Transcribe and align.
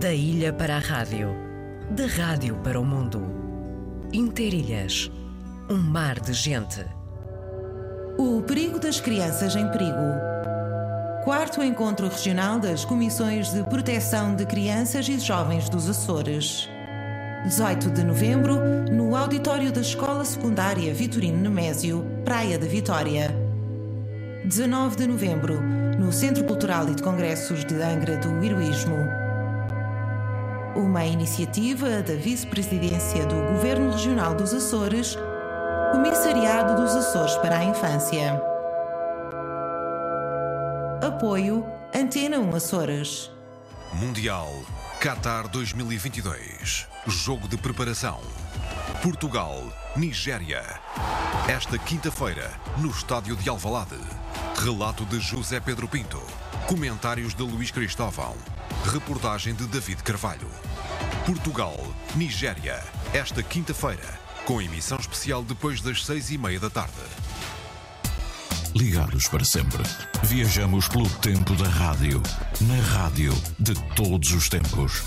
Da 0.00 0.12
ilha 0.12 0.52
para 0.52 0.76
a 0.76 0.80
rádio, 0.80 1.28
da 1.90 2.06
rádio 2.06 2.56
para 2.64 2.80
o 2.80 2.84
mundo. 2.84 3.22
Interilhas, 4.12 5.08
um 5.70 5.76
mar 5.76 6.18
de 6.18 6.32
gente. 6.32 6.84
O 8.18 8.42
perigo 8.42 8.80
das 8.80 9.00
crianças 9.00 9.54
em 9.54 9.70
perigo. 9.70 9.94
Quarto 11.22 11.62
Encontro 11.62 12.08
Regional 12.08 12.58
das 12.58 12.84
Comissões 12.84 13.52
de 13.52 13.62
Proteção 13.64 14.34
de 14.34 14.44
Crianças 14.46 15.08
e 15.08 15.16
Jovens 15.20 15.68
dos 15.68 15.88
Açores. 15.88 16.68
18 17.44 17.90
de 17.90 18.02
novembro, 18.02 18.56
no 18.90 19.14
auditório 19.14 19.70
da 19.70 19.80
Escola 19.80 20.24
Secundária 20.24 20.92
Vitorino 20.92 21.38
Nemésio, 21.38 22.04
Praia 22.24 22.58
da 22.58 22.66
Vitória. 22.66 23.30
19 24.44 24.96
de 24.96 25.06
novembro, 25.06 25.60
no 26.00 26.10
Centro 26.12 26.42
Cultural 26.44 26.88
e 26.88 26.96
de 26.96 27.02
Congressos 27.02 27.64
de 27.64 27.80
Angra 27.80 28.16
do 28.16 28.44
Heroísmo. 28.44 29.23
Uma 30.76 31.04
iniciativa 31.04 32.02
da 32.02 32.14
Vice-Presidência 32.14 33.24
do 33.26 33.36
Governo 33.52 33.92
Regional 33.92 34.34
dos 34.34 34.52
Açores, 34.52 35.16
Comissariado 35.92 36.82
dos 36.82 36.96
Açores 36.96 37.36
para 37.36 37.58
a 37.58 37.64
Infância. 37.64 38.42
Apoio 41.00 41.64
Antena 41.94 42.40
1 42.40 42.56
Açores. 42.56 43.30
Mundial 43.92 44.50
Qatar 45.00 45.46
2022. 45.46 46.88
Jogo 47.06 47.46
de 47.46 47.56
preparação. 47.56 48.20
Portugal, 49.00 49.62
Nigéria. 49.94 50.64
Esta 51.46 51.78
quinta-feira, 51.78 52.50
no 52.78 52.90
estádio 52.90 53.36
de 53.36 53.48
Alvalade. 53.48 54.00
Relato 54.56 55.04
de 55.04 55.20
José 55.20 55.60
Pedro 55.60 55.86
Pinto. 55.86 56.20
Comentários 56.66 57.32
de 57.32 57.42
Luís 57.42 57.70
Cristóvão. 57.70 58.34
Reportagem 58.84 59.54
de 59.54 59.66
David 59.66 60.02
Carvalho. 60.02 60.48
Portugal, 61.26 61.76
Nigéria. 62.14 62.82
Esta 63.12 63.42
quinta-feira, 63.42 64.20
com 64.44 64.60
emissão 64.60 64.98
especial 64.98 65.42
depois 65.42 65.80
das 65.80 66.04
seis 66.04 66.30
e 66.30 66.38
meia 66.38 66.60
da 66.60 66.70
tarde. 66.70 66.92
Ligados 68.74 69.28
para 69.28 69.44
sempre. 69.44 69.82
Viajamos 70.24 70.88
pelo 70.88 71.08
tempo 71.20 71.54
da 71.54 71.68
rádio. 71.68 72.22
Na 72.60 72.80
rádio 72.98 73.32
de 73.58 73.74
todos 73.94 74.32
os 74.32 74.48
tempos. 74.48 75.02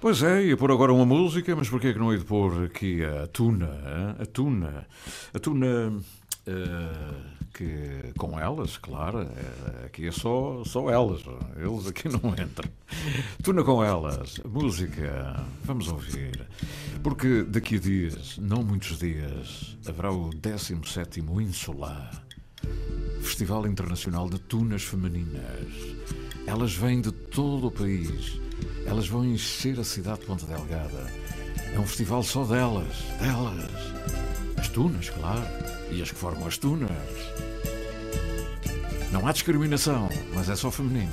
Pois 0.00 0.22
é, 0.22 0.44
ia 0.44 0.56
pôr 0.56 0.70
agora 0.70 0.92
uma 0.92 1.06
música, 1.06 1.54
mas 1.56 1.68
porquê 1.68 1.88
é 1.88 1.92
que 1.92 1.98
não 1.98 2.12
ia 2.12 2.20
pôr 2.20 2.64
aqui 2.64 3.02
a 3.04 3.26
Tuna? 3.26 3.66
hein? 3.66 4.16
A 4.20 4.26
Tuna. 4.26 4.86
A 5.34 5.38
Tuna. 5.38 5.92
eh, 6.46 7.33
que 7.54 8.12
com 8.18 8.38
elas, 8.38 8.76
claro, 8.76 9.22
eh, 9.22 9.86
aqui 9.86 10.08
é 10.08 10.12
só, 10.12 10.62
só 10.64 10.90
elas, 10.90 11.22
eles 11.56 11.86
aqui 11.86 12.08
não 12.10 12.30
entram. 12.30 12.68
Tuna 13.42 13.62
com 13.62 13.82
elas, 13.82 14.40
música, 14.44 15.40
vamos 15.62 15.88
ouvir. 15.88 16.46
Porque 17.02 17.44
daqui 17.44 17.76
a 17.76 17.78
dias, 17.78 18.36
não 18.38 18.62
muitos 18.64 18.98
dias, 18.98 19.78
haverá 19.86 20.10
o 20.10 20.30
17 20.30 21.20
Insular. 21.20 22.24
Festival 23.22 23.66
Internacional 23.66 24.28
de 24.28 24.38
Tunas 24.38 24.82
Femininas. 24.82 25.94
Elas 26.46 26.74
vêm 26.74 27.00
de 27.00 27.12
todo 27.12 27.68
o 27.68 27.70
país. 27.70 28.38
Elas 28.84 29.08
vão 29.08 29.24
encher 29.24 29.78
a 29.78 29.84
cidade 29.84 30.20
de 30.20 30.26
Ponta 30.26 30.44
Delgada. 30.46 31.10
É 31.72 31.78
um 31.78 31.86
festival 31.86 32.22
só 32.22 32.44
delas, 32.44 33.02
delas. 33.20 33.70
As 34.56 34.68
tunas, 34.68 35.08
claro. 35.10 35.42
E 35.90 36.02
as 36.02 36.10
que 36.10 36.16
formam 36.16 36.46
as 36.46 36.58
tunas. 36.58 36.90
Não 39.14 39.28
há 39.28 39.32
discriminação, 39.32 40.08
mas 40.34 40.50
é 40.50 40.56
só 40.56 40.72
feminina. 40.72 41.12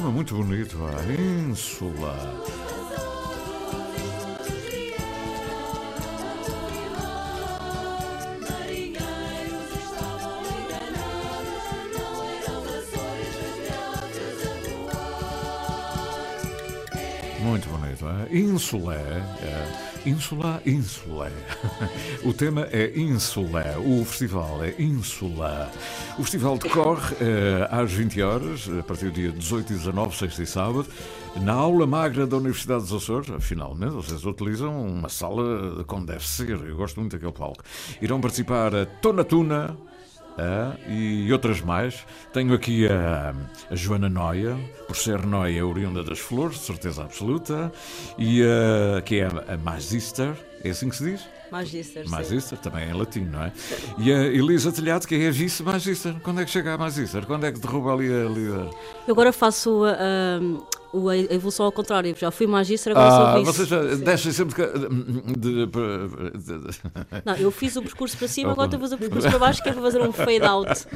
Tema 0.00 0.12
muito 0.12 0.34
bonito, 0.34 0.78
a 0.82 1.12
Ínsula. 1.12 2.16
Muito 17.40 17.68
bonito, 17.68 18.06
é? 18.08 18.34
Insulé. 18.34 18.96
É. 19.42 20.08
Insula, 20.08 20.62
Insulé. 20.64 21.30
O 22.24 22.32
tema 22.32 22.66
é 22.72 22.90
Insulé. 22.98 23.76
O 23.76 24.02
festival 24.06 24.64
é 24.64 24.74
Insula. 24.78 25.70
O 26.18 26.22
festival 26.22 26.58
decorre 26.58 27.16
eh, 27.20 27.68
às 27.70 27.92
20 27.92 28.22
horas, 28.22 28.68
a 28.78 28.82
partir 28.82 29.06
do 29.06 29.12
dia 29.12 29.32
18 29.32 29.72
e 29.72 29.76
19, 29.76 30.16
sexta 30.16 30.42
e 30.42 30.46
sábado, 30.46 30.86
na 31.36 31.52
aula 31.52 31.86
magra 31.86 32.26
da 32.26 32.36
Universidade 32.36 32.82
dos 32.82 32.92
Açores. 32.92 33.30
Finalmente, 33.40 33.92
vocês 33.92 34.24
utilizam 34.26 34.86
uma 34.86 35.08
sala 35.08 35.82
como 35.84 36.04
deve 36.04 36.26
ser. 36.26 36.50
Eu 36.50 36.76
gosto 36.76 37.00
muito 37.00 37.12
daquele 37.12 37.32
palco. 37.32 37.62
Irão 38.02 38.20
participar 38.20 38.74
a 38.74 38.84
Tona 38.84 39.24
Tuna, 39.24 39.76
ah, 40.38 40.76
e 40.88 41.32
outras 41.32 41.60
mais. 41.60 42.06
Tenho 42.32 42.54
aqui 42.54 42.86
a, 42.86 43.34
a 43.70 43.74
Joana 43.74 44.08
Noia, 44.08 44.56
por 44.86 44.96
ser 44.96 45.24
Noia 45.26 45.66
oriunda 45.66 46.02
das 46.02 46.18
flores, 46.18 46.58
certeza 46.60 47.02
absoluta, 47.02 47.72
e 48.18 48.42
a, 48.42 49.00
que 49.02 49.20
é 49.20 49.26
a, 49.26 49.54
a 49.54 49.56
Magister, 49.56 50.34
É 50.62 50.70
assim 50.70 50.88
que 50.88 50.96
se 50.96 51.04
diz? 51.04 51.39
Magister, 51.50 52.04
sim. 52.04 52.10
Magister, 52.10 52.58
também 52.58 52.84
é 52.84 52.90
em 52.90 52.92
latim, 52.94 53.20
não 53.20 53.42
é? 53.44 53.52
E 53.98 54.12
a 54.12 54.22
Elisa 54.26 54.70
Telhado, 54.72 55.06
que 55.06 55.14
é 55.14 55.28
a 55.28 55.30
vice-magister. 55.30 56.14
Quando 56.22 56.40
é 56.40 56.44
que 56.44 56.50
chega 56.50 56.74
a 56.74 56.78
magister? 56.78 57.26
Quando 57.26 57.44
é 57.46 57.52
que 57.52 57.58
derruba 57.58 57.92
ali 57.94 58.06
a 58.12 58.28
líder? 58.28 58.70
Eu 59.06 59.12
agora 59.12 59.32
faço 59.32 59.84
a, 59.84 59.90
a- 59.90 60.89
o- 60.92 61.08
a 61.08 61.16
evolução 61.16 61.66
ao 61.66 61.72
contrário. 61.72 62.14
Já 62.18 62.30
fui 62.30 62.46
Magister, 62.46 62.92
agora 62.96 63.06
Ah, 63.08 63.32
sou 63.32 63.44
vice. 63.44 63.52
vocês 63.52 63.68
já 63.68 63.82
deixem 63.96 64.32
sempre 64.32 64.54
de, 65.38 65.66
de- 65.66 65.66
de- 65.66 67.22
Não, 67.24 67.34
eu 67.36 67.50
fiz 67.50 67.76
o 67.76 67.82
percurso 67.82 68.16
para 68.16 68.28
cima, 68.28 68.50
agora 68.52 68.66
estou 68.66 68.78
a 68.78 68.80
fazer 68.80 68.94
o 68.94 68.98
percurso 68.98 69.28
para 69.28 69.38
baixo, 69.38 69.62
que 69.62 69.68
é 69.68 69.72
para 69.72 69.82
fazer 69.82 70.00
um 70.02 70.12
fade 70.12 70.42
out. 70.42 70.86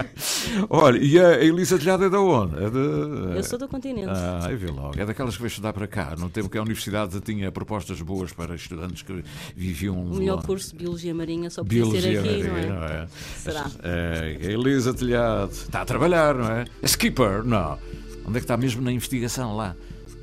Olha, 0.71 0.99
e 0.99 1.19
a 1.19 1.43
Elisa 1.43 1.79
Telhado 1.79 2.05
é 2.05 2.11
da 2.11 2.21
onde? 2.21 2.57
É 2.63 2.71
de... 2.71 3.37
Eu 3.37 3.43
sou 3.45 3.59
do 3.59 3.69
continente. 3.69 4.09
Ah, 4.11 4.47
eu 4.51 4.57
vi 4.59 4.67
logo. 4.67 4.99
É 4.99 5.05
daquelas 5.07 5.35
que 5.35 5.43
veio 5.43 5.49
estudar 5.49 5.73
para 5.73 5.87
cá, 5.87 6.15
no 6.19 6.29
tempo 6.29 6.49
que 6.49 6.59
a 6.59 6.63
universidade 6.63 7.21
tinha 7.21 7.51
propostas 7.53 8.01
boas 8.01 8.33
para 8.33 8.55
estudantes 8.55 9.03
que 9.03 9.25
viviam 9.57 9.95
O 10.01 10.17
melhor 10.17 10.37
lá. 10.37 10.43
curso 10.43 10.71
de 10.73 10.77
Biologia 10.79 11.15
Marinha 11.15 11.51
só 11.51 11.63
podia 11.63 11.85
ser 11.85 11.91
Biologia 11.91 12.21
aqui, 12.21 12.29
marinha, 12.49 12.49
não 12.51 12.57
é? 12.57 12.89
não 12.89 12.97
é? 13.03 13.07
Será? 13.39 13.67
É, 13.83 14.39
a 14.43 14.51
Elisa 14.51 14.93
Telhado 14.95 15.51
está 15.53 15.83
a 15.83 15.85
trabalhar, 15.85 16.35
não 16.35 16.51
é? 16.51 16.65
É 16.83 16.87
skipper, 16.87 17.45
não. 17.45 17.79
Onde 18.27 18.39
é 18.39 18.41
que 18.41 18.45
está 18.45 18.57
mesmo 18.57 18.83
na 18.83 18.91
investigação 18.93 19.57
lá? 19.57 19.75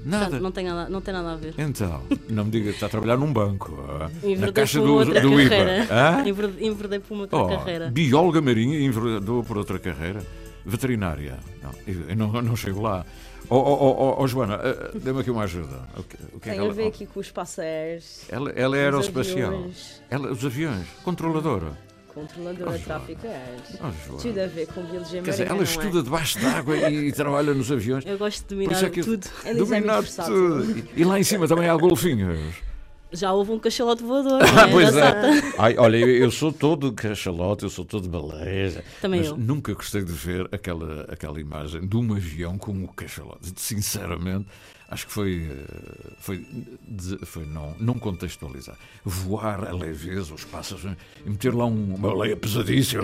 Nada. 0.03 0.23
Portanto, 0.25 0.41
não, 0.41 0.51
tem 0.51 0.65
nada, 0.65 0.89
não 0.89 1.01
tem 1.01 1.13
nada 1.13 1.33
a 1.33 1.35
ver. 1.35 1.53
Então, 1.59 2.01
não 2.27 2.45
me 2.45 2.51
diga 2.51 2.65
que 2.69 2.71
está 2.75 2.87
a 2.87 2.89
trabalhar 2.89 3.17
num 3.17 3.31
banco. 3.31 3.71
ah, 3.87 4.09
na 4.39 4.51
caixa 4.51 4.79
do, 4.79 5.05
do. 5.05 5.11
Hã? 5.91 6.27
Enverde- 6.27 6.65
Enverdei 6.65 6.99
por 6.99 7.13
uma 7.13 7.21
outra 7.23 7.37
Oh, 7.37 7.47
carreira. 7.47 7.89
bióloga 7.91 8.41
marinha 8.41 8.79
e 8.79 8.85
enveredou 8.85 9.43
por 9.43 9.57
outra 9.57 9.77
carreira. 9.77 10.25
Veterinária. 10.65 11.39
Não, 11.61 11.71
eu 11.87 12.09
eu 12.09 12.15
não, 12.15 12.35
eu 12.35 12.41
não 12.41 12.55
chego 12.55 12.81
lá. 12.81 13.05
Oh, 13.49 13.55
oh, 13.57 13.59
oh, 13.59 13.95
oh, 14.17 14.23
oh, 14.23 14.27
Joana, 14.27 14.55
ah, 14.55 14.91
dê-me 14.97 15.19
aqui 15.21 15.29
uma 15.29 15.43
ajuda. 15.43 15.81
O 15.97 16.03
que, 16.03 16.15
o 16.33 16.39
que 16.39 16.49
é 16.49 16.53
Tem 16.53 16.53
que 16.53 16.59
a 16.61 16.63
ela, 16.65 16.73
ver 16.73 16.87
aqui 16.87 17.05
com 17.05 17.19
os 17.19 17.29
passeiros, 17.31 18.21
ela, 18.29 18.49
ela 18.51 18.75
é 18.77 18.79
os 18.79 18.85
aeroespacial. 18.85 19.53
aviões, 19.53 20.01
Ela, 20.09 20.31
os 20.31 20.45
aviões. 20.45 20.87
Controladora. 21.03 21.77
Controladora 22.13 22.77
de 22.77 22.83
tráfico 22.83 23.27
aéreo. 23.27 23.61
Tudo 24.21 24.41
a 24.41 24.47
ver 24.47 24.67
com 24.67 24.83
biologia 24.83 25.21
Quer 25.21 25.31
dizer, 25.31 25.47
ela 25.47 25.55
não 25.55 25.63
estuda 25.63 26.03
debaixo 26.03 26.39
d'água 26.39 26.77
e, 26.77 27.07
e 27.07 27.11
trabalha 27.13 27.53
nos 27.53 27.71
aviões. 27.71 28.05
Eu 28.05 28.17
gosto 28.17 28.41
de 28.41 28.55
dominar 28.55 28.83
é 28.83 28.89
que 28.89 29.01
tudo. 29.01 29.27
é? 29.45 29.51
É 29.51 29.53
dominar 29.53 30.03
tudo. 30.03 30.79
E, 30.95 31.01
e 31.01 31.03
lá 31.03 31.19
em 31.19 31.23
cima 31.23 31.47
também 31.47 31.67
há 31.69 31.75
golfinhos. 31.75 32.39
Já 33.13 33.33
houve 33.33 33.51
um 33.51 33.59
cachalote 33.59 34.03
voador. 34.03 34.41
Ah, 34.41 34.67
não 34.67 34.71
pois 34.71 34.95
é. 34.95 35.13
Ai, 35.57 35.75
olha, 35.77 35.97
eu, 35.97 36.31
sou 36.31 36.51
todo 36.51 36.93
cachalote, 36.93 37.63
eu 37.63 37.69
sou 37.69 37.83
todo 37.83 38.07
beleza. 38.07 38.83
Também 39.01 39.19
mas 39.19 39.29
eu. 39.29 39.37
nunca 39.37 39.73
gostei 39.73 40.01
de 40.01 40.13
ver 40.13 40.47
aquela, 40.51 41.05
aquela 41.09 41.39
imagem 41.39 41.85
de 41.85 41.97
um 41.97 42.13
avião 42.13 42.57
com 42.57 42.71
o 42.83 42.87
cachalote. 42.87 43.51
Sinceramente, 43.57 44.47
acho 44.91 45.07
que 45.07 45.13
foi, 45.13 45.49
eh, 45.49 46.11
foi, 46.19 46.45
foi 47.23 47.45
não, 47.45 47.73
não 47.79 47.93
contextualizar. 47.95 48.77
Voar 49.03 49.67
a 49.67 49.73
leveza, 49.73 50.33
os 50.33 50.43
pássaros, 50.45 50.83
e 51.25 51.29
meter 51.29 51.55
lá 51.55 51.65
um- 51.65 51.95
uma 51.95 52.13
leia 52.13 52.35
pesadíssima. 52.37 53.03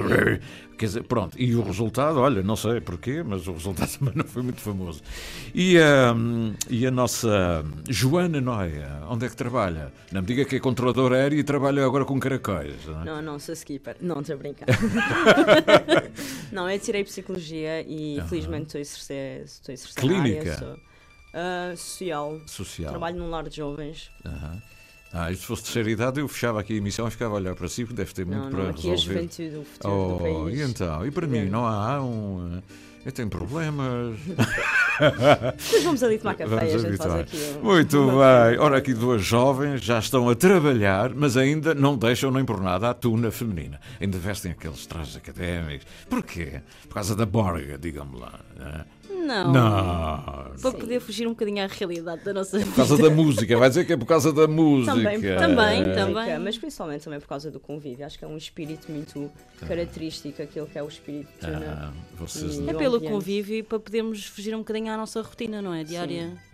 Quer 0.77 0.85
dizer, 0.85 1.03
pronto. 1.05 1.35
E 1.41 1.55
o 1.55 1.63
resultado, 1.63 2.19
olha, 2.19 2.43
não 2.43 2.55
sei 2.55 2.79
porquê, 2.81 3.23
mas 3.23 3.47
o 3.47 3.53
resultado 3.53 3.89
também 3.97 4.13
não 4.15 4.25
foi 4.25 4.43
muito 4.43 4.61
famoso. 4.61 5.01
E, 5.55 5.79
a 5.79 6.13
e 6.69 6.85
a 6.85 6.91
nossa 6.91 7.65
Joana 7.89 8.39
Noia, 8.41 9.01
onde 9.09 9.25
é 9.25 9.29
que 9.29 9.35
trabalha? 9.35 9.91
Não 10.11 10.21
me 10.21 10.27
diga 10.27 10.45
que 10.45 10.57
é 10.57 10.59
controladora 10.59 11.15
aérea 11.15 11.39
e 11.39 11.43
trabalha 11.43 11.83
agora 11.85 12.05
com 12.05 12.19
caracóis. 12.19 12.85
Não 12.85 13.01
é? 13.01 13.05
Não, 13.05 13.21
não, 13.21 13.39
sou 13.39 13.53
skipper. 13.53 13.95
Não, 14.01 14.19
estou 14.19 14.35
a 14.35 14.37
brincar. 14.37 14.67
não, 16.51 16.69
eu 16.69 16.77
tirei 16.79 17.03
psicologia 17.03 17.81
e 17.81 18.21
felizmente 18.29 18.65
estou 18.65 18.79
a 18.79 18.81
exercer, 18.81 19.43
estou 19.45 19.71
a 19.71 19.73
exercer 19.73 20.01
Clínica? 20.03 20.39
área. 20.41 20.57
Sou, 20.57 20.77
ah, 21.37 21.73
social. 21.75 22.41
Social. 22.45 22.89
Trabalho 22.89 23.17
num 23.17 23.29
lar 23.29 23.47
de 23.47 23.55
jovens. 23.57 24.09
Aham. 24.25 24.61
Ah, 25.13 25.29
se 25.29 25.37
fosse 25.37 25.63
terceira 25.63 25.89
idade, 25.89 26.19
eu 26.19 26.27
fechava 26.27 26.59
aqui 26.59 26.73
a 26.73 26.75
emissão 26.77 27.07
e 27.07 27.11
ficava 27.11 27.35
a 27.35 27.37
olhar 27.37 27.55
para 27.55 27.67
si, 27.69 27.83
porque 27.85 27.95
deve 27.95 28.13
ter 28.13 28.25
muito 28.25 28.43
Não, 28.43 28.49
para 28.49 28.63
não, 28.63 28.69
aqui 28.71 28.87
é 28.87 28.91
a 28.91 28.95
resolver. 28.95 29.13
juventude, 29.13 29.55
o 29.55 29.63
futuro 29.63 29.93
Oh, 29.93 30.17
do 30.17 30.43
país. 30.45 30.59
e 30.59 30.63
então? 30.63 31.05
E 31.05 31.11
para 31.11 31.25
mim, 31.27 31.45
não 31.45 31.65
há 31.65 32.01
um. 32.03 32.57
eh, 32.57 32.61
Eu 33.05 33.11
tenho 33.13 33.29
problemas. 33.29 34.19
Depois 34.99 35.83
vamos 35.83 36.03
ali 36.03 36.17
tomar 36.17 36.35
café 36.35 36.55
Vamos 36.55 36.75
a 36.75 36.89
gente 36.89 36.97
faz 36.97 37.13
aqui 37.15 37.37
um- 37.57 37.63
Muito 37.63 38.05
bem. 38.07 38.59
Ora, 38.59 38.77
aqui 38.77 38.93
duas 38.93 39.21
jovens 39.23 39.81
já 39.81 39.99
estão 39.99 40.27
a 40.29 40.35
trabalhar, 40.35 41.13
mas 41.13 41.37
ainda 41.37 41.73
não 41.73 41.97
deixam 41.97 42.29
nem 42.31 42.43
por 42.43 42.59
nada 42.61 42.89
a 42.89 42.93
tuna 42.93 43.31
feminina. 43.31 43.79
Ainda 44.01 44.17
vestem 44.17 44.51
aqueles 44.51 44.85
trajes 44.85 45.15
académicos. 45.15 45.87
Porquê? 46.09 46.61
Por 46.87 46.95
causa 46.95 47.15
da 47.15 47.25
borga, 47.25 47.77
digamos 47.77 48.19
lá. 48.19 48.39
é? 48.59 48.85
Não. 49.27 49.51
Não. 49.51 50.47
Para 50.61 50.71
poder 50.71 50.99
fugir 50.99 51.27
um 51.27 51.31
bocadinho 51.31 51.63
à 51.63 51.67
realidade 51.67 52.23
da 52.23 52.33
nossa 52.33 52.57
vida. 52.57 52.69
Por 52.71 52.75
causa 52.77 52.97
da 52.97 53.09
música. 53.09 53.57
Vai 53.57 53.69
dizer 53.69 53.85
que 53.85 53.93
é 53.93 53.97
por 53.97 54.05
causa 54.05 54.31
da 54.33 54.47
música. 54.47 54.93
Também, 54.95 55.21
Também, 55.21 55.79
música, 55.83 55.95
também. 55.95 56.39
Mas 56.39 56.57
principalmente 56.57 57.03
também 57.03 57.19
por 57.19 57.27
causa 57.27 57.51
do 57.51 57.59
convívio. 57.59 58.05
Acho 58.05 58.17
que 58.17 58.25
é 58.25 58.27
um 58.27 58.37
espírito 58.37 58.91
muito 58.91 59.29
característico, 59.67 60.41
aquilo 60.41 60.67
que 60.67 60.77
é 60.77 60.83
o 60.83 60.87
espírito 60.87 61.27
de 61.33 61.39
tuna. 61.39 61.91
Ah, 61.93 61.93
vocês 62.17 62.57
E- 62.57 62.69
É 62.69 62.73
pelo 62.73 62.99
convívio 63.01 63.55
e 63.57 63.63
para 63.63 63.79
podermos 63.79 64.25
fugir 64.25 64.55
um 64.55 64.59
bocadinho 64.59 64.91
à 64.91 64.97
nossa 64.97 65.21
rotina, 65.21 65.61
não 65.61 65.73
é? 65.73 65.83
Diária. 65.83 66.33
É. 66.43 66.47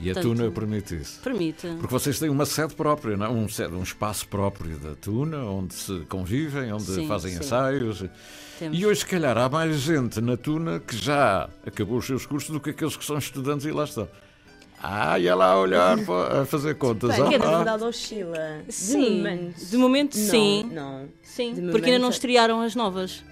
E 0.00 0.10
a 0.10 0.14
tuna 0.14 0.50
permite 0.50 0.96
isso. 0.96 1.20
Permite. 1.22 1.66
Porque 1.66 1.92
vocês 1.92 2.18
têm 2.18 2.28
uma 2.28 2.46
sede 2.46 2.74
própria, 2.74 3.16
não? 3.16 3.26
é? 3.26 3.28
Um, 3.28 3.48
sede, 3.48 3.74
um 3.74 3.82
espaço 3.82 4.26
próprio 4.28 4.78
da 4.78 4.94
tuna, 4.94 5.38
onde 5.44 5.74
se 5.74 6.00
convivem, 6.08 6.72
onde 6.72 6.84
Sim, 6.84 7.06
fazem 7.06 7.32
sim. 7.32 7.38
ensaios. 7.40 8.04
Temos. 8.58 8.78
E 8.78 8.86
hoje, 8.86 9.00
se 9.00 9.06
calhar, 9.06 9.36
há 9.38 9.48
mais 9.48 9.76
gente 9.76 10.20
na 10.20 10.36
tuna 10.36 10.80
que 10.80 10.96
já 10.96 11.48
acabou 11.66 11.98
os 11.98 12.06
seus 12.06 12.26
cursos 12.26 12.50
do 12.50 12.58
que 12.60 12.70
aqueles 12.70 12.96
que 12.96 13.04
são 13.04 13.16
estudantes 13.18 13.66
e 13.66 13.70
lá 13.70 13.84
estão. 13.84 14.08
Ah, 14.82 15.18
ia 15.18 15.34
lá 15.34 15.46
a 15.52 15.58
olhar, 15.60 15.98
a 16.40 16.44
fazer 16.44 16.74
contas. 16.76 17.16
Bem, 17.16 17.28
que 17.28 17.34
é, 17.34 17.38
na 17.38 17.46
Ah, 17.48 17.56
verdade 17.56 17.84
oscila. 17.84 18.38
De 18.66 18.72
Sim. 18.72 19.16
momento. 19.18 19.64
De 19.64 19.76
momento, 19.76 20.16
Não, 20.18 20.24
sim. 20.24 20.70
Não. 20.72 21.08
Sim, 21.22 21.54
De 21.54 21.62
porque 21.70 21.86
ainda 21.90 21.98
não 21.98 22.10
estrearam 22.10 22.60
as 22.60 22.74
novas. 22.74 23.24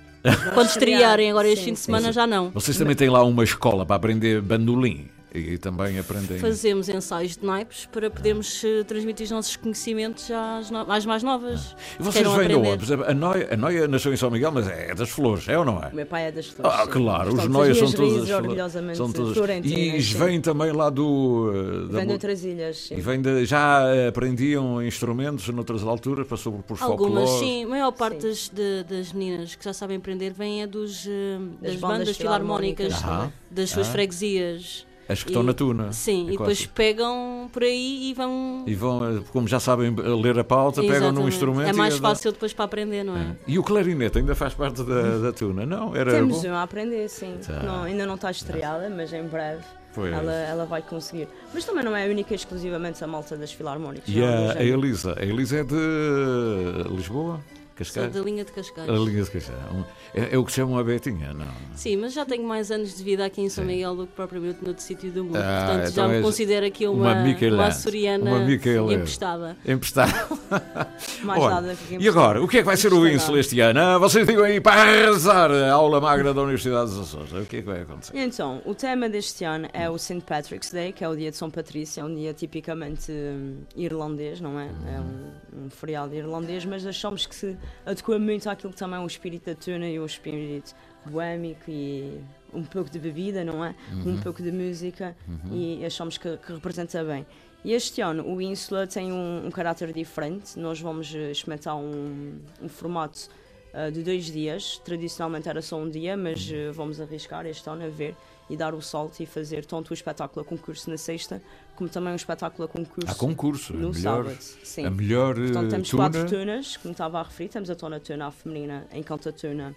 Quando 0.55 0.69
estrearem 0.69 1.31
agora 1.31 1.47
este 1.49 1.61
Sim, 1.61 1.65
fim 1.67 1.73
de 1.75 1.79
sim. 1.79 1.85
semana, 1.87 2.13
já 2.13 2.27
não. 2.27 2.51
Vocês 2.51 2.77
também 2.77 2.97
têm 2.97 3.09
lá 3.09 3.23
uma 3.23 3.45
escola 3.45 3.87
para 3.87 3.95
aprender 3.97 4.41
bandolim 4.43 5.09
e 5.39 5.59
também 5.59 5.99
aprendem. 5.99 6.39
Fazemos 6.39 6.89
ensaios 6.89 7.37
de 7.37 7.45
naipes 7.47 7.87
para 7.87 8.11
podermos 8.11 8.63
eh, 8.65 8.83
transmitir 8.85 9.25
os 9.25 9.31
nossos 9.31 9.57
conhecimentos 9.57 10.31
às, 10.31 10.71
no- 10.71 10.91
às 10.91 11.05
mais 11.07 11.23
novas. 11.23 11.77
E 11.99 12.03
vocês 12.03 12.27
vêm 12.27 12.49
de 12.49 12.55
aprender. 12.55 12.69
onde? 12.73 13.05
A 13.05 13.15
Noia, 13.15 13.49
a 13.53 13.57
Noia 13.57 13.89
nasceu 13.89 14.13
em 14.13 14.17
São 14.17 14.31
Miguel, 14.31 14.53
mas 14.53 14.67
é 14.69 14.95
das 14.95 15.09
flores, 15.11 15.49
é 15.49 15.59
ou 15.59 15.65
não 15.65 15.83
é? 15.83 15.89
O 15.89 15.95
meu 15.97 16.07
pai 16.07 16.27
é 16.29 16.33
das 16.33 16.47
flores. 16.47 16.81
Ah, 16.81 16.87
claro, 16.87 17.35
os 17.35 17.47
noias 17.49 17.81
as 17.83 17.91
são 17.91 17.93
todas 18.07 18.31
orgulhosamente 18.31 18.97
são 18.99 19.13
todas 19.13 19.37
E 19.65 19.99
vêm 20.15 20.41
também 20.41 20.73
lá 20.73 20.91
do 20.91 21.51
uh, 21.53 21.89
da 21.89 21.99
Vem 21.99 22.07
de 22.07 22.13
outras 22.13 22.45
ilhas. 22.45 22.77
sim. 22.79 22.97
e 22.97 23.01
vêm 23.01 23.21
de, 23.21 23.45
já 23.45 23.83
aprendiam 24.09 24.83
instrumentos 24.83 25.49
noutras 25.49 25.83
alturas 25.83 26.27
para 26.27 26.37
sobre 26.37 26.63
por 26.63 26.77
Algumas, 26.81 27.29
folclore. 27.31 27.47
sim. 27.47 27.65
A 27.65 27.69
maior 27.69 27.93
parte 27.93 28.21
Sim. 28.23 28.29
das, 28.29 28.49
de- 28.49 28.85
das 28.85 29.13
meninas 29.13 29.55
que 29.55 29.65
já 29.65 29.73
sabem 29.73 29.97
aprender 29.97 30.33
vem 30.33 30.63
é 30.63 30.67
dos, 30.67 31.07
eh, 31.07 31.39
das, 31.61 31.73
Das 31.73 31.81
bandas, 31.81 31.99
bandas 31.99 32.17
filarmónicas, 32.17 32.95
filarmónicas. 32.95 33.35
das 33.51 33.71
suas 33.71 33.89
Ah. 33.89 33.93
freguesias. 33.93 34.87
As 35.09 35.23
que 35.23 35.31
estão 35.31 35.43
E- 35.43 35.47
na 35.47 35.55
tuna. 35.55 35.93
Sim, 35.93 36.23
É 36.25 36.29
e 36.29 36.31
depois 36.33 36.67
pegam 36.67 37.49
por 37.53 37.63
aí 37.63 38.11
e 38.11 38.15
vão. 38.15 38.65
e 38.67 38.75
vão, 38.75 39.19
uh, 39.19 39.23
como 39.33 39.47
já 39.47 39.61
sabem 39.61 39.95
ler 39.95 40.39
a 40.39 40.43
pauta, 40.45 40.81
pegam 40.81 40.95
num 40.95 41.07
Exatamente. 41.07 41.29
instrumento 41.35 41.69
É 41.69 41.73
mais 41.73 41.95
e 41.97 42.01
fácil 42.01 42.33
depois 42.33 42.53
para 42.53 42.65
aprender, 42.65 43.05
não 43.05 43.17
é? 43.17 43.37
E 43.47 43.59
o 43.59 43.63
clarinete 43.63 44.19
ainda 44.19 44.35
faz 44.35 44.53
parte 44.55 44.83
da, 44.83 45.19
da 45.19 45.33
tuna? 45.33 45.65
Não, 45.65 45.95
era 45.95 46.11
Temos 46.11 46.43
bom. 46.43 46.49
uma 46.49 46.59
a 46.59 46.63
aprender, 46.65 47.09
sim. 47.09 47.37
Tá. 47.47 47.63
Não, 47.63 47.85
ainda 47.85 48.05
não 48.05 48.17
está 48.17 48.31
estreada, 48.33 48.91
mas 48.91 49.13
em 49.13 49.23
breve 49.25 49.63
Pois. 49.95 50.13
ela, 50.13 50.33
ela 50.33 50.65
vai 50.67 50.83
conseguir. 50.83 51.29
Mas 51.55 51.65
também 51.65 51.85
não 51.85 51.97
é 51.97 52.09
única 52.09 52.35
e 52.35 52.37
exclusivamente 52.37 53.03
a 53.03 53.07
malta 53.07 53.37
das 53.37 53.53
filarmónicas. 53.53 54.09
E 54.09 54.19
não, 54.19 54.27
a, 54.49 54.53
a. 54.55 54.63
Elisa? 54.65 55.15
A 55.19 55.25
Elisa 55.25 55.59
é 55.59 55.65
de 55.65 56.89
Lisboa? 56.91 57.41
Sou 57.85 58.03
Cascais? 58.03 58.13
da 58.13 58.21
linha 58.21 58.45
de 58.45 58.53
Cascais. 58.53 58.89
A 58.89 58.93
linha 58.93 59.23
de 59.23 59.31
Cascais. 59.31 59.67
É, 60.15 60.35
é 60.35 60.39
o 60.39 60.45
que 60.45 60.51
se 60.51 60.57
chama 60.57 60.73
uma 60.73 60.85
betinha, 60.85 61.35
não? 61.35 61.47
Sim, 61.75 61.97
mas 61.97 62.13
já 62.13 62.25
tenho 62.25 62.45
mais 62.45 62.71
anos 62.71 62.97
de 62.97 63.03
vida 63.05 63.25
aqui 63.25 63.43
em 63.43 63.49
São 63.49 63.65
Sim. 63.65 63.71
Miguel 63.71 63.97
do 63.97 64.07
que 64.07 64.13
propriamente 64.15 64.65
noutro 64.65 64.83
sítio 64.83 65.11
do 65.11 65.25
mundo. 65.25 65.37
Ah, 65.37 65.67
Portanto, 65.67 65.91
então 65.91 66.09
já 66.09 66.09
me 66.09 66.23
considero 66.23 66.67
aqui 66.67 66.87
uma 66.87 67.13
uma, 67.13 67.55
uma 67.55 67.67
açoriana 67.67 68.31
Uma 68.31 68.93
emprestada. 68.95 69.57
Emprestado. 69.67 70.41
Mais 71.23 71.43
Olha, 71.43 71.55
nada 71.55 71.75
que 71.75 71.97
E 71.99 72.09
agora, 72.09 72.43
o 72.43 72.49
que 72.49 72.59
é 72.59 72.61
que 72.61 72.67
vai 72.67 72.77
ser 72.77 72.93
o 72.93 73.07
Emprestada. 73.07 73.33
INSL 73.33 73.39
este 73.39 73.61
ano? 73.61 73.81
Ah, 73.81 73.99
vocês 73.99 74.27
digam 74.27 74.45
aí 74.45 74.61
para 74.61 74.81
arrasar 74.81 75.51
a 75.51 75.73
aula 75.73 76.01
magra 76.01 76.33
da 76.33 76.43
Universidade 76.43 76.91
dos 76.91 77.01
Açores. 77.01 77.33
O 77.33 77.45
que 77.45 77.57
é 77.57 77.61
que 77.61 77.67
vai 77.67 77.83
acontecer? 77.83 78.17
Então, 78.17 78.63
o 78.65 78.75
tema 78.75 79.09
deste 79.09 79.45
ano 79.45 79.69
é 79.73 79.89
o 79.91 79.99
St. 79.99 80.23
Patrick's 80.23 80.71
Day, 80.71 80.93
que 80.93 81.05
é 81.05 81.09
o 81.09 81.17
dia 81.17 81.31
de 81.31 81.37
São 81.37 81.51
Patrício, 81.51 82.01
é 82.01 82.05
um 82.05 82.15
dia 82.15 82.33
tipicamente 82.33 83.13
hum, 83.13 83.59
irlandês, 83.77 84.41
não 84.41 84.59
é? 84.59 84.67
É 84.67 85.01
um, 85.01 85.67
um 85.67 85.71
feriado 85.71 86.15
irlandês, 86.15 86.65
mas 86.65 86.87
achamos 86.87 87.27
que 87.27 87.35
se 87.35 87.57
adequa 87.85 88.19
muito 88.19 88.49
àquilo 88.49 88.73
que 88.73 88.79
também 88.79 88.99
é 88.99 89.03
o 89.03 89.07
espírito 89.07 89.47
da 89.47 89.55
tuna 89.55 89.89
e 89.89 89.99
o 89.99 90.07
espírito 90.07 90.75
boémico 91.05 91.71
e 91.71 92.21
um 92.53 92.65
pouco 92.65 92.91
de 92.91 92.99
bebida, 92.99 93.45
não 93.45 93.65
é? 93.65 93.75
Um 94.05 94.21
pouco 94.21 94.43
de 94.43 94.51
música 94.51 95.17
e 95.53 95.85
achamos 95.85 96.19
que, 96.19 96.37
que 96.39 96.53
representa 96.53 97.03
bem. 97.05 97.27
E 97.65 97.73
este 97.73 98.01
ano 98.01 98.25
o 98.25 98.41
Ínsula 98.41 98.87
tem 98.87 99.13
um, 99.13 99.47
um 99.47 99.51
caráter 99.51 99.93
diferente, 99.93 100.57
nós 100.57 100.81
vamos 100.81 101.13
eh, 101.13 101.33
experimentar 101.33 101.77
um, 101.77 102.39
um 102.63 102.69
formato 102.69 103.29
uh, 103.75 103.91
de 103.91 104.05
dois 104.05 104.27
dias. 104.27 104.81
Tradicionalmente 104.85 105.49
era 105.49 105.61
só 105.61 105.77
um 105.77 105.91
dia, 105.91 106.17
mas 106.17 106.49
uh, 106.49 106.73
vamos 106.73 107.01
arriscar 107.01 107.45
este 107.45 107.69
ano 107.69 107.85
a 107.85 107.89
ver. 107.89 108.15
E 108.49 108.57
dar 108.57 108.75
o 108.75 108.81
salto 108.83 109.21
e 109.21 109.27
fazer 109.27 109.65
tanto 109.65 109.91
o 109.91 109.95
espetáculo 109.95 110.43
a 110.43 110.49
concurso 110.49 110.89
na 110.91 110.97
sexta, 110.97 111.43
como 111.75 111.91
também 111.91 112.13
um 112.13 112.17
espetáculo 112.17 112.65
a 112.65 112.69
concurso 112.69 113.17
concurso. 113.19 113.73
no 113.75 113.89
a 113.89 113.93
melhor, 113.93 114.25
sábado. 114.25 114.39
Sim. 114.41 114.87
a 114.87 114.91
melhor 114.91 115.35
Portanto, 115.35 115.67
eh, 115.67 115.71
temos 115.71 115.89
tuna. 115.91 116.03
quatro 116.11 116.27
tunas, 116.29 116.77
como 116.77 116.93
estava 116.93 117.19
a 117.21 117.23
referir. 117.25 117.49
Temos 117.49 117.69
a 117.71 117.75
tona 117.75 117.99
tuna 118.01 118.31
feminina, 118.31 118.87
a 118.91 118.97
encanta 118.99 119.33
tuna 119.33 119.75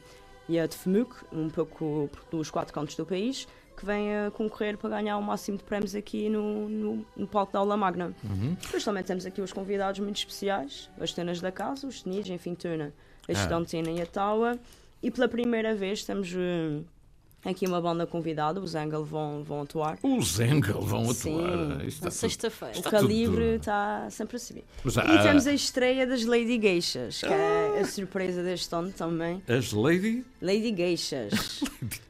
e 0.47 0.59
a 0.59 0.65
de 0.67 0.75
Femuc, 0.75 1.13
um 1.31 1.49
pouco 1.49 2.09
dos 2.31 2.49
quatro 2.51 2.73
cantos 2.73 2.95
do 2.95 3.05
país, 3.05 3.47
que 3.77 3.85
vem 3.85 4.13
a 4.15 4.31
concorrer 4.31 4.77
para 4.77 4.89
ganhar 4.89 5.17
o 5.17 5.21
máximo 5.21 5.57
de 5.57 5.63
prémios 5.63 5.95
aqui 5.95 6.27
no, 6.29 6.67
no, 6.67 7.05
no 7.15 7.27
palco 7.27 7.53
da 7.53 7.59
Aula 7.59 7.77
Magna. 7.77 8.13
Uhum. 8.23 8.55
Depois 8.61 8.83
também 8.83 9.03
temos 9.03 9.25
aqui 9.25 9.41
os 9.41 9.53
convidados 9.53 9.99
muito 9.99 10.17
especiais, 10.17 10.89
as 10.99 11.11
tunas 11.13 11.39
da 11.39 11.51
casa, 11.51 11.87
os 11.87 12.01
tenidos, 12.03 12.29
enfim, 12.29 12.55
tuna, 12.55 12.93
a 13.27 13.31
Ah. 13.31 13.33
estudantina 13.33 13.89
e 13.91 14.01
a 14.01 14.05
taua. 14.05 14.59
E 15.01 15.09
pela 15.09 15.27
primeira 15.29 15.73
vez 15.75 16.03
temos 16.03 16.33
eh, 16.35 16.81
aqui 17.45 17.65
uma 17.65 17.81
banda 17.81 18.05
convidada, 18.05 18.59
os 18.59 18.75
Angle 18.75 19.03
vão, 19.05 19.43
vão 19.43 19.61
atuar. 19.61 19.97
Os 20.03 20.39
Engel 20.39 20.81
vão 20.81 21.11
Sim. 21.13 21.35
atuar. 21.39 22.11
Sexta-feira. 22.11 22.75
O 22.75 22.77
Está 22.77 22.91
calibre 22.91 23.35
tudo- 23.45 23.55
está 23.55 24.07
sempre 24.09 24.35
a 24.37 24.39
subir. 24.39 24.63
E 24.85 25.23
temos 25.23 25.47
a 25.47 25.53
estreia 25.53 26.05
das 26.05 26.25
Lady 26.25 26.59
Geishas, 26.59 27.19
que 27.19 27.25
é 27.27 27.79
a 27.81 27.85
surpresa 27.85 28.43
deste 28.43 28.73
ano 28.75 28.91
também. 28.91 29.41
As 29.47 29.71
Lady. 29.71 30.23
Lady 30.41 30.73
Geishas. 30.75 31.61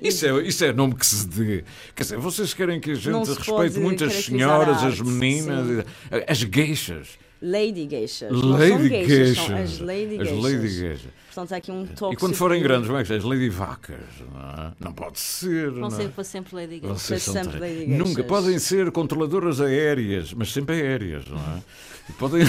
Isso 0.00 0.24
é, 0.24 0.42
isso 0.46 0.64
é 0.64 0.72
nome 0.72 0.94
que 0.94 1.04
se 1.04 1.26
dê. 1.26 1.64
Quer 1.96 2.04
dizer, 2.04 2.16
vocês 2.18 2.54
querem 2.54 2.80
que 2.80 2.92
a 2.92 2.94
gente 2.94 3.12
respeite 3.28 3.50
pode 3.50 3.80
muito 3.80 4.04
as 4.04 4.12
caracterizar 4.12 4.48
senhoras, 4.48 4.84
as 4.84 5.00
meninas, 5.00 5.84
as 6.28 6.44
gueixas. 6.44 7.18
Lady 7.42 7.86
Geishas. 7.86 8.30
Não 8.30 8.40
são 8.40 8.50
Lady 8.50 8.88
geishas, 8.88 9.36
são 9.36 9.46
Geishas. 9.46 9.72
as 9.72 9.78
Lady 9.80 10.20
As 10.20 10.28
Geishas. 10.28 10.42
Lady 10.42 10.68
Geishas. 10.68 11.12
Portanto, 11.26 11.52
há 11.52 11.56
aqui 11.56 11.72
um 11.72 11.86
toque. 11.86 12.14
E 12.14 12.18
quando 12.18 12.34
forem 12.34 12.62
grandes, 12.62 12.86
como 12.86 12.98
é 12.98 13.04
que 13.04 13.12
é? 13.12 13.16
As 13.16 13.24
Lady 13.24 13.48
Vacas. 13.48 13.96
Não, 14.32 14.40
é? 14.40 14.72
Não 14.80 14.92
pode 14.92 15.18
ser. 15.18 15.70
Vão 15.70 15.80
não. 15.82 15.90
ser 15.90 16.08
para 16.10 16.24
sempre 16.24 16.54
Lady 16.54 16.80
são 16.96 17.18
sempre. 17.18 17.58
Lady 17.58 17.86
Nunca 17.86 18.04
Geishas. 18.04 18.26
podem 18.26 18.58
ser 18.58 18.90
controladoras 18.90 19.60
aéreas, 19.60 20.34
mas 20.34 20.52
sempre 20.52 20.82
aéreas, 20.82 21.24
não 21.26 21.38
é? 21.38 21.62
E 22.10 22.12
Podem. 22.18 22.42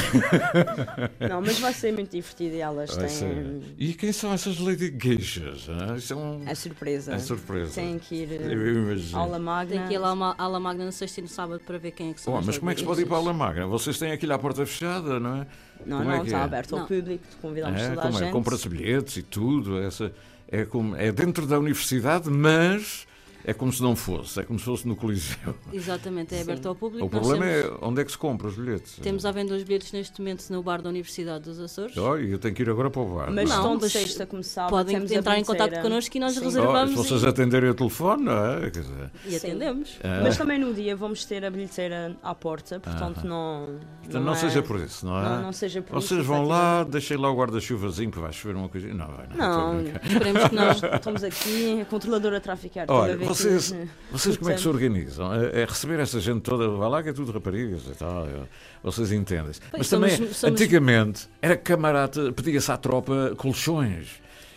Não, 1.30 1.40
mas 1.42 1.60
vai 1.60 1.74
ser 1.74 1.94
muito 1.94 2.12
divertido 2.12 2.56
e 2.56 2.60
elas 2.62 2.90
Vai 2.96 3.06
têm. 3.08 3.16
ser. 3.16 3.62
E 3.78 3.94
quem 3.94 4.12
são 4.12 4.34
essas 4.34 4.58
Lady 4.60 4.90
Geishas? 4.90 5.68
hã? 5.70 5.96
Isso 5.96 6.14
é 6.14 6.16
um. 6.16 6.42
É 6.48 6.56
surpresa. 6.56 7.14
É 7.14 7.20
surpresa. 7.20 7.74
Têm 7.76 8.00
que 8.00 8.16
ir 8.16 8.42
imagino. 8.52 9.18
aula 9.20 9.40
magna. 9.40 9.78
Tem 9.80 9.88
que 9.88 9.94
ir 9.94 9.98
lá 10.00 10.14
uma 10.14 10.36
ala 10.38 10.60
magna 10.60 10.86
na 10.86 10.92
sexta 10.92 11.20
e 11.20 11.24
no 11.24 11.30
sábado 11.30 11.62
para 11.66 11.78
ver 11.78 11.92
quem 11.92 12.10
é 12.10 12.14
que 12.14 12.22
são 12.22 12.34
Oh, 12.34 12.38
as 12.38 12.46
mas 12.46 12.58
como 12.58 12.72
é 12.72 12.74
que 12.74 12.80
se 12.82 12.86
pode 12.86 13.02
ir 13.02 13.06
para 13.06 13.16
a. 13.16 13.20
Aula 13.20 13.34
Magna? 13.34 13.68
Vocês 13.68 14.00
têm 14.00 14.12
aquilo 14.12 14.34
à 14.34 14.40
porta 14.40 14.66
fechada, 14.66 15.20
não 15.20 15.38
é? 15.44 15.48
Não, 15.86 15.98
Como 16.00 16.10
não, 16.10 16.16
é 16.16 16.20
que 16.22 16.26
está 16.26 16.40
é? 16.40 16.44
aberto 16.44 16.74
ao 16.74 16.80
Não. 16.80 16.88
público, 16.88 17.24
convidamos 17.42 17.80
É, 17.82 17.90
toda 17.90 18.08
a 18.08 18.10
é? 18.10 18.14
gente. 18.14 18.32
Compra-se 18.32 18.68
bilhetes 18.70 19.18
e 19.18 19.24
tudo. 19.24 19.80
Essa, 19.80 20.12
é, 20.48 20.66
como, 20.66 20.96
é 20.96 21.12
dentro 21.12 21.46
da 21.46 21.60
universidade, 21.60 22.30
mas 22.30 23.06
é 23.46 23.54
como 23.54 23.72
se 23.72 23.82
não 23.82 23.96
fosse. 23.96 24.40
É 24.40 24.44
como 24.44 24.58
se 24.60 24.66
fosse 24.66 24.88
no 24.88 24.96
Coliseu. 24.96 25.56
Exatamente, 25.72 26.34
é 26.34 26.38
Sim. 26.38 26.44
aberto 26.44 26.68
ao 26.68 26.76
público. 26.76 27.06
O 27.06 27.10
problema 27.10 27.46
temos, 27.46 27.66
é 27.82 27.86
onde 27.86 28.02
é 28.02 28.06
que 28.06 28.12
se 28.12 28.18
compra 28.18 28.48
os 28.48 28.56
bilhetes. 28.56 28.96
Temos 29.02 29.26
à 29.26 29.32
venda 29.32 29.56
os 29.56 29.64
bilhetes 29.64 29.92
neste 29.92 30.20
momento 30.20 30.48
no 30.50 30.62
bar 30.64 30.82
da 30.82 30.90
Universidade 30.90 31.44
dos 31.46 31.60
Açores. 31.60 31.98
Olha, 31.98 32.22
eu 32.24 32.40
tenho 32.40 32.54
que 32.54 32.62
ir 32.62 32.70
agora 32.70 32.90
para 32.90 33.02
o 33.02 33.16
bar. 33.16 33.32
Mas 33.32 33.50
Não, 33.50 33.58
estão 33.58 33.78
de 33.78 33.90
sexta 33.90 34.26
como 34.26 34.44
sábado. 34.44 34.72
Podem 34.72 34.96
temos 34.96 35.12
a 35.12 35.16
entrar 35.16 35.38
em 35.40 35.44
contato 35.44 35.82
connosco 35.82 36.16
e 36.18 36.20
nós 36.20 36.34
Sim. 36.34 36.44
reservamos. 36.44 37.00
Oh, 37.00 37.04
se 37.04 37.10
vocês 37.10 37.24
atenderem 37.26 37.70
o 37.70 37.74
telefone, 37.74 38.24
não 38.24 38.46
é? 38.46 38.72
Quer 38.72 38.82
dizer, 38.82 39.12
E 39.26 39.36
atendemos. 39.36 39.98
é. 40.02 40.22
Mas 40.22 40.38
também 40.38 40.60
no 40.60 40.74
dia 40.74 40.96
vamos 40.96 41.26
ter 41.26 41.44
a 41.46 41.50
bilheteira 41.50 42.16
à 42.22 42.34
porta, 42.36 42.80
portanto 42.80 43.26
não. 43.26 43.80
Então 44.08 44.22
não, 44.22 44.34
é- 44.34 44.36
seja 44.36 44.62
por 44.62 44.80
isso, 44.80 45.06
não 45.06 45.18
é? 45.18 45.24
Não, 45.24 45.42
não 45.44 45.54
seja 45.54 45.82
por 45.82 45.94
Vocês 45.96 46.20
isso, 46.20 46.28
vão 46.28 46.46
lá, 46.46 46.84
deixem 46.84 47.18
lá 47.18 47.30
o 47.32 47.36
guarda-chuvazinho, 47.36 48.10
porque 48.10 48.22
vai 48.24 48.34
chover 48.34 48.56
uma 48.56 48.68
coisa. 48.70 48.88
Não, 48.94 49.08
vai, 49.08 49.28
não. 49.36 49.74
Não. 49.76 49.82
Esperemos 50.04 50.44
que 50.50 50.56
não. 50.56 50.66
nós 50.66 50.82
estamos 50.94 51.24
aqui, 51.24 51.82
a 51.82 51.86
controladora 51.86 52.38
a 52.38 52.42
traficar. 52.42 52.86
toda 52.88 53.00
Olha, 53.00 53.16
vez 53.18 53.30
vocês, 53.36 53.76
vocês 54.12 54.38
como 54.38 54.52
é 54.52 54.54
que 54.56 54.62
se 54.62 54.68
organizam? 54.68 55.34
É, 55.34 55.62
é 55.62 55.66
receber 55.66 56.00
essa 56.00 56.20
gente 56.20 56.42
toda, 56.42 56.68
vai 56.70 56.90
lá 56.90 57.02
que 57.04 57.10
é 57.10 57.14
tudo 57.14 57.32
raparigas 57.32 57.82
e 57.88 57.96
tal, 57.98 58.26
é, 58.28 58.42
vocês 58.84 59.12
entendem-se. 59.12 59.60
Mas 59.78 59.88
somos- 59.88 60.12
também, 60.12 60.34
somos- 60.34 60.44
antigamente, 60.44 61.28
era 61.42 61.56
camarada, 61.58 62.32
pedia-se 62.32 62.72
à 62.72 62.78
tropa 62.78 63.34
colchões. 63.38 64.08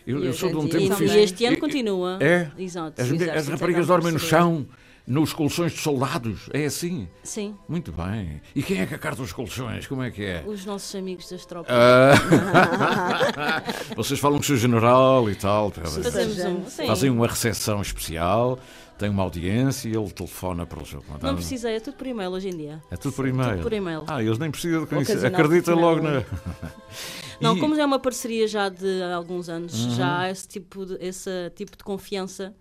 Eu, 0.07 0.23
eu 0.23 0.33
sou 0.35 0.51
de 0.51 0.57
um 0.57 0.69
tempo 0.69 0.85
E, 0.85 0.89
também. 0.91 1.09
fiz. 1.09 1.13
e 1.17 1.19
este 1.21 1.47
ano 1.47 1.57
continua. 1.59 2.19
É? 2.21 2.51
Exato. 2.59 3.01
As, 3.01 3.09
mulheres- 3.11 3.31
as 3.33 3.37
Exato, 3.39 3.51
raparigas 3.53 3.87
dormem 3.87 4.13
no 4.13 4.19
chão, 4.19 4.67
nos 5.07 5.33
colchões 5.33 5.73
de 5.73 5.79
soldados. 5.79 6.49
É 6.53 6.65
assim. 6.65 7.09
Sim, 7.23 7.57
Muito 7.69 7.93
bem. 7.93 8.41
E 8.55 8.63
quem 8.63 8.81
é 8.81 8.87
que 8.87 8.95
acarta 8.95 9.23
os 9.23 9.33
colchões? 9.33 9.87
Como 9.87 10.03
é 10.03 10.11
que 10.11 10.25
é? 10.25 10.45
os 10.47 10.65
nossos 10.65 10.95
amigos 10.95 11.29
das 11.29 11.45
tropas. 11.45 11.75
Ah, 11.75 13.63
Vocês 13.97 14.19
falam 14.19 14.39
com 14.39 14.43
o 14.43 14.47
seu 14.47 14.57
general 14.57 15.29
e 15.31 15.35
tal. 15.35 15.71
Fazemos 15.71 16.39
um. 16.39 16.67
Sim. 16.67 16.87
Fazem 16.87 17.11
uma 17.11 17.27
recepção 17.27 17.83
especial, 17.83 18.59
tem 18.99 19.11
uma 19.11 19.23
audiência 19.23 19.89
e 19.89 19.95
ele 19.95 20.11
telefona 20.11 20.65
para 20.65 20.83
o 20.83 20.85
jogo. 20.85 21.05
Não 21.21 21.35
precisei, 21.35 21.77
é 21.77 21.81
tudo 21.81 21.95
por 21.95 22.07
e-mail 22.07 22.31
hoje 22.31 22.49
em 22.49 22.57
dia. 22.57 22.83
É 22.91 22.97
tudo 22.97 23.15
por 23.15 23.27
e-mail. 23.29 23.53
Tudo 23.53 23.63
por 23.63 23.73
e-mail. 23.73 24.05
Ah, 24.07 24.23
eles 24.23 24.39
nem 24.39 24.51
precisam 24.51 24.83
de 24.83 24.87
conhecer. 24.87 25.25
Acredita 25.27 25.75
logo 25.75 26.01
na. 26.03 26.23
Não, 27.45 27.57
E- 27.57 27.61
como 27.61 27.75
é 27.75 27.85
uma 27.85 27.99
parceria 27.99 28.49
já 28.49 28.69
de 28.69 29.03
alguns 29.15 29.49
anos, 29.49 29.75
Uhum. 29.85 29.91
já 29.95 30.19
há 30.21 30.31
esse 30.31 30.49
tipo 30.49 30.85
de, 30.87 30.97
esse 31.01 31.31
tipo 31.55 31.77
de 31.77 31.85
confiança 31.85 32.55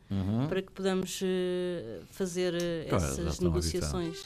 para 0.49 0.61
que 0.61 0.71
podamos 0.71 1.19
eh, 1.23 1.99
fazer 2.11 2.53
Claro, 2.89 3.03
já 3.05 3.11
essas 3.11 3.39
negociações. 3.39 4.17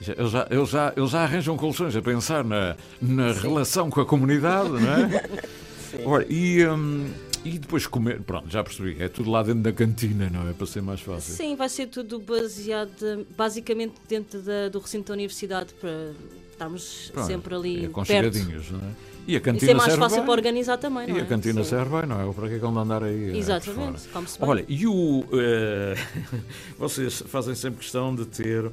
Já- 0.00 0.12
Eles 0.12 0.30
já, 0.30 0.46
eles, 0.50 0.68
já, 0.68 0.92
eles 0.96 1.10
já 1.10 1.22
arranjam 1.22 1.56
colchões 1.56 1.96
a 1.96 2.02
pensar 2.02 2.44
na, 2.44 2.76
na 3.00 3.32
relação 3.32 3.88
com 3.88 4.00
a 4.00 4.04
comunidade, 4.06 4.68
não 4.70 4.78
é? 4.80 5.24
Ora, 6.04 6.26
e, 6.28 6.66
hum, 6.66 7.10
e 7.44 7.58
depois 7.58 7.86
comer. 7.86 8.20
Pronto, 8.20 8.50
já 8.50 8.62
percebi. 8.62 9.00
É 9.02 9.08
tudo 9.08 9.30
lá 9.30 9.42
dentro 9.42 9.60
da 9.62 9.72
cantina, 9.72 10.28
não 10.28 10.48
é? 10.48 10.52
Para 10.52 10.66
ser 10.66 10.82
mais 10.82 11.00
fácil. 11.00 11.32
Sim, 11.34 11.56
vai 11.56 11.68
ser 11.70 11.86
tudo 11.86 12.18
baseado 12.18 13.26
basicamente 13.36 13.94
dentro 14.08 14.40
da- 14.42 14.68
do 14.68 14.78
recinto 14.80 15.08
da 15.08 15.14
universidade 15.14 15.72
para 15.80 16.12
estarmos 16.52 17.10
Pronto, 17.14 17.26
sempre 17.26 17.54
ali 17.54 17.84
é 17.86 17.88
perto. 17.88 18.38
não 18.72 18.80
é? 18.80 18.92
E 19.26 19.32
a 19.34 19.38
Isso 19.38 19.40
cantina 19.44 19.72
é 19.72 19.74
mais 19.74 19.84
serve 19.88 19.98
fácil 20.02 20.16
bem. 20.18 20.24
para 20.26 20.32
organizar 20.34 20.76
também, 20.78 21.06
não 21.08 21.16
E 21.16 21.18
é? 21.18 21.22
a 21.22 21.26
cantina 21.26 21.64
Sim. 21.64 21.70
serve 21.70 21.90
bem, 21.98 22.06
não 22.06 22.30
é? 22.30 22.32
Para 22.32 22.48
que 22.48 22.54
é 22.54 22.58
que 22.58 22.64
andar 22.66 23.02
aí? 23.02 23.30
eh, 23.32 23.36
Exatamente, 23.36 23.98
fora? 24.00 24.12
come-se 24.12 24.38
bem. 24.38 24.48
Olha, 24.48 24.64
e 24.68 24.86
o. 24.86 25.24
eh, 25.32 25.94
vocês 26.78 27.22
fazem 27.26 27.54
sempre 27.54 27.80
questão 27.80 28.14
de 28.14 28.24
ter 28.26 28.70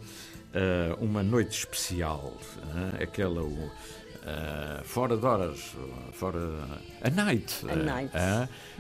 eh, 0.54 0.96
uma 1.00 1.24
noite 1.24 1.58
especial, 1.60 2.34
eh, 3.00 3.04
aquela. 3.04 3.42
o, 3.42 3.72
eh, 4.26 4.82
fora 4.84 5.18
de 5.18 5.26
horas, 5.26 5.76
fora. 6.14 6.40
A 7.02 7.10
night. 7.10 7.54
A 7.70 7.76
night. 7.76 8.12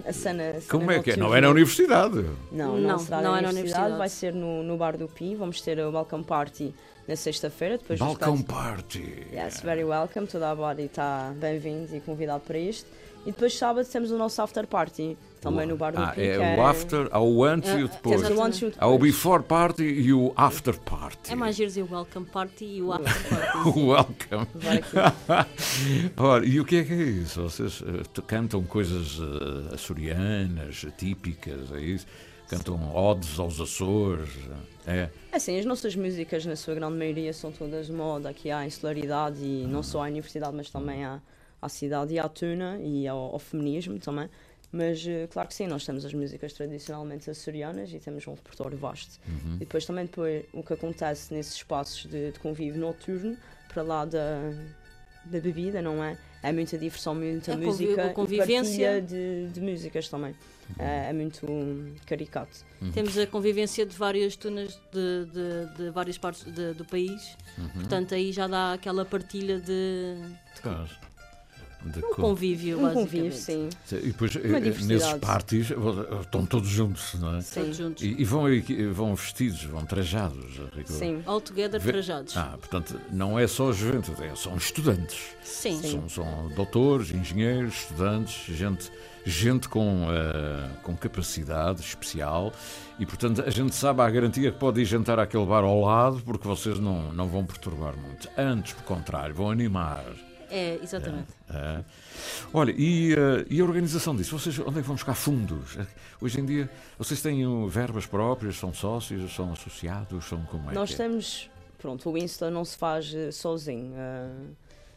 A 0.05 0.13
cena, 0.13 0.53
Como 0.69 0.83
cena 0.85 0.93
é 0.93 1.03
que 1.03 1.11
é? 1.11 1.17
Não 1.17 1.35
é 1.35 1.41
na 1.41 1.49
universidade. 1.49 2.23
Não, 2.51 2.77
não, 2.77 2.91
Não, 2.91 2.99
será 2.99 3.21
não 3.21 3.31
na 3.33 3.39
é 3.39 3.41
na 3.41 3.49
universidade, 3.49 3.91
universidade. 3.91 3.97
vai 3.97 4.09
ser 4.09 4.33
no, 4.33 4.63
no 4.63 4.77
Bar 4.77 4.95
do 4.95 5.07
Pi. 5.07 5.35
Vamos 5.35 5.59
ter 5.59 5.79
o 5.79 5.91
Welcome 5.91 6.23
Party 6.23 6.73
na 7.07 7.15
sexta-feira. 7.15 7.77
Depois 7.77 7.99
Balcão 7.99 8.35
tais- 8.41 8.45
Party. 8.45 9.27
Yes, 9.33 9.61
very 9.61 9.83
welcome. 9.83 10.27
Toda 10.27 10.51
a 10.51 10.55
body 10.55 10.83
está 10.83 11.33
bem-vindo 11.35 11.95
e 11.95 11.99
convidado 11.99 12.41
para 12.45 12.57
isto. 12.57 12.87
E 13.25 13.31
depois 13.31 13.57
sábado 13.57 13.87
temos 13.87 14.11
o 14.11 14.17
nosso 14.17 14.41
after 14.41 14.67
party, 14.67 15.17
também 15.39 15.65
no 15.65 15.77
Bar 15.77 15.93
do 15.93 16.01
Ah, 16.01 16.13
é 16.17 16.57
o 16.57 16.65
after, 16.65 17.07
há 17.09 17.21
o 17.21 17.41
antes 17.45 17.69
e 17.69 17.81
o 17.83 17.85
Ah, 17.85 17.87
depois. 17.87 18.21
Há 18.77 18.87
o 18.87 18.99
before 18.99 19.43
party 19.43 19.81
e 19.83 20.11
o 20.11 20.33
after 20.35 20.77
party. 20.77 21.31
É 21.31 21.35
mais 21.35 21.55
giro 21.55 21.69
dizer 21.69 21.83
o 21.83 21.89
welcome 21.93 22.25
party 22.25 22.65
e 22.65 22.81
o 22.81 22.91
after 22.91 23.13
party. 23.29 23.69
O 23.79 23.87
welcome. 23.87 24.47
Aqui. 24.67 26.11
Ora, 26.17 26.45
e 26.45 26.59
o 26.59 26.65
que 26.65 26.75
é 26.75 26.83
que 26.83 26.91
é 26.91 26.97
isso? 26.97 27.41
Vocês 27.43 27.81
t- 28.13 28.21
cantam 28.23 28.61
coisas 28.63 29.17
eh, 29.21 29.73
açorianas, 29.75 30.85
típicas, 30.97 31.71
é 31.71 31.79
isso? 31.79 32.05
Cantam 32.57 32.95
odes 32.95 33.39
aos 33.39 33.59
Açores, 33.59 34.29
é? 34.85 35.09
Assim, 35.31 35.57
as 35.57 35.65
nossas 35.65 35.95
músicas, 35.95 36.45
na 36.45 36.55
sua 36.55 36.75
grande 36.75 36.97
maioria, 36.97 37.33
são 37.33 37.51
todas 37.51 37.89
moda 37.89 38.29
aqui 38.29 38.51
à 38.51 38.65
insularidade 38.65 39.43
e 39.43 39.65
não 39.65 39.81
só 39.81 40.03
à 40.03 40.07
universidade, 40.07 40.55
mas 40.55 40.69
também 40.69 41.05
à, 41.05 41.21
à 41.61 41.69
cidade 41.69 42.13
e 42.13 42.19
à 42.19 42.27
tuna 42.27 42.77
e 42.79 43.07
ao, 43.07 43.17
ao 43.17 43.39
feminismo 43.39 43.97
também. 43.99 44.29
Mas, 44.71 45.05
eh, 45.05 45.27
claro 45.31 45.47
que 45.47 45.53
sim, 45.53 45.67
nós 45.67 45.85
temos 45.85 46.03
as 46.03 46.13
músicas 46.13 46.51
tradicionalmente 46.51 47.29
açorianas 47.29 47.93
e 47.93 47.99
temos 47.99 48.27
um 48.27 48.33
repertório 48.33 48.75
vasto. 48.75 49.19
Uhum. 49.27 49.55
E 49.57 49.59
depois 49.59 49.85
também 49.85 50.05
depois, 50.05 50.45
o 50.51 50.63
que 50.63 50.73
acontece 50.73 51.31
nesses 51.31 51.53
espaços 51.57 52.07
de, 52.07 52.31
de 52.31 52.39
convívio 52.39 52.81
noturno, 52.81 53.37
para 53.71 53.83
lá 53.83 54.03
da, 54.03 54.51
da 55.25 55.39
bebida, 55.39 55.79
não 55.79 56.03
é? 56.03 56.17
É 56.43 56.51
muita 56.51 56.77
diversão, 56.77 57.15
muita 57.15 57.53
É 57.53 57.55
música 57.55 58.03
a 58.03 58.07
e 58.07 58.13
convivência. 58.13 58.91
partilha 58.91 59.01
de, 59.01 59.47
de 59.53 59.61
músicas 59.61 60.09
também. 60.09 60.35
É, 60.77 61.09
é 61.09 61.13
muito 61.13 61.45
caricato. 62.05 62.57
Temos 62.93 63.17
a 63.17 63.25
convivência 63.25 63.85
de 63.85 63.95
várias 63.95 64.35
tunas 64.35 64.79
de, 64.91 65.25
de- 65.25 65.77
de 65.77 65.89
várias 65.91 66.17
partes 66.17 66.43
de- 66.43 66.73
do 66.73 66.83
país. 66.85 67.37
Uhum. 67.57 67.69
Portanto, 67.69 68.13
aí 68.13 68.31
já 68.31 68.45
dá 68.47 68.73
aquela 68.73 69.05
partilha 69.05 69.59
de. 69.59 70.15
Pois. 70.61 70.89
De 71.85 71.99
Um 71.99 72.01
co- 72.01 72.15
convívio, 72.15 72.79
Um 72.85 72.93
convívio, 72.93 73.31
sim. 73.33 73.69
E 73.91 73.95
depois, 74.07 74.35
eh, 74.35 74.39
diversidade. 74.39 74.87
nesses 74.87 75.13
parties, 75.15 75.71
eh, 75.71 75.75
estão 76.21 76.45
todos 76.45 76.69
juntos, 76.69 77.13
não 77.19 77.37
é? 77.37 77.41
Todos 77.41 77.77
juntos. 77.77 78.03
E, 78.03 78.15
e 78.21 78.23
vão, 78.25 78.43
vão 78.93 79.15
vestidos, 79.15 79.63
vão 79.65 79.85
trajados. 79.85 80.45
Rico. 80.75 80.91
Sim. 80.91 81.21
All 81.25 81.41
together 81.41 81.79
Vê- 81.79 81.91
trajados. 81.91 82.35
Ah, 82.37 82.55
portanto, 82.59 82.99
não 83.11 83.37
é 83.37 83.45
só 83.47 83.71
juventude, 83.71 84.23
é- 84.23 84.35
são 84.35 84.55
estudantes. 84.55 85.19
Sim. 85.43 85.81
São, 85.81 86.09
são 86.09 86.49
doutores, 86.55 87.11
engenheiros, 87.11 87.73
estudantes, 87.81 88.55
gente, 88.55 88.91
gente 89.25 89.69
com, 89.69 90.07
eh, 90.09 90.69
com 90.83 90.95
capacidade 90.95 91.81
especial 91.81 92.51
e, 92.99 93.05
portanto, 93.05 93.41
a 93.45 93.49
gente 93.49 93.73
sabe 93.75 94.01
à 94.01 94.09
garantia 94.09 94.51
que 94.51 94.57
pode 94.59 94.81
ir 94.81 94.85
jantar 94.85 95.19
àquele 95.19 95.45
bar 95.45 95.63
ao 95.63 95.79
lado 95.81 96.21
porque 96.25 96.47
vocês 96.47 96.79
não, 96.79 97.11
não 97.13 97.27
vão 97.27 97.45
perturbar 97.45 97.95
muito. 97.97 98.29
Antes, 98.37 98.73
pelo 98.73 98.85
contrário, 98.85 99.33
vão 99.35 99.49
animar. 99.49 100.03
É, 100.55 100.79
exatamente. 100.83 101.31
É. 101.49 101.83
Olha, 102.53 102.71
e, 102.77 103.13
eh, 103.13 103.45
e 103.49 103.59
a 103.59 103.63
organização 103.63 104.15
disso? 104.15 104.37
Vocês 104.37 104.59
onde 104.59 104.77
é 104.77 104.81
que 104.81 104.87
vão 104.87 104.95
buscar 104.95 105.15
fundos? 105.15 105.75
Eh, 105.77 105.87
Hoje 106.21 106.39
em 106.39 106.45
dia, 106.45 106.69
vocês 106.97 107.21
têm 107.21 107.45
uh, 107.45 107.67
verbas 107.67 108.05
próprias, 108.05 108.55
são 108.57 108.73
sócios, 108.73 109.33
são 109.33 109.51
associados, 109.51 110.23
são 110.25 110.41
como 110.43 110.69
é 110.69 110.73
Nós 110.73 110.89
que 110.89 111.01
é? 111.01 111.05
temos. 111.05 111.49
Pronto, 111.79 112.09
o 112.09 112.17
Insta 112.17 112.49
não 112.49 112.63
se 112.63 112.77
faz 112.77 113.13
eh, 113.13 113.29
sozinho. 113.31 113.93
eh, 113.97 114.29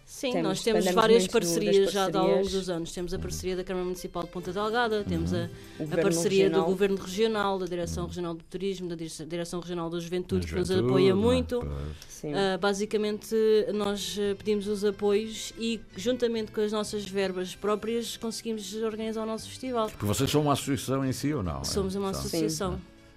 Sim, 0.08 0.30
Temos- 0.30 0.48
nós 0.48 0.62
temos 0.62 0.84
várias 0.92 1.26
do- 1.26 1.30
parcerias 1.32 1.90
já 1.90 2.04
ao 2.04 2.28
longo 2.28 2.48
dos 2.48 2.70
anos. 2.70 2.92
Temos 2.92 3.12
a 3.12 3.18
parceria 3.18 3.56
da 3.56 3.64
Câmara 3.64 3.84
Municipal 3.84 4.22
de 4.22 4.28
Ponta 4.28 4.52
Delgada, 4.52 5.02
temos 5.02 5.34
a, 5.34 5.50
a 5.80 5.96
parceria 6.00 6.44
regional. 6.44 6.64
do 6.64 6.70
Governo 6.70 6.96
Regional, 6.96 7.58
da 7.58 7.66
Direção 7.66 8.06
Regional 8.06 8.32
do 8.34 8.44
Turismo, 8.44 8.88
da 8.88 8.94
Dire- 8.94 9.26
Direção 9.26 9.58
Regional 9.58 9.90
da 9.90 9.98
Juventude, 9.98 10.46
que 10.46 10.54
nos 10.54 10.68
Juventude, 10.68 10.88
apoia 10.88 11.12
não 11.12 11.20
é? 11.20 11.25
muito. 11.25 11.68
Sim. 12.08 12.32
Ah, 12.34 12.56
basicamente, 12.56 13.34
nós 13.75 14.16
ah, 14.20 14.36
pedimos 14.36 14.68
os 14.68 14.84
apoios 14.84 15.52
e, 15.58 15.80
juntamente 15.96 16.52
com 16.52 16.60
as 16.60 16.70
nossas 16.70 17.04
verbas 17.04 17.56
próprias, 17.56 18.16
conseguimos 18.16 18.72
organizar 18.76 19.25
o 19.25 19.26
nosso 19.26 19.48
festival. 19.48 19.90
Porque 19.90 20.06
vocês 20.06 20.30
são 20.30 20.40
uma 20.42 20.52
associação 20.52 21.04
em 21.04 21.12
si 21.12 21.34
ou 21.34 21.42
não? 21.42 21.64
Somos 21.64 21.96
uma 21.96 22.12
São. 22.14 22.20
associação 22.20 22.70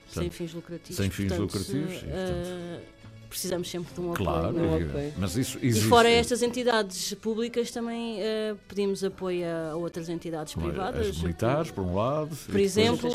sem 0.07 0.23
Portanto, 0.23 0.31
fins 0.33 0.53
lucrativos. 0.55 0.95
sem 0.97 1.09
fins 1.11 1.27
portanto, 1.27 1.41
lucrativos, 1.55 2.01
e, 2.01 2.05
ah, 2.11 2.79
precisamos 3.29 3.69
sempre 3.69 3.93
de 3.93 4.01
um 4.01 4.13
Claro, 4.13 4.47
apoio. 4.49 4.53
Não 4.65 4.73
é- 4.77 4.83
apoio. 4.83 5.13
mas 5.17 5.35
isso 5.37 5.59
E 5.61 5.67
existe. 5.67 5.87
fora 5.87 6.09
estas 6.09 6.41
entidades 6.41 7.13
públicas, 7.13 7.69
também 7.71 8.19
ah, 8.21 8.55
pedimos 8.67 9.03
apoio 9.03 9.45
a 9.71 9.75
outras 9.75 10.09
entidades 10.09 10.53
Como 10.55 10.67
privadas. 10.67 11.07
As 11.07 11.17
militares, 11.21 11.71
por 11.71 11.83
um 11.83 11.95
lado. 11.95 12.35
e 12.47 12.51
Por 12.51 12.59
exemplo, 12.59 13.07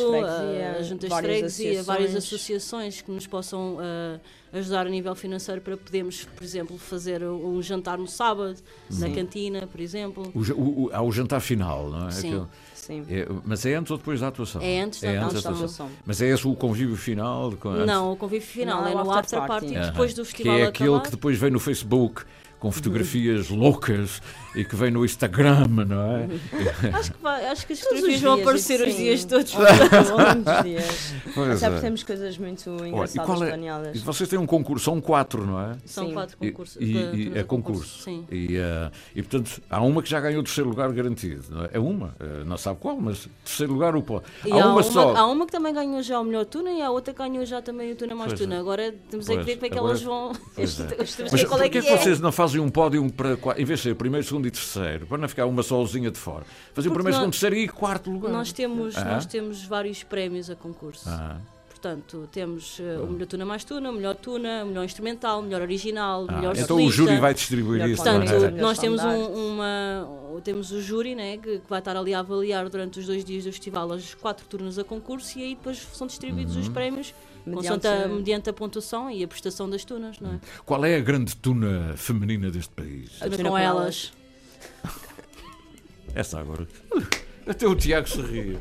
a 0.78 0.82
juntas 0.82 1.10
de 1.10 1.16
freguesia, 1.16 1.82
várias 1.82 2.14
associações. 2.14 3.02
que 3.02 3.10
nos 3.10 3.26
possam 3.26 3.78
ah, 3.80 4.20
ajudar 4.52 4.86
a 4.86 4.90
nível 4.90 5.14
financeiro 5.16 5.60
para 5.60 5.76
podermos, 5.76 6.24
por 6.24 6.44
exemplo, 6.44 6.78
fazer 6.78 7.22
um 7.24 7.60
jantar 7.60 7.98
no 7.98 8.06
sábado, 8.06 8.56
na 8.88 9.10
cantina, 9.10 9.66
por 9.66 9.80
exemplo. 9.80 10.30
O, 10.32 10.38
o, 10.52 10.84
o, 10.84 10.90
há 10.92 11.02
o 11.02 11.10
jantar 11.10 11.40
final, 11.40 11.90
não 11.90 12.06
é? 12.06 12.10
Sim. 12.12 12.28
Aquele- 12.28 12.46
Sim. 12.86 13.04
é- 13.08 13.26
mas 13.44 13.64
é 13.66 13.74
antes 13.74 13.90
ou 13.90 13.98
depois 13.98 14.20
da 14.20 14.28
atuação? 14.28 14.60
É 14.62 14.80
antes 14.80 15.00
da 15.00 15.12
da 15.12 15.26
atuação. 15.26 15.52
atuação. 15.54 15.90
Mas 16.04 16.20
é 16.22 16.28
esse 16.28 16.46
o 16.46 16.54
convívio 16.54 16.96
final? 16.96 17.46
antes- 17.48 17.86
Não, 17.86 18.12
o 18.12 18.16
convívio 18.16 18.46
final 18.46 18.80
Não, 18.82 18.88
é 18.88 18.92
é 18.92 18.94
no 18.94 19.10
after 19.10 19.38
party, 19.46 19.72
party. 19.72 19.90
depois 19.90 20.14
do 20.14 20.24
festival 20.24 20.56
Que 20.56 20.62
é 20.62 20.66
aquele 20.66 20.88
acabar. 20.90 21.04
que 21.04 21.10
depois 21.10 21.38
vem 21.38 21.50
no 21.50 21.60
Facebook 21.60 22.22
com 22.58 22.70
fotografias 22.72 23.48
loucas 23.50 24.20
e 24.54 24.64
que 24.64 24.76
vem 24.76 24.90
no 24.90 25.04
Instagram, 25.04 25.66
não 25.68 26.16
é? 26.16 26.28
Acho 26.94 27.12
que, 27.12 27.22
vai- 27.22 27.46
acho 27.46 27.66
que 27.66 27.72
as 27.72 27.80
Todos 27.80 28.00
fotografias 28.00 28.16
os 28.16 28.20
vão 28.22 28.34
dias, 28.36 28.46
aparecer 28.48 28.88
os 28.88 28.96
dias 28.96 29.24
todos. 29.24 29.52
Dias. 30.64 31.14
Pois 31.34 31.60
Já 31.60 31.68
é. 31.68 31.80
temos 31.80 32.02
coisas 32.02 32.38
muito 32.38 32.70
Olha, 32.70 32.84
e 32.84 32.88
engraçadas 32.90 33.26
qual 33.26 33.44
é- 33.44 33.48
planeadas. 33.48 33.96
E 33.96 33.98
vocês 34.00 34.28
têm 34.28 34.38
um 34.38 34.46
concurso, 34.46 34.84
são 34.84 35.00
quatro, 35.00 35.44
não 35.46 35.60
é? 35.60 35.76
São 35.84 36.06
Sim. 36.08 36.12
quatro 36.14 36.36
E- 36.40 36.50
concursos. 36.50 36.76
E, 36.80 36.84
e 36.96 37.30
de- 37.30 37.38
é 37.38 37.42
concurso. 37.42 38.02
Sim. 38.02 38.24
E, 38.30 38.56
eh, 38.56 38.90
e 39.14 39.22
portanto, 39.22 39.60
há 39.68 39.80
uma 39.82 40.02
que 40.02 40.10
já 40.10 40.20
ganhou 40.20 40.40
o 40.40 40.44
terceiro 40.44 40.68
lugar 40.70 40.90
garantido. 40.92 41.44
não 41.50 41.64
é? 41.64 41.70
É 41.72 41.78
uma, 41.78 42.14
eh, 42.20 42.44
não 42.44 42.56
sabe 42.56 42.78
qual, 42.80 42.96
mas 42.96 43.28
terceiro 43.44 43.72
lugar 43.72 43.96
o 43.96 44.02
pode. 44.02 44.24
E 44.44 44.52
Há, 44.52 44.66
uma, 44.68 44.82
só. 44.82 45.16
há 45.16 45.26
uma 45.26 45.46
que 45.46 45.52
também 45.52 45.72
ganhou 45.72 46.02
já 46.02 46.20
o 46.20 46.24
melhor 46.24 46.44
tuna 46.44 46.70
e 46.70 46.82
há 46.82 46.90
outra 46.90 47.12
que 47.12 47.18
ganhou 47.18 47.44
já 47.44 47.60
também 47.62 47.92
o 47.92 47.96
tuna 47.96 48.14
mais 48.14 48.32
Pois 48.32 48.40
tuna. 48.40 48.54
é. 48.56 48.58
Agora 48.58 48.94
temos 49.10 49.28
a 49.28 49.34
Pois, 49.34 49.46
ver 49.46 49.54
como 49.56 49.66
é 49.66 49.70
que 49.70 49.78
elas 49.78 50.02
vão. 50.02 50.32
É. 50.56 50.64
Que 51.24 51.30
Mas 51.30 51.44
qual 51.44 51.60
é 51.60 51.68
que 51.68 51.80
que 51.80 51.88
é. 51.88 51.96
vocês 51.98 52.20
não 52.20 52.30
fazem 52.32 52.60
um 52.60 52.68
pódio 52.68 53.08
para 53.12 53.36
em 53.58 53.64
vez 53.64 53.80
de 53.80 53.88
ser 53.88 53.94
primeiro, 53.94 54.24
segundo 54.26 54.43
e 54.46 54.50
terceiro, 54.50 55.06
para 55.06 55.18
não 55.18 55.28
ficar 55.28 55.46
uma 55.46 55.62
sozinha 55.62 56.10
de 56.10 56.18
fora? 56.18 56.44
Fazer 56.72 56.88
o 56.88 56.92
primeiro, 56.92 57.10
nós- 57.12 57.20
segundo, 57.20 57.32
terceiro 57.32 57.56
e 57.56 57.68
quarto 57.68 58.10
lugar. 58.10 58.30
Nós 58.32 58.52
temos, 58.52 58.96
Ah. 58.96 59.04
nós 59.04 59.26
temos 59.26 59.64
vários 59.64 60.02
prémios 60.02 60.48
a 60.50 60.56
concurso. 60.56 61.08
Ah, 61.08 61.38
Portanto, 61.68 62.26
temos 62.32 62.78
eh, 62.80 62.96
o 62.98 63.06
melhor 63.08 63.26
tuna 63.26 63.44
mais 63.44 63.62
tuna, 63.62 63.90
o 63.90 63.92
melhor 63.92 64.14
tuna, 64.14 64.64
o 64.64 64.68
melhor 64.68 64.84
instrumental, 64.86 65.40
o 65.40 65.42
melhor 65.42 65.60
original, 65.60 66.24
o 66.24 66.26
ah, 66.30 66.36
melhor 66.36 66.56
então 66.56 66.76
o 66.76 66.80
solista. 66.80 66.96
júri 66.96 67.18
vai 67.18 67.34
distribuir 67.34 67.82
Melhor 67.82 67.88
isso. 67.92 68.02
Portanto, 68.02 68.30
não 68.30 68.46
é? 68.46 68.50
Nós 68.52 68.78
temos 68.78 69.04
um- 69.04 69.52
uma, 69.52 70.08
temos 70.42 70.70
o 70.72 70.80
júri 70.80 71.14
né, 71.14 71.36
que, 71.36 71.58
que 71.58 71.68
vai 71.68 71.80
estar 71.80 71.94
ali 71.94 72.14
a 72.14 72.20
avaliar 72.20 72.66
durante 72.70 73.00
os 73.00 73.06
dois 73.06 73.22
dias 73.22 73.44
do 73.44 73.52
festival 73.52 73.92
as 73.92 74.14
quatro 74.14 74.46
turnos 74.46 74.78
a 74.78 74.84
concurso 74.84 75.38
e 75.38 75.42
aí 75.42 75.54
depois 75.54 75.76
são 75.92 76.06
distribuídos 76.06 76.54
Uhum. 76.56 76.62
os 76.62 76.68
prémios 76.70 77.12
Mediante- 77.44 77.86
a- 77.86 78.08
mediante 78.08 78.48
a 78.48 78.52
pontuação 78.54 79.10
e 79.10 79.22
a 79.22 79.28
prestação 79.28 79.68
das 79.68 79.84
tunas. 79.84 80.18
Não 80.20 80.32
é? 80.36 80.40
Qual 80.64 80.82
é 80.86 80.96
a 80.96 81.00
grande 81.00 81.36
tuna 81.36 81.92
feminina 81.98 82.50
deste 82.50 82.72
país? 82.72 83.10
A 83.20 83.28
Tuna 83.28 83.50
com 83.50 83.58
elas. 83.58 84.10
Essa 86.14 86.40
agora. 86.40 86.66
Até 87.46 87.66
o 87.66 87.74
Tiago 87.74 88.08
se 88.08 88.20
ria. 88.22 88.58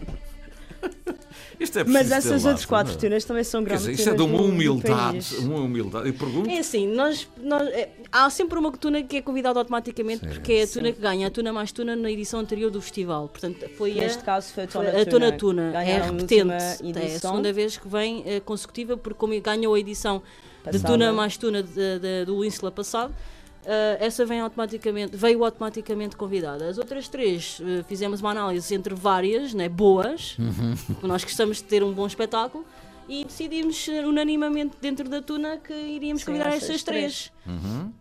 Isto 1.60 1.80
é 1.80 1.84
Mas 1.86 2.12
essas 2.12 2.32
laço, 2.32 2.48
outras 2.48 2.66
quatro 2.66 2.94
é? 2.94 2.98
tunas 2.98 3.24
também 3.24 3.44
são 3.44 3.63
grandes. 3.63 3.86
dizer, 3.86 3.94
isto 3.98 4.10
é 4.10 4.13
de 4.16 4.22
uma 4.22 4.42
humildade. 4.42 5.36
Uma 5.38 5.60
humildade. 5.60 6.08
Eu 6.10 6.13
pergunto. 6.13 6.50
É 6.50 6.58
assim, 6.60 6.88
nós, 6.94 7.28
nós- 7.42 7.68
é, 7.70 7.89
há 8.12 8.30
sempre 8.30 8.60
uma 8.60 8.70
tuna 8.72 9.02
que 9.04 9.18
é 9.18 9.22
convidada 9.22 9.60
automaticamente 9.60 10.26
Sim. 10.28 10.34
porque 10.34 10.52
é 10.54 10.63
a 10.63 10.68
tuna 10.68 10.92
que 10.92 11.00
ganha, 11.00 11.28
a 11.28 11.32
tuna 11.32 11.54
mais 11.54 11.72
tuna 11.72 11.96
na 11.96 12.12
edição 12.12 12.39
anterior 12.42 12.70
do 12.70 12.82
festival. 12.82 13.30
Portanto, 13.30 13.70
foi 13.78 13.92
a, 13.92 14.02
Neste 14.02 14.24
caso 14.24 14.52
foi 14.52 14.63
a 14.66 14.68
foi 14.68 14.82
Tona 14.82 15.02
a 15.02 15.06
Tuna 15.06 15.32
Tuna. 15.32 15.84
É 15.84 15.98
a 16.02 16.06
repetente. 16.06 16.52
É 16.52 17.16
a 17.16 17.20
segunda 17.20 17.54
vez 17.54 17.78
que 17.78 17.88
vem 17.88 18.24
eh, 18.26 18.39
consecutiva, 18.42 18.98
porque 18.98 19.18
como 19.18 19.39
ganhou 19.39 19.76
a 19.76 19.80
edição 19.80 20.22
de 20.66 20.72
Passada. 20.80 20.88
Tuna 20.88 21.13
mais 21.13 21.38
Tuna 21.38 21.63
de- 21.63 22.00
de- 22.00 22.26
do 22.26 22.44
Ínsula 22.44 22.72
passado, 22.72 23.13
eh, 23.65 23.97
essa 23.99 24.26
vem 24.26 24.39
automaticamente, 24.41 25.15
veio 25.15 25.43
automaticamente 25.43 26.15
convidada. 26.15 26.67
As 26.67 26.78
outras 26.78 27.08
três 27.08 27.62
eh, 27.63 27.84
fizemos 27.88 28.21
uma 28.21 28.32
análise 28.32 28.73
entre 28.76 28.93
várias, 28.93 29.54
né, 29.54 29.67
boas, 29.69 30.38
Uhum. 30.39 30.76
porque 30.88 31.08
nós 31.08 31.23
gostamos 31.23 31.58
de 31.58 31.63
ter 31.63 31.84
um 31.84 31.91
bom 31.93 32.06
espetáculo. 32.08 32.65
E 33.08 33.26
decidimos 33.26 33.88
eh, 33.89 34.06
unanimamente 34.06 34.78
dentro 34.82 35.10
da 35.10 35.21
Tuna 35.21 35.58
que 35.58 35.73
iríamos 35.73 36.21
Sim, 36.21 36.28
convidar 36.28 36.49
essas 36.49 36.63
estas 36.69 36.84
três. 36.84 37.32
Uhum. 37.45 37.91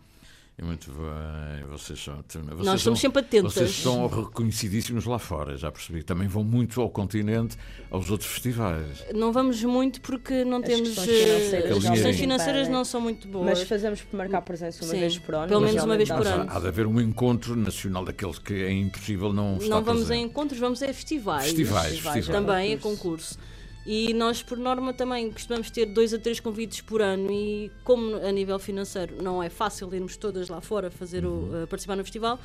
E 0.58 0.62
muito 0.62 0.92
bem, 0.92 1.64
vocês 1.70 1.98
são. 1.98 2.22
Vocês 2.28 2.44
Nós 2.46 2.64
são- 2.66 2.74
estamos 2.74 3.00
sempre 3.00 3.20
atentas. 3.22 3.54
Vocês 3.54 3.70
são 3.74 4.06
reconhecidíssimos 4.06 5.06
lá 5.06 5.18
fora, 5.18 5.56
já 5.56 5.72
percebi. 5.72 6.02
Também 6.02 6.28
vão 6.28 6.44
muito 6.44 6.80
ao 6.82 6.90
continente, 6.90 7.56
aos 7.90 8.10
outros 8.10 8.30
festivais. 8.30 9.02
Não 9.14 9.32
vamos 9.32 9.62
muito 9.64 10.02
porque 10.02 10.44
não 10.44 10.58
As 10.58 10.64
temos. 10.64 10.88
questões 10.90 11.08
eh, 11.08 11.24
financeiras 11.24 11.76
as 11.78 11.82
já 11.82 11.90
questões 11.92 12.14
não 12.14 12.20
financeiras 12.20 12.68
não 12.68 12.84
são 12.84 13.00
muito 13.00 13.26
boas. 13.28 13.46
Mas 13.46 13.62
fazemos 13.62 14.02
por 14.02 14.16
marcar 14.16 14.42
presença 14.42 14.84
uma 14.84 14.92
Sim, 14.92 15.00
vez 15.00 15.18
por 15.18 15.34
ano. 15.34 15.48
pelo 15.48 15.60
menos 15.62 15.82
uma 15.82 15.96
vez 15.96 16.08
por 16.10 16.26
ano. 16.26 16.46
Há 16.50 16.60
de 16.60 16.68
haver 16.68 16.86
um 16.86 17.00
encontro 17.00 17.56
nacional 17.56 18.04
daqueles 18.04 18.38
que 18.38 18.52
é 18.52 18.70
impossível 18.70 19.32
não 19.32 19.54
estar 19.56 19.68
não 19.70 19.82
vamos 19.82 20.02
a 20.02 20.06
presente. 20.08 20.30
encontros, 20.30 20.60
vamos 20.60 20.82
a 20.82 20.86
festivais. 20.92 21.44
Festivais, 21.44 21.86
festivais, 21.88 22.16
festivais. 22.26 22.46
Também 22.46 22.74
a 22.74 22.78
concurso. 22.78 23.38
E 23.84 24.14
nós, 24.14 24.42
por 24.42 24.56
norma, 24.58 24.92
também 24.92 25.30
costumamos 25.32 25.68
ter 25.70 25.86
dois 25.86 26.14
a 26.14 26.18
três 26.18 26.38
convites 26.38 26.80
por 26.80 27.02
ano. 27.02 27.30
E 27.32 27.70
como 27.82 28.14
a 28.16 28.30
nível 28.30 28.58
financeiro 28.58 29.20
não 29.22 29.42
é 29.42 29.48
fácil 29.48 29.92
irmos 29.94 30.16
todas 30.16 30.48
lá 30.48 30.60
fora 30.60 30.90
fazer 30.90 31.24
Uhum. 31.24 31.50
o, 31.60 31.62
a 31.64 31.66
participar 31.66 31.96
no 31.96 32.04
festival, 32.04 32.38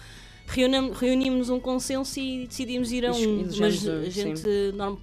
reunimos 1.00 1.50
um 1.50 1.60
consenso 1.60 2.19
e 2.19 2.47
decidimos 2.47 2.91
ir 2.91 3.06
a 3.06 3.12
um. 3.12 3.43
Mas 3.60 3.88
a 3.88 4.10
gente, 4.10 4.41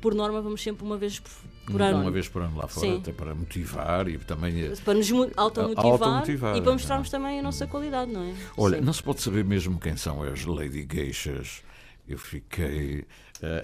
por 0.00 0.14
norma, 0.14 0.40
vamos 0.40 0.62
sempre 0.62 0.84
uma 0.84 0.96
vez 0.96 1.18
por, 1.20 1.30
por 1.66 1.76
Uma 1.80 1.86
ano. 1.86 2.10
vez 2.12 2.28
por 2.28 2.42
ano 2.42 2.56
lá 2.56 2.66
fora, 2.66 2.86
Sim. 2.86 2.96
até 2.98 3.12
para 3.12 3.34
motivar 3.34 4.08
e 4.08 4.18
também. 4.18 4.60
eh, 4.64 4.72
Para 4.84 4.94
nos 4.94 5.10
automotivar, 5.36 5.84
Automotivar, 5.86 6.56
e 6.56 6.62
para 6.62 6.72
mostrarmos 6.72 7.10
também 7.10 7.38
a 7.38 7.42
nossa 7.42 7.66
qualidade, 7.66 8.10
não 8.12 8.22
é? 8.22 8.34
Olha, 8.56 8.78
Sim. 8.78 8.84
não 8.84 8.92
se 8.92 9.02
pode 9.02 9.20
saber 9.22 9.44
mesmo 9.44 9.78
quem 9.78 9.96
são 9.96 10.22
as 10.22 10.44
Lady 10.44 10.86
Geishas. 10.90 11.62
Eu 12.06 12.18
fiquei. 12.18 13.04
eh, 13.42 13.62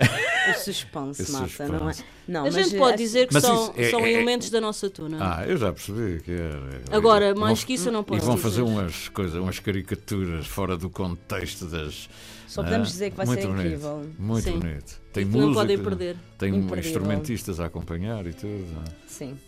O 0.50 0.59
suspense 0.59 1.20
Esse 1.22 1.33
mata, 1.33 1.68
não 1.68 1.88
é? 1.88 1.92
suspense. 1.92 2.05
Não, 2.26 2.40
a 2.40 2.44
mas 2.44 2.55
gente 2.55 2.74
é- 2.74 2.79
pode 2.79 2.96
dizer 2.96 3.29
que 3.29 3.35
Mas 3.35 3.42
são, 3.42 3.74
é- 3.76 3.90
são 3.90 4.00
é- 4.00 4.12
elementos 4.12 4.48
da 4.50 4.61
nossa 4.61 4.88
tuna. 4.88 5.18
Ah, 5.20 5.46
eu 5.46 5.57
já 5.59 5.72
percebi 5.72 6.20
que 6.22 6.33
era. 6.33 6.81
Agora, 6.90 7.31
E 7.31 7.35
mais 7.35 7.59
vão- 7.59 7.66
que 7.66 7.74
isso 7.74 7.88
eu 7.88 7.92
não 7.92 8.00
E 8.00 8.05
posso 8.05 8.24
vão 8.24 8.35
dizer. 8.37 8.48
fazer 8.48 8.62
umas 8.62 9.09
coisas, 9.11 9.35
umas 9.40 9.59
caricaturas 9.59 10.46
fora 10.46 10.76
do 10.76 10.88
contexto 10.88 11.66
das. 11.66 12.09
Só 12.46 12.62
podemos 12.64 12.88
Ah, 12.88 12.90
dizer 12.92 13.11
que 13.11 13.16
vai 13.16 13.26
muito 13.26 13.40
ser 13.42 13.46
bonito, 13.48 13.66
incrível. 13.66 14.07
Muito 14.18 14.44
Sim. 14.44 14.59
bonito. 14.59 15.00
Tem 15.12 15.24
música, 15.24 15.46
não 15.46 15.55
podem 15.55 15.79
perder. 15.79 16.16
tem 16.38 16.48
Imperdível. 16.55 16.79
instrumentistas 16.79 17.61
a 17.61 17.66
acompanhar 17.66 18.26
e 18.26 18.33
tudo. 18.33 18.66
é? 18.87 18.90
Sim. 19.07 19.38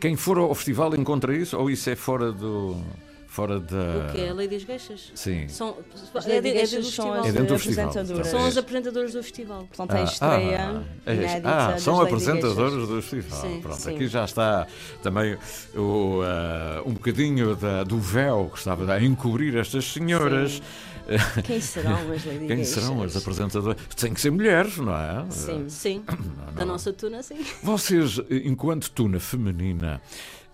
Quem 0.00 0.16
for 0.16 0.36
ao 0.38 0.54
festival 0.54 0.94
encontra 0.96 1.34
isso 1.36 1.56
ou 1.56 1.70
isso 1.70 1.88
é 1.88 1.94
fora 1.96 2.32
do 2.32 2.82
Fora 3.34 3.58
da. 3.58 4.06
O 4.10 4.12
que 4.12 4.20
é? 4.20 4.28
A 4.28 4.32
Lei 4.32 4.46
das 4.46 4.62
Geixas? 4.62 5.10
Sim. 5.12 5.48
São, 5.48 5.76
As 6.14 6.24
é, 6.24 6.40
de- 6.40 6.50
é 6.50 6.52
do 6.52 6.56
Lady 6.56 6.68
são 6.68 6.82
festival. 6.84 7.12
as 7.14 7.26
É 7.26 7.32
dentro 7.32 7.46
do 7.46 7.58
festival, 7.58 7.84
apresentadoras. 7.88 8.28
São 8.28 8.46
as 8.46 8.56
apresentadoras 8.56 9.12
do 9.12 9.22
festival. 9.24 9.66
Portanto, 9.66 9.90
é 9.90 9.98
a 9.98 10.00
Ah, 10.00 10.04
estreia 10.04 10.58
ah, 11.04 11.10
é- 11.10 11.42
ah, 11.44 11.78
são 11.80 11.94
Geixas. 11.96 12.04
do 12.86 13.02
festival. 13.02 13.40
Sim, 13.40 13.60
Pronto, 13.60 13.76
sim. 13.80 13.94
aqui 13.96 14.06
já 14.06 14.24
está 14.24 14.66
também 15.02 15.36
o, 15.74 16.20
ah, 16.22 16.82
um 16.86 16.92
bocadinho 16.92 17.56
da- 17.56 17.82
do 17.82 17.98
véu 17.98 18.50
que 18.52 18.58
estava 18.58 18.92
a 18.92 19.02
encobrir 19.02 19.56
estas 19.56 19.84
senhoras. 19.84 20.62
Quem 21.44 21.60
serão 21.60 21.96
as 22.12 22.24
Lady 22.24 22.38
Quem 22.46 22.56
Geixas? 22.58 22.68
serão 22.68 23.02
as 23.02 23.16
apresentadoras? 23.16 23.76
Tem 23.96 24.14
que 24.14 24.20
ser 24.20 24.30
mulheres, 24.30 24.76
não 24.78 24.94
é? 24.94 25.24
Sim. 25.30 25.68
Sim, 25.68 26.04
da 26.54 26.64
nossa 26.64 26.92
tuna, 26.92 27.20
sim. 27.20 27.44
Vocês, 27.64 28.20
enquanto 28.30 28.88
tuna 28.92 29.18
feminina, 29.18 30.00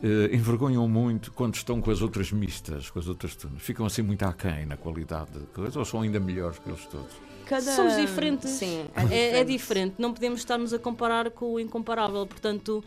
eh, 0.03 0.35
envergonham 0.35 0.87
muito 0.89 1.33
quando 1.33 1.55
estão 1.55 1.81
com 1.81 1.91
as 1.91 2.01
outras 2.03 2.33
mistas, 2.33 2.91
com 2.91 2.99
as 2.99 3.07
outras 3.09 3.35
tunas? 3.37 3.63
Ficam 3.63 3.85
assim 3.87 4.03
muito 4.03 4.23
aquém 4.25 4.67
na 4.67 4.77
qualidade 4.77 5.33
de 5.33 5.47
coisa 5.47 5.79
ou 5.79 5.85
são 5.85 6.01
ainda 6.03 6.19
melhores 6.21 6.59
que 6.59 6.69
eles 6.69 6.85
todos? 6.87 7.13
Cada- 7.47 7.73
Somos 7.75 7.97
diferentes. 7.97 8.49
Sim, 8.51 8.87
É, 9.11 9.41
é 9.41 9.45
diferente. 9.45 9.97
Não 9.99 10.13
podemos 10.13 10.39
estar-nos 10.41 10.73
a 10.73 10.79
comparar 10.79 11.31
com 11.31 11.55
o 11.55 11.61
incomparável. 11.61 12.25
Portanto, 12.27 12.83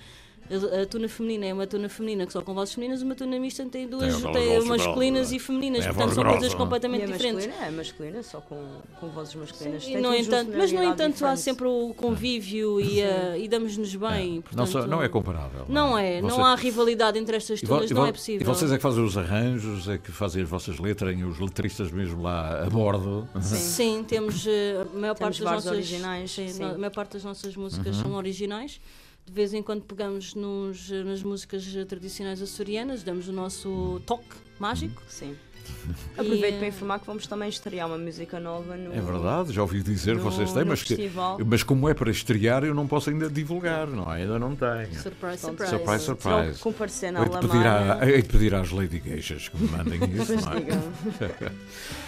a, 0.49 0.81
a 0.81 0.85
tuna 0.85 1.07
feminina 1.07 1.45
é 1.45 1.53
uma 1.53 1.65
tuna 1.65 1.87
feminina 1.89 2.25
que 2.25 2.33
só 2.33 2.41
com 2.41 2.53
vozes 2.53 2.73
femininas, 2.73 3.01
uma 3.01 3.15
tuna 3.15 3.39
mista 3.39 3.63
tem 3.65 3.87
duas, 3.87 4.21
Tem 4.21 4.31
tem 4.33 4.65
masculinas 4.65 5.31
e 5.31 5.39
femininas. 5.39 5.85
é 5.85 5.87
portanto, 5.89 6.13
são 6.13 6.23
grossa, 6.23 6.37
coisas 6.39 6.53
não 6.53 6.59
é? 6.59 6.61
E 6.61 6.65
completamente 6.65 7.03
a 7.03 7.05
diferentes. 7.07 7.45
masculina 7.47 7.67
é 7.67 7.71
masculina, 7.71 8.23
só 8.23 8.41
com, 8.41 8.61
com 8.99 9.07
vozes 9.09 9.35
masculinas. 9.35 9.83
E 9.83 9.85
Tem 9.93 10.01
no, 10.01 10.13
entanto, 10.13 10.51
mas 10.55 10.71
no 10.71 10.83
entanto 10.83 11.01
há 11.01 11.33
diferente. 11.35 11.39
sempre 11.39 11.67
o 11.67 11.93
convívio 11.95 12.79
e, 12.81 13.01
a- 13.01 13.37
e 13.37 13.47
damos-nos 13.47 13.95
bem. 13.95 14.35
não, 14.35 14.41
portanto, 14.41 14.67
só- 14.69 14.87
não 14.87 15.01
é 15.01 15.09
comparável. 15.09 15.65
Não 15.69 15.97
é, 15.97 16.21
Você- 16.21 16.27
não 16.27 16.45
há 16.45 16.55
rivalidade 16.55 17.17
entre 17.17 17.35
estas 17.37 17.61
E 17.61 17.65
vo- 17.65 17.75
tunas, 17.77 17.91
e 17.91 17.93
não 17.93 18.01
vo- 18.03 18.07
é 18.07 18.11
possível. 18.11 18.41
E 18.41 18.43
vocês 18.43 18.71
é 18.71 18.75
que 18.77 18.81
fazem 18.83 19.03
os 19.03 19.17
arranjos, 19.17 19.87
é 19.87 19.97
que 19.97 20.11
fazem 20.11 20.43
as 20.43 20.49
vossas 20.49 20.77
letras, 20.79 21.13
têm 21.15 21.23
os 21.23 21.39
letristas 21.39 21.91
mesmo 21.91 22.21
lá 22.21 22.63
a 22.65 22.69
bordo. 22.69 23.27
Sim, 23.41 24.03
temos 24.07 24.45
eh, 24.47 24.81
a 24.93 24.97
maior 24.97 25.15
parte 25.17 25.41
das 25.41 25.51
nossas 25.53 25.71
originais, 25.71 26.31
sim, 26.31 26.47
sim. 26.49 26.63
A 26.63 26.77
maior 26.77 26.91
parte 26.91 27.13
das 27.13 27.23
nossas 27.23 27.55
Uhum. 27.55 27.63
músicas 27.63 27.95
são 27.95 28.13
originais. 28.13 28.79
De 29.25 29.31
vez 29.31 29.53
em 29.53 29.63
quando 29.63 29.83
pegamos 29.83 30.35
nos, 30.35 30.89
nas 30.89 31.23
músicas 31.23 31.65
tradicionais 31.87 32.41
açorianas, 32.41 33.03
damos 33.03 33.27
o 33.27 33.31
nosso 33.31 34.01
toque 34.05 34.35
mágico. 34.59 35.01
Sim. 35.07 35.35
Aproveito 36.17 36.55
eh, 36.55 36.57
para 36.59 36.67
informar 36.67 36.99
que 36.99 37.05
vamos 37.07 37.27
também 37.27 37.49
estrear 37.49 37.87
uma 37.87 37.97
música 37.97 38.39
nova 38.39 38.75
no. 38.77 38.93
É 38.93 39.01
verdade, 39.01 39.51
já 39.53 39.61
ouvi 39.61 39.81
dizer, 39.83 40.15
no- 40.15 40.21
vocês 40.23 40.51
têm, 40.53 40.63
mas, 40.65 40.83
que, 40.83 41.11
mas 41.45 41.63
como 41.63 41.89
é 41.89 41.93
para 41.93 42.09
estrear, 42.11 42.63
eu 42.63 42.73
não 42.73 42.87
posso 42.87 43.09
ainda 43.09 43.29
divulgar, 43.29 43.87
não 43.87 44.11
é? 44.13 44.21
Ainda 44.21 44.37
não 44.39 44.55
tenho. 44.55 44.93
Surprise, 45.01 45.39
surprise. 45.39 45.69
Surprise, 45.71 46.03
surprise. 46.05 46.59
Comparecer 46.59 47.11
na 47.11 47.21
Hei 47.23 47.29
de, 47.29 47.37
pedir 47.39 47.65
Alamara. 47.67 48.05
à- 48.05 48.09
hei 48.09 48.21
de 48.21 48.29
pedir 48.29 48.55
às 48.55 48.71
Lady 48.71 48.99
Geixas 49.03 49.49
que 49.49 49.57
me 49.57 49.69
mandem 49.69 49.99
isso. 50.21 50.33
Não 50.35 50.53
é? 50.53 51.51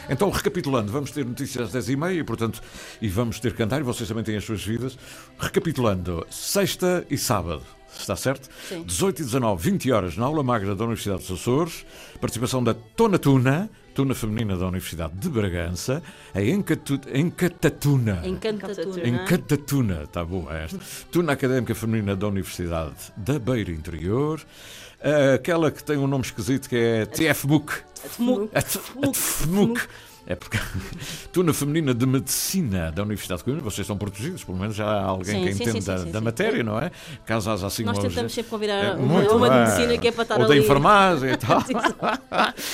Então, 0.08 0.30
recapitulando, 0.30 0.92
vamos 0.92 1.10
ter 1.10 1.26
notícias 1.26 1.74
às 1.76 1.88
10h30 1.88 2.20
e, 2.20 2.24
portanto, 2.24 2.62
e 3.02 3.10
vamos 3.10 3.40
ter 3.40 3.54
cantar, 3.56 3.80
e 3.80 3.84
vocês 3.84 4.08
também 4.08 4.24
têm 4.24 4.38
as 4.38 4.44
suas 4.44 4.64
vidas. 4.64 4.96
Recapitulando, 5.40 6.26
sexta 6.30 7.04
e 7.10 7.18
sábado. 7.18 7.64
Está 7.98 8.16
certo? 8.16 8.50
Sim. 8.68 8.84
18 8.84 9.22
e 9.22 9.26
19, 9.26 9.72
20 9.72 9.92
horas 9.92 10.18
na 10.18 10.26
aula 10.26 10.44
magra 10.44 10.76
da 10.76 10.84
Universidade 10.84 11.22
dos 11.22 11.32
Açores. 11.32 11.86
Participação 12.20 12.64
da 12.64 12.74
Tona 12.74 13.18
Tuna, 13.18 13.70
Tuna 13.94 14.14
Feminina 14.14 14.58
da 14.58 14.68
Universidade 14.68 15.14
de 15.16 15.30
Bragança. 15.30 16.04
A 16.34 16.42
Encatu, 16.42 17.00
Encatatuna. 17.14 18.22
Encanta 18.26 18.76
tuna. 18.76 19.08
Encantatuna, 19.08 20.04
está 20.04 20.24
boa 20.24 20.56
esta. 20.58 20.80
Tuna 21.12 21.32
Académica 21.34 21.74
Feminina 21.74 22.16
da 22.16 22.28
Universidade 22.28 22.96
da 23.16 23.40
Beira 23.40 23.72
Interior. 23.72 24.42
Aquela 25.34 25.72
que 25.72 25.84
tem 25.84 25.98
um 25.98 26.08
nome 26.08 26.26
esquisito 26.26 26.68
que 26.68 26.76
é 26.76 27.06
TFMUC. 27.06 27.74
A 28.54 28.62
TFMUC. 28.62 29.82
É 30.28 30.36
porque 30.36 30.58
Tuna 31.32 31.54
Feminina 31.54 31.94
de 31.94 32.06
Medicina 32.06 32.92
da 32.92 33.04
Universidade 33.04 33.40
de 33.40 33.46
Coimbra, 33.46 33.64
vocês 33.64 33.80
estão 33.86 33.98
protegidos, 33.98 34.44
pelo 34.44 34.58
menos 34.58 34.76
já 34.76 34.86
há 34.86 35.04
alguém 35.04 35.36
Sim, 35.36 35.46
que 35.46 35.54
sim, 35.54 35.64
entende 35.64 35.82
sim, 35.82 35.88
da, 35.88 35.98
da 36.04 36.22
matéria, 36.22 36.64
não 36.64 36.80
é? 36.80 36.92
Caso 37.26 37.52
haja 37.52 37.68
assim 37.68 37.84
Nós 37.84 38.00
tentamos 38.00 38.34
sempre 38.34 38.50
convidar 38.50 38.84
É, 38.84 38.92
uma, 38.94 39.20
muito 39.20 39.36
uma 39.36 39.50
de 39.50 39.56
medicina 39.56 39.98
que 39.98 40.08
é 40.08 40.12
para 40.12 40.24
estar 40.24 40.40
Ou 40.40 40.48
da 40.48 40.54
ali. 40.54 40.64
enfermagem 40.64 41.32
e 41.32 41.38
tal. 41.38 41.64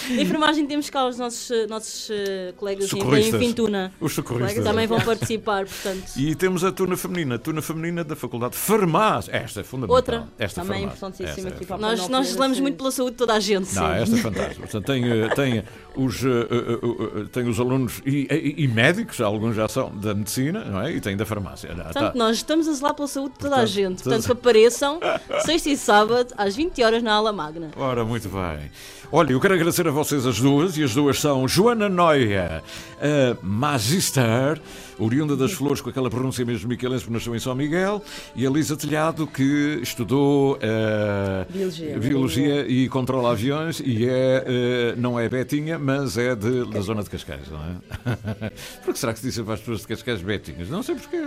Enfermagem 0.09 0.65
temos 0.65 0.89
cá 0.89 1.07
os 1.07 1.17
nossos, 1.17 1.49
nossos 1.69 2.09
eh, 2.09 2.53
colegas 2.57 2.91
em. 2.93 3.37
Vintuna. 3.37 3.91
Os 3.99 4.13
socorristas. 4.13 4.63
Também 4.63 4.87
vão 4.87 5.01
participar, 5.01 5.65
portanto. 5.65 6.11
E 6.15 6.35
temos 6.35 6.63
a 6.63 6.71
Tuna 6.71 6.95
Feminina, 6.95 7.37
Tuna 7.37 7.61
Feminina 7.61 8.03
da 8.03 8.15
Faculdade 8.15 8.53
de 8.53 8.59
Farmácia. 8.59 9.31
Esta 9.35 9.61
é 9.61 9.63
fundamental. 9.63 9.95
Outra. 9.95 10.27
Esta 10.37 10.61
Também 10.61 10.87
farmácia. 10.87 10.97
importantíssima 11.07 11.47
Esta 11.47 11.49
é 11.49 11.53
aqui 11.55 11.65
para 11.65 11.75
a 11.75 11.79
Nós, 11.79 12.07
nós 12.07 12.27
da 12.27 12.33
zelamos 12.33 12.59
muito 12.59 12.77
pela 12.77 12.91
saúde 12.91 13.11
de 13.11 13.17
toda 13.17 13.33
a 13.33 13.39
gente. 13.39 13.73
Não, 13.75 13.91
esta 13.91 14.15
é 14.15 14.19
fantástica. 14.19 14.61
Portanto, 14.61 14.85
tem, 14.85 15.09
eh, 15.09 15.29
tem 15.35 15.63
os, 15.95 16.23
eh, 16.23 16.29
eh, 16.29 17.21
eh, 17.21 17.25
tem 17.31 17.40
os 17.49 17.59
alunos 17.59 18.01
e, 18.05 18.27
e- 18.31 18.63
e 18.63 18.67
médicos, 18.67 19.19
alguns 19.21 19.55
já 19.55 19.67
são 19.67 19.89
da 19.95 20.13
medicina, 20.13 20.63
não 20.65 20.81
é? 20.81 20.91
E 20.91 21.01
tem 21.01 21.15
da 21.17 21.25
farmácia. 21.25 21.69
Portanto, 21.69 21.89
está. 21.89 22.13
nós 22.15 22.37
estamos 22.37 22.67
a 22.67 22.73
zelar 22.73 22.93
pela 22.93 23.07
saúde 23.07 23.33
de 23.33 23.39
toda 23.39 23.55
a 23.55 23.59
Portanto, 23.59 23.73
gente. 23.75 24.03
todas- 24.03 24.25
Portanto, 24.25 24.39
apareçam 24.47 24.99
sexta 25.45 25.69
e 25.69 25.77
sábado 25.77 26.33
às 26.37 26.55
20 26.55 26.83
horas 26.83 27.01
na 27.03 27.13
Ala 27.13 27.31
Magna. 27.31 27.69
Ora, 27.75 28.03
muito 28.05 28.29
bem. 28.29 28.71
Olha, 29.13 29.33
eu 29.33 29.39
quero 29.41 29.53
agradecer 29.55 29.85
a 29.87 29.91
vocês 29.91 30.25
as 30.25 30.39
duas, 30.39 30.77
e 30.77 30.83
as 30.83 30.93
duas 30.93 31.19
são 31.19 31.45
Joana 31.47 31.89
Noia, 31.89 32.63
a 33.01 33.35
Magister, 33.45 34.61
oriunda 34.99 35.35
das 35.35 35.51
Flores, 35.53 35.81
com 35.81 35.89
aquela 35.89 36.09
pronúncia 36.09 36.45
mesmo 36.45 36.69
miquelense, 36.69 37.03
porque 37.03 37.13
nasceu 37.13 37.35
em 37.35 37.39
São 37.39 37.55
Miguel, 37.55 38.01
e 38.35 38.45
a 38.45 38.49
Lisa 38.49 38.75
Telhado, 38.77 39.25
que 39.27 39.79
estudou 39.81 40.57
eh, 40.61 41.45
Biologia. 41.49 41.99
biologia 41.99 42.67
e 42.67 42.87
controla 42.89 43.31
aviões, 43.31 43.79
e 43.79 44.07
é, 44.07 44.43
eh, 44.45 44.95
não 44.97 45.19
é 45.19 45.27
Betinha, 45.29 45.77
mas 45.79 46.17
é 46.17 46.35
de, 46.35 46.65
da 46.69 46.81
zona 46.81 47.03
de 47.03 47.09
Cascais, 47.09 47.47
não 47.49 47.59
é? 47.59 48.51
Porque 48.83 48.99
será 48.99 49.13
que 49.13 49.19
se 49.19 49.25
dizem 49.27 49.43
para 49.43 49.53
as 49.55 49.59
pessoas 49.59 49.81
de 49.81 49.87
Cascais 49.87 50.21
Betinhas? 50.21 50.69
Não 50.69 50.81
sei 50.83 50.95
porque. 50.95 51.17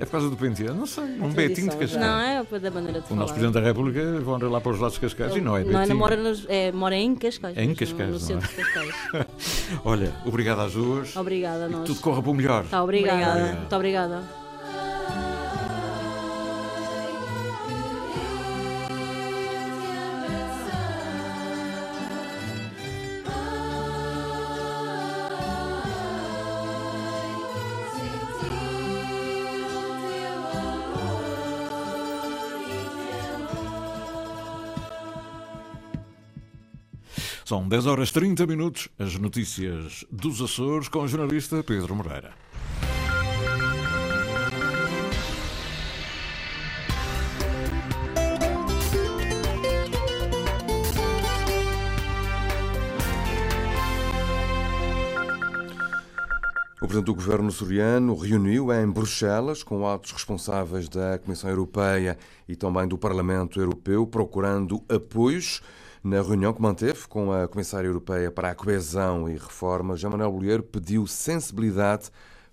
É 0.00 0.04
por 0.04 0.12
causa 0.12 0.30
do 0.30 0.36
penteado? 0.36 0.76
Não 0.76 0.86
sei. 0.86 1.02
Um 1.20 1.28
Betinho 1.30 1.70
de 1.70 1.76
Cascais. 1.76 2.00
Não, 2.00 2.20
é 2.20 2.40
o 2.40 2.60
da 2.60 2.70
maneira 2.70 3.00
de 3.00 3.06
O 3.06 3.08
falar. 3.08 3.20
nosso 3.20 3.32
Presidente 3.34 3.54
da 3.54 3.60
República 3.66 4.20
vão 4.20 4.38
lá 4.48 4.60
para 4.60 4.70
os 4.72 4.78
lados 4.78 4.94
de 4.94 5.00
Cascais 5.00 5.34
e 5.34 5.40
não 5.40 5.56
é 5.56 5.64
Não, 5.64 5.72
não 5.72 5.80
Betinho. 5.80 5.98
mora, 5.98 6.16
nos- 6.16 6.46
é, 6.48 6.70
mora 6.70 6.94
em 6.94 7.16
Cascais. 7.16 7.56
Em 7.56 7.60
mesmo, 7.68 7.76
Cascais, 7.76 8.08
No 8.10 8.14
não 8.14 8.16
é? 8.16 8.20
centro 8.20 8.48
de 8.48 8.54
Cascais. 8.54 9.26
Olha, 9.84 10.12
obrigado 10.24 10.60
às 10.60 10.72
duas. 10.72 11.16
Obrigada 11.16 11.64
a 11.64 11.68
nós. 11.68 11.84
Tudo 11.84 11.98
corra 12.00 12.22
para 12.22 12.30
o 12.30 12.34
melhor. 12.34 12.64
Tá, 12.66 12.80
obrigada. 12.88 13.30
Obrigada. 13.30 13.54
Muito 13.58 13.76
obrigada. 13.76 14.38
São 37.48 37.66
10 37.66 37.86
horas 37.86 38.12
30 38.12 38.46
minutos. 38.46 38.90
As 38.98 39.14
notícias 39.14 40.04
dos 40.10 40.42
Açores 40.42 40.86
com 40.86 40.98
o 40.98 41.08
jornalista 41.08 41.62
Pedro 41.62 41.94
Moreira. 41.94 42.47
Presidente 56.88 57.04
do 57.04 57.14
Governo 57.14 57.52
Soriano 57.52 58.16
reuniu 58.16 58.72
em 58.72 58.90
Bruxelas 58.90 59.62
com 59.62 59.86
altos 59.86 60.10
responsáveis 60.10 60.88
da 60.88 61.18
Comissão 61.18 61.50
Europeia 61.50 62.16
e 62.48 62.56
também 62.56 62.88
do 62.88 62.96
Parlamento 62.96 63.60
Europeu, 63.60 64.06
procurando 64.06 64.82
apoios 64.88 65.60
na 66.02 66.22
reunião 66.22 66.54
que 66.54 66.62
manteve 66.62 67.06
com 67.06 67.30
a 67.30 67.46
Comissária 67.46 67.86
Europeia 67.86 68.30
para 68.30 68.50
a 68.50 68.54
Coesão 68.54 69.28
e 69.28 69.34
Reforma. 69.34 69.98
Jean 69.98 70.08
Manuel 70.08 70.32
Bolheiro 70.32 70.62
pediu 70.62 71.06
sensibilidade 71.06 72.08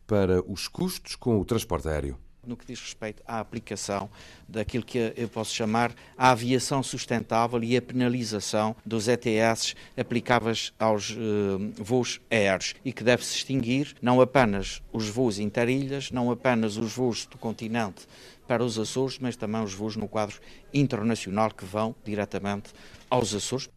para 0.06 0.44
os 0.52 0.68
custos 0.68 1.16
com 1.16 1.40
o 1.40 1.46
transporte 1.46 1.88
aéreo. 1.88 2.18
No 2.48 2.56
que 2.58 2.66
diz 2.66 2.80
respeito 2.80 3.22
à 3.28 3.40
aplicação 3.40 4.10
daquilo 4.48 4.84
que 4.84 5.14
eu 5.16 5.28
posso 5.28 5.54
chamar 5.54 5.94
a 6.18 6.32
aviação 6.32 6.82
sustentável 6.84 7.64
e 7.64 7.76
a 7.76 7.82
penalização 7.82 8.76
dos 8.86 9.08
ETS 9.08 9.76
aplicáveis 9.98 10.74
aos 10.80 11.12
eh, 11.12 11.82
voos 11.82 12.22
aéreos 12.30 12.76
e 12.84 12.92
que 12.92 13.04
deve-se 13.04 13.36
extinguir 13.36 13.96
não 14.02 14.22
apenas 14.22 14.82
os 14.92 15.10
voos 15.10 15.40
interilhas, 15.40 16.12
não 16.12 16.32
apenas 16.32 16.78
os 16.78 16.94
voos 16.94 17.26
do 17.26 17.38
continente 17.38 18.08
para 18.48 18.64
os 18.64 18.78
Açores, 18.78 19.18
mas 19.20 19.36
também 19.36 19.64
os 19.64 19.74
voos 19.74 19.96
no 19.96 20.08
quadro 20.08 20.40
internacional 20.74 21.52
que 21.52 21.66
vão 21.66 21.96
diretamente 22.04 22.74
aos 23.10 23.34
Açores. 23.34 23.70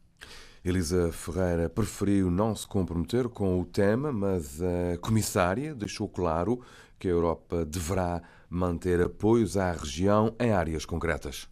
Elisa 0.64 1.12
Ferreira 1.12 1.68
preferiu 1.68 2.30
não 2.30 2.54
se 2.54 2.66
comprometer 2.66 3.28
com 3.28 3.60
o 3.60 3.64
tema, 3.64 4.12
mas 4.12 4.60
a 4.60 4.98
comissária 4.98 5.74
deixou 5.74 6.08
claro 6.08 6.60
que 6.98 7.08
a 7.08 7.10
Europa 7.10 7.64
deverá 7.64 8.22
manter 8.48 9.00
apoios 9.00 9.56
à 9.56 9.72
região 9.72 10.34
em 10.40 10.52
áreas 10.52 10.84
concretas. 10.84 11.48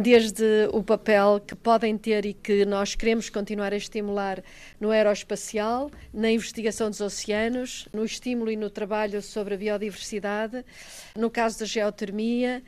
desde 0.00 0.68
o 0.72 0.82
papel 0.82 1.40
que 1.40 1.54
podem 1.54 1.96
ter 1.96 2.26
e 2.26 2.34
que 2.34 2.64
nós 2.66 2.94
queremos 2.94 3.30
continuar 3.30 3.72
a 3.72 3.76
estimular 3.76 4.42
no 4.80 4.90
aeroespacial, 4.90 5.90
na 6.12 6.30
investigação 6.30 6.90
dos 6.90 7.00
oceanos, 7.00 7.88
no 7.92 8.04
estímulo 8.04 8.50
e 8.50 8.56
no 8.56 8.68
trabalho 8.68 9.22
sobre 9.22 9.54
a 9.54 9.56
biodiversidade, 9.56 10.64
no 11.16 11.30
caso 11.30 11.60
da 11.60 11.64
geotermia. 11.64 12.62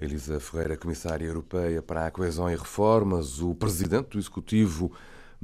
Elisa 0.00 0.40
Ferreira, 0.40 0.76
Comissária 0.76 1.26
Europeia 1.26 1.80
para 1.80 2.06
a 2.06 2.10
Coesão 2.10 2.50
e 2.50 2.56
Reformas, 2.56 3.40
o 3.40 3.54
Presidente 3.54 4.10
do 4.10 4.18
Executivo 4.18 4.92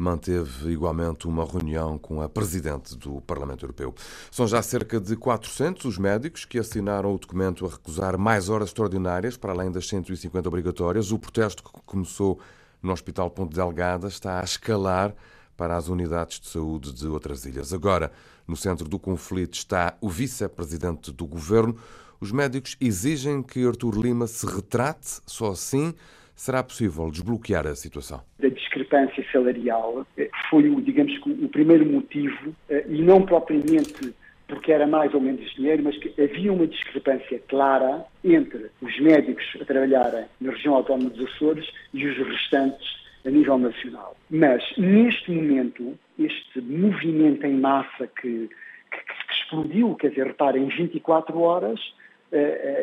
manteve 0.02 0.70
igualmente 0.70 1.26
uma 1.26 1.44
reunião 1.44 1.96
com 1.96 2.20
a 2.20 2.28
Presidente 2.28 2.96
do 2.96 3.20
Parlamento 3.20 3.64
Europeu. 3.64 3.94
São 4.30 4.46
já 4.46 4.60
cerca 4.60 5.00
de 5.00 5.16
400 5.16 5.84
os 5.84 5.96
médicos 5.96 6.44
que 6.44 6.58
assinaram 6.58 7.14
o 7.14 7.18
documento 7.18 7.64
a 7.64 7.70
recusar 7.70 8.18
mais 8.18 8.48
horas 8.48 8.68
extraordinárias, 8.68 9.36
para 9.36 9.52
além 9.52 9.70
das 9.70 9.88
150 9.88 10.48
obrigatórias. 10.48 11.12
O 11.12 11.18
protesto 11.18 11.62
que 11.62 11.70
começou 11.86 12.40
no 12.82 12.92
Hospital 12.92 13.30
Ponte 13.30 13.54
Delgada 13.54 14.08
está 14.08 14.40
a 14.40 14.44
escalar 14.44 15.14
para 15.56 15.76
as 15.76 15.88
unidades 15.88 16.40
de 16.40 16.48
saúde 16.48 16.92
de 16.92 17.06
outras 17.06 17.44
ilhas. 17.44 17.72
Agora, 17.72 18.10
no 18.46 18.56
centro 18.56 18.88
do 18.88 18.98
conflito 18.98 19.54
está 19.54 19.96
o 20.00 20.08
Vice-Presidente 20.08 21.12
do 21.12 21.26
Governo. 21.26 21.76
Os 22.20 22.32
médicos 22.32 22.76
exigem 22.80 23.42
que 23.42 23.64
Artur 23.64 23.96
Lima 23.96 24.26
se 24.26 24.44
retrate, 24.46 25.20
só 25.26 25.52
assim 25.52 25.94
será 26.34 26.62
possível 26.62 27.10
desbloquear 27.10 27.66
a 27.66 27.74
situação. 27.74 28.22
Da 28.38 28.48
discrepância 28.48 29.24
salarial 29.32 30.06
eh, 30.16 30.30
foi, 30.50 30.62
digamos, 30.82 31.18
o 31.26 31.48
primeiro 31.48 31.86
motivo, 31.86 32.54
eh, 32.68 32.84
e 32.88 33.02
não 33.02 33.22
propriamente 33.22 34.14
porque 34.52 34.70
era 34.70 34.86
mais 34.86 35.14
ou 35.14 35.20
menos 35.20 35.50
dinheiro, 35.54 35.82
mas 35.82 35.96
que 35.96 36.12
havia 36.20 36.52
uma 36.52 36.66
discrepância 36.66 37.40
clara 37.48 38.04
entre 38.22 38.70
os 38.82 39.00
médicos 39.00 39.44
a 39.60 39.64
trabalharem 39.64 40.26
na 40.40 40.52
região 40.52 40.74
autónoma 40.74 41.08
dos 41.08 41.26
Açores 41.32 41.66
e 41.94 42.06
os 42.06 42.18
restantes 42.18 43.02
a 43.24 43.30
nível 43.30 43.56
nacional. 43.56 44.14
Mas, 44.28 44.62
neste 44.76 45.30
momento, 45.30 45.98
este 46.18 46.60
movimento 46.60 47.46
em 47.46 47.58
massa 47.58 48.06
que, 48.06 48.50
que, 48.90 48.98
que 48.98 49.32
explodiu, 49.32 49.94
quer 49.94 50.10
dizer, 50.10 50.26
reparem, 50.26 50.64
em 50.64 50.68
24 50.68 51.38
horas, 51.40 51.80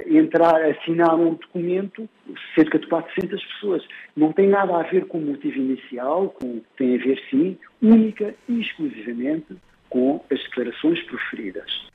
entrar, 0.07 0.62
assinar 0.63 1.15
um 1.15 1.33
documento, 1.33 2.07
cerca 2.55 2.77
de 2.77 2.88
400 2.88 3.43
pessoas. 3.45 3.83
Não 4.15 4.31
tem 4.31 4.47
nada 4.47 4.75
a 4.77 4.83
ver 4.83 5.05
com 5.07 5.17
o 5.17 5.21
motivo 5.21 5.57
inicial, 5.57 6.29
com, 6.29 6.62
tem 6.77 6.95
a 6.95 7.03
ver, 7.03 7.19
sim, 7.29 7.57
única 7.81 8.35
e 8.47 8.62
exclusivamente 8.62 9.57
com 9.89 10.23
as 10.31 10.39
declarações 10.43 11.01
proferidas. 11.03 11.89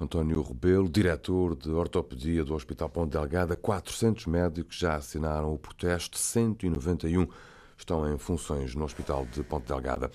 António 0.00 0.42
Rebelo, 0.42 0.88
diretor 0.88 1.56
de 1.56 1.70
ortopedia 1.70 2.44
do 2.44 2.54
Hospital 2.54 2.88
Ponte 2.88 3.12
Delgada, 3.12 3.56
400 3.56 4.26
médicos 4.26 4.76
já 4.76 4.96
assinaram 4.96 5.52
o 5.52 5.58
protesto, 5.58 6.18
191 6.18 7.26
estão 7.76 8.12
em 8.12 8.18
funções 8.18 8.74
no 8.74 8.84
Hospital 8.84 9.26
de 9.26 9.42
Ponte 9.42 9.66
Delgada. 9.66 10.10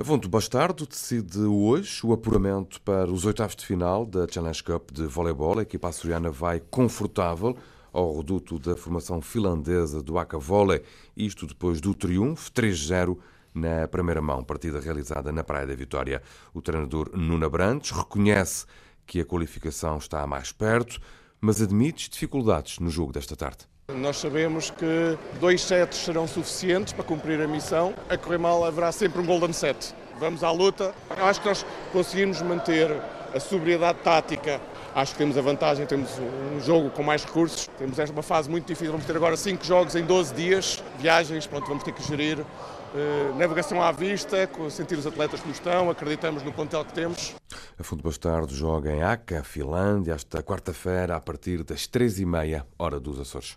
Afonso 0.00 0.30
Bastardo 0.30 0.86
decide 0.86 1.40
hoje 1.40 2.00
o 2.06 2.14
apuramento 2.14 2.80
para 2.80 3.10
os 3.10 3.26
oitavos 3.26 3.54
de 3.54 3.66
final 3.66 4.06
da 4.06 4.26
Challenge 4.26 4.64
Cup 4.64 4.92
de 4.92 5.02
voleibol. 5.02 5.58
A 5.58 5.62
equipa 5.62 5.90
açoriana 5.90 6.30
vai 6.30 6.58
confortável 6.58 7.54
ao 7.92 8.16
reduto 8.16 8.58
da 8.58 8.74
formação 8.74 9.20
finlandesa 9.20 10.02
do 10.02 10.18
Aka 10.18 10.38
Volley, 10.38 10.80
isto 11.14 11.46
depois 11.46 11.82
do 11.82 11.94
triunfo 11.94 12.50
3-0 12.50 13.18
na 13.54 13.86
primeira 13.88 14.22
mão, 14.22 14.42
partida 14.42 14.80
realizada 14.80 15.30
na 15.30 15.44
Praia 15.44 15.66
da 15.66 15.74
Vitória. 15.74 16.22
O 16.54 16.62
treinador 16.62 17.10
Nuno 17.12 17.50
Brandes 17.50 17.90
reconhece 17.90 18.64
que 19.06 19.20
a 19.20 19.26
qualificação 19.26 19.98
está 19.98 20.26
mais 20.26 20.50
perto, 20.50 20.98
mas 21.42 21.60
admite 21.60 22.08
dificuldades 22.08 22.78
no 22.78 22.88
jogo 22.88 23.12
desta 23.12 23.36
tarde. 23.36 23.69
Nós 23.96 24.18
sabemos 24.18 24.70
que 24.70 25.18
dois 25.38 25.62
sets 25.62 25.98
serão 25.98 26.26
suficientes 26.26 26.92
para 26.92 27.04
cumprir 27.04 27.40
a 27.40 27.46
missão. 27.46 27.94
A 28.08 28.16
correr 28.16 28.38
mal 28.38 28.64
haverá 28.64 28.92
sempre 28.92 29.20
um 29.20 29.26
golden 29.26 29.52
set. 29.52 29.94
Vamos 30.18 30.44
à 30.44 30.50
luta. 30.50 30.94
Eu 31.16 31.24
acho 31.24 31.40
que 31.40 31.48
nós 31.48 31.64
conseguimos 31.92 32.42
manter 32.42 32.90
a 33.34 33.40
sobriedade 33.40 33.98
tática. 34.00 34.60
Acho 34.94 35.12
que 35.12 35.18
temos 35.18 35.38
a 35.38 35.40
vantagem, 35.40 35.86
temos 35.86 36.10
um 36.18 36.60
jogo 36.60 36.90
com 36.90 37.02
mais 37.02 37.24
recursos. 37.24 37.68
Temos 37.78 37.98
esta 37.98 38.12
uma 38.12 38.22
fase 38.22 38.50
muito 38.50 38.66
difícil. 38.66 38.92
Vamos 38.92 39.06
ter 39.06 39.16
agora 39.16 39.36
cinco 39.36 39.64
jogos 39.64 39.94
em 39.94 40.04
12 40.04 40.34
dias, 40.34 40.82
viagens, 40.98 41.46
pronto, 41.46 41.66
vamos 41.68 41.84
ter 41.84 41.92
que 41.92 42.02
gerir. 42.02 42.38
Uh, 42.40 43.38
navegação 43.38 43.80
à 43.80 43.92
vista, 43.92 44.50
sentir 44.68 44.98
os 44.98 45.06
atletas 45.06 45.40
como 45.40 45.52
estão, 45.52 45.88
acreditamos 45.88 46.42
no 46.42 46.52
plantel 46.52 46.84
que 46.84 46.92
temos. 46.92 47.36
A 47.78 47.84
Fundo 47.84 48.02
Bastardo 48.02 48.52
joga 48.52 48.90
em 48.92 49.00
Aca, 49.00 49.44
Finlândia, 49.44 50.14
esta 50.14 50.42
quarta-feira, 50.42 51.14
a 51.14 51.20
partir 51.20 51.62
das 51.62 51.86
três 51.86 52.18
e 52.18 52.26
meia, 52.26 52.66
hora 52.76 52.98
dos 52.98 53.20
Açores. 53.20 53.56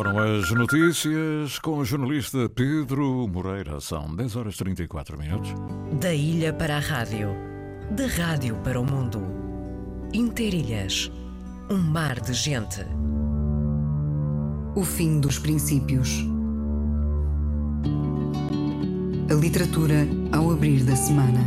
Foram 0.00 0.18
as 0.18 0.50
notícias 0.52 1.58
com 1.58 1.76
o 1.76 1.84
jornalista 1.84 2.48
Pedro 2.48 3.28
Moreira. 3.28 3.82
São 3.82 4.16
10 4.16 4.34
horas 4.34 4.56
34 4.56 5.18
minutos. 5.18 5.52
Da 6.00 6.14
ilha 6.14 6.54
para 6.54 6.78
a 6.78 6.80
rádio, 6.80 7.28
da 7.90 8.06
rádio 8.06 8.56
para 8.64 8.80
o 8.80 8.82
mundo. 8.82 9.20
Interilhas, 10.14 11.12
um 11.70 11.76
mar 11.76 12.18
de 12.18 12.32
gente. 12.32 12.80
O 14.74 14.82
fim 14.82 15.20
dos 15.20 15.38
princípios. 15.38 16.24
A 19.30 19.34
literatura 19.34 20.08
ao 20.32 20.50
abrir 20.50 20.82
da 20.82 20.96
semana. 20.96 21.44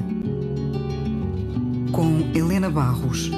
Com 1.91 2.19
Helena 2.37 2.69
Barros. 2.69 3.31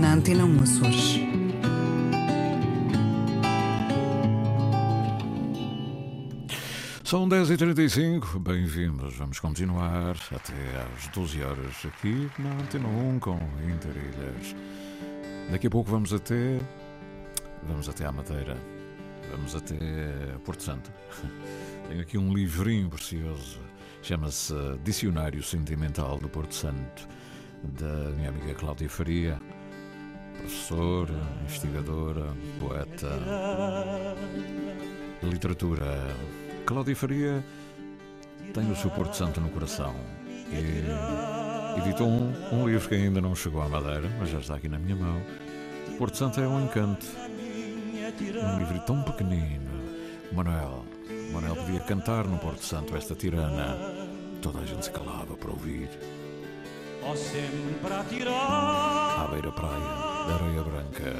Na 0.00 0.14
Antena 0.14 0.44
1 0.44 0.62
Açores. 0.64 1.29
São 7.10 7.28
10h35, 7.28 8.38
bem-vindos. 8.38 9.16
Vamos 9.16 9.40
continuar 9.40 10.14
até 10.30 10.54
às 10.96 11.08
12 11.08 11.42
horas 11.42 11.84
aqui 11.84 12.30
na 12.38 12.52
Antena 12.52 12.86
1 12.86 13.18
com 13.18 13.36
Interilhas. 13.68 14.54
Daqui 15.50 15.66
a 15.66 15.70
pouco 15.70 15.90
vamos 15.90 16.12
até. 16.12 16.60
Vamos 17.64 17.88
até 17.88 18.06
à 18.06 18.12
Madeira. 18.12 18.56
Vamos 19.32 19.56
até 19.56 19.76
Porto 20.44 20.62
Santo. 20.62 20.92
Tenho 21.88 22.00
aqui 22.00 22.16
um 22.16 22.32
livrinho 22.32 22.88
precioso. 22.88 23.58
Chama-se 24.02 24.54
Dicionário 24.84 25.42
Sentimental 25.42 26.16
do 26.16 26.28
Porto 26.28 26.54
Santo, 26.54 27.08
da 27.76 28.12
minha 28.12 28.28
amiga 28.28 28.54
Cláudia 28.54 28.88
Faria, 28.88 29.36
professora, 30.36 31.20
investigadora, 31.42 32.26
poeta, 32.60 33.10
literatura. 35.24 36.14
Cláudia 36.66 36.96
Faria 36.96 37.44
tem 38.54 38.70
o 38.70 38.76
seu 38.76 38.90
Porto 38.90 39.14
Santo 39.14 39.40
no 39.40 39.48
coração 39.50 39.94
e 40.52 41.80
editou 41.80 42.08
um, 42.08 42.32
um, 42.52 42.68
livro 42.68 42.88
que 42.88 42.94
ainda 42.94 43.20
não 43.20 43.34
chegou 43.34 43.60
à 43.62 43.68
Madeira, 43.68 44.08
mas 44.18 44.30
já 44.30 44.38
está 44.38 44.54
aqui 44.56 44.68
na 44.68 44.78
minha 44.78 44.96
mão. 44.96 45.20
Porto 45.98 46.16
Santo 46.16 46.40
é 46.40 46.48
um 46.48 46.64
encanto. 46.64 47.06
Um 47.16 48.58
livro 48.58 48.80
tão 48.80 49.02
pequenino. 49.02 49.70
Manuel, 50.32 50.84
Manuel 51.32 51.56
podia 51.56 51.80
cantar 51.80 52.26
no 52.26 52.38
Porto 52.38 52.64
Santo 52.64 52.96
esta 52.96 53.14
tirana. 53.14 53.76
Toda 54.42 54.60
a 54.60 54.64
gente 54.64 54.84
se 54.84 54.90
calava 54.90 55.36
para 55.36 55.50
ouvir. 55.50 55.88
À 57.02 57.14
beira 59.30 59.52
praia 59.52 59.78
da 60.26 60.34
areia 60.34 60.62
branca. 60.62 61.16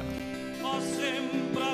sempre 0.80 1.62
a 1.62 1.69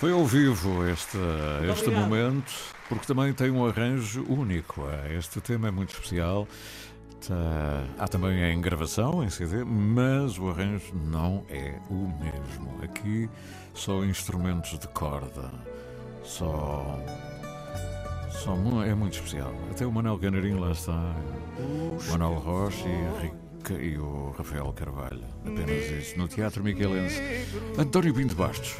Foi 0.00 0.12
ao 0.12 0.24
vivo 0.24 0.86
este, 0.88 1.18
este 1.70 1.84
obrigado. 1.88 2.08
momento, 2.08 2.52
porque 2.88 3.06
também 3.06 3.32
tem 3.34 3.50
um 3.50 3.66
arranjo 3.66 4.24
único. 4.28 4.82
eh, 4.88 5.16
Este 5.18 5.40
tema 5.42 5.68
é 5.68 5.70
muito 5.70 5.92
especial. 5.92 6.48
Tá- 7.28 7.84
Há 7.98 8.08
também 8.08 8.42
em 8.50 8.58
gravação, 8.62 9.22
em 9.22 9.28
CD, 9.28 9.62
mas 9.62 10.38
o 10.38 10.48
arranjo 10.48 10.94
não 10.94 11.44
é 11.50 11.74
o 11.90 12.08
mesmo. 12.18 12.78
Aqui 12.82 13.28
só 13.74 14.02
instrumentos 14.02 14.78
de 14.78 14.88
corda. 14.88 15.50
Só. 16.24 16.98
Só 18.30 18.54
é 18.84 18.94
muito 18.94 19.12
especial. 19.14 19.52
Até 19.70 19.84
o 19.84 19.92
Manuel 19.92 20.18
Canarinho 20.18 20.60
lá 20.60 20.70
está. 20.70 21.14
O 21.58 21.98
Manuel 22.10 22.38
Rocha 22.38 22.88
e, 23.68 23.74
e 23.74 23.98
o 23.98 24.34
Rafael 24.38 24.72
Carvalho. 24.72 25.24
Apenas 25.44 25.90
isso. 25.90 26.16
No 26.18 26.26
Teatro 26.26 26.64
Miquelense. 26.64 27.20
António 27.78 28.14
Pinto 28.14 28.34
Bastos. 28.34 28.76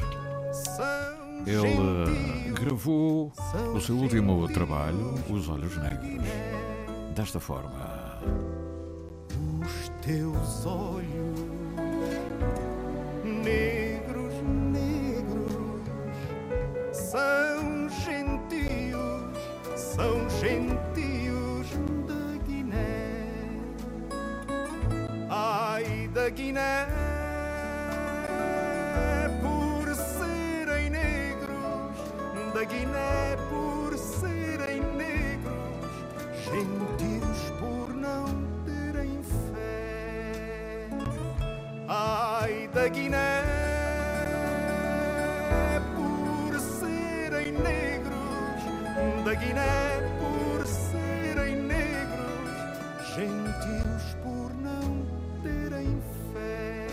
Ele 1.45 1.67
eh, 1.67 2.51
gravou 2.51 3.31
o 3.73 3.79
seu 3.79 3.95
último 3.95 4.47
trabalho, 4.47 5.15
Os 5.29 5.49
Olhos 5.49 5.75
Negros, 5.77 6.27
desta 7.15 7.39
forma. 7.39 8.19
Os 9.61 9.89
teus 10.05 10.65
olhos 10.65 11.41
negros, 13.43 14.33
negros 14.71 15.81
são 16.91 17.89
gentios, 17.89 19.37
são 19.75 20.29
gentios 20.39 21.67
da 22.07 22.37
Guiné. 22.45 23.23
Ai 25.29 26.07
da 26.13 26.29
Guiné, 26.29 26.87
Guiné 49.41 50.01
por 50.19 50.67
serem 50.67 51.55
negros, 51.63 53.15
gentios 53.15 54.03
por 54.21 54.53
não 54.53 55.03
terem 55.41 55.99
fé. 56.31 56.87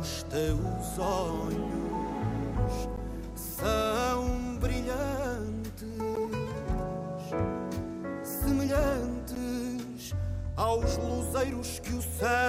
Os 0.00 0.22
teus 0.22 0.98
olhos 0.98 2.88
são 3.34 4.56
brilhantes, 4.58 5.92
semelhantes 8.24 10.14
aos 10.56 10.96
luzeiros 10.96 11.80
que 11.80 11.92
o 11.92 12.00
céu 12.00 12.45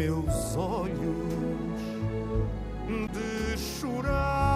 meus 0.00 0.56
olhos 0.56 0.96
de 3.12 3.58
chorar, 3.58 4.49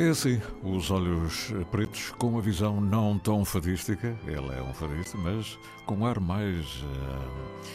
É 0.00 0.10
assim, 0.10 0.40
os 0.62 0.92
olhos 0.92 1.52
pretos 1.72 2.12
com 2.12 2.28
uma 2.28 2.40
visão 2.40 2.80
não 2.80 3.18
tão 3.18 3.44
fadística, 3.44 4.16
ele 4.28 4.54
é 4.56 4.62
um 4.62 4.72
fadista, 4.72 5.18
mas 5.18 5.58
com 5.84 5.96
um 5.96 6.06
ar 6.06 6.20
mais, 6.20 6.84
eh, 6.84 7.68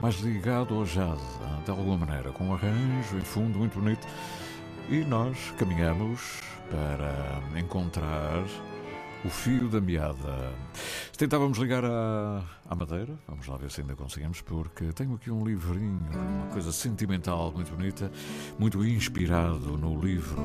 mais 0.00 0.14
ligado 0.20 0.74
ao 0.74 0.84
jazz, 0.84 1.20
eh, 1.20 1.64
de 1.66 1.70
alguma 1.70 1.98
maneira, 1.98 2.32
com 2.32 2.44
um 2.44 2.54
arranjo 2.54 3.18
em 3.18 3.20
fundo 3.20 3.58
muito 3.58 3.78
bonito. 3.78 4.08
E 4.88 5.04
nós 5.04 5.36
caminhamos 5.58 6.40
para 6.70 7.60
encontrar 7.60 8.42
o 9.22 9.28
fio 9.28 9.68
da 9.68 9.78
meada. 9.78 10.54
Tentávamos 11.18 11.58
ligar 11.58 11.84
à, 11.84 12.42
à 12.70 12.74
Madeira, 12.74 13.12
vamos 13.28 13.46
lá 13.46 13.58
ver 13.58 13.70
se 13.70 13.82
ainda 13.82 13.94
conseguimos, 13.94 14.40
porque 14.40 14.94
tenho 14.94 15.14
aqui 15.14 15.30
um 15.30 15.44
livrinho, 15.44 16.00
uma 16.10 16.46
coisa 16.46 16.72
sentimental 16.72 17.52
muito 17.52 17.70
bonita, 17.76 18.10
muito 18.58 18.82
inspirado 18.82 19.76
no 19.76 20.00
livro. 20.00 20.42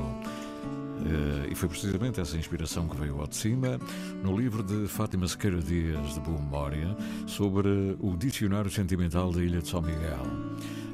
Eh, 1.05 1.49
e 1.51 1.55
foi 1.55 1.67
precisamente 1.67 2.19
essa 2.19 2.37
inspiração 2.37 2.87
que 2.87 2.95
veio 2.95 3.19
ao 3.19 3.27
de 3.27 3.35
cima 3.35 3.79
no 4.23 4.37
livro 4.37 4.63
de 4.63 4.87
Fátima 4.87 5.27
Sequeira 5.27 5.59
Dias, 5.59 6.13
de 6.13 6.19
boa 6.19 6.39
memória, 6.39 6.95
sobre 7.25 7.97
o 7.99 8.15
Dicionário 8.15 8.69
Sentimental 8.69 9.31
da 9.31 9.43
Ilha 9.43 9.61
de 9.61 9.67
São 9.67 9.81
Miguel. 9.81 10.25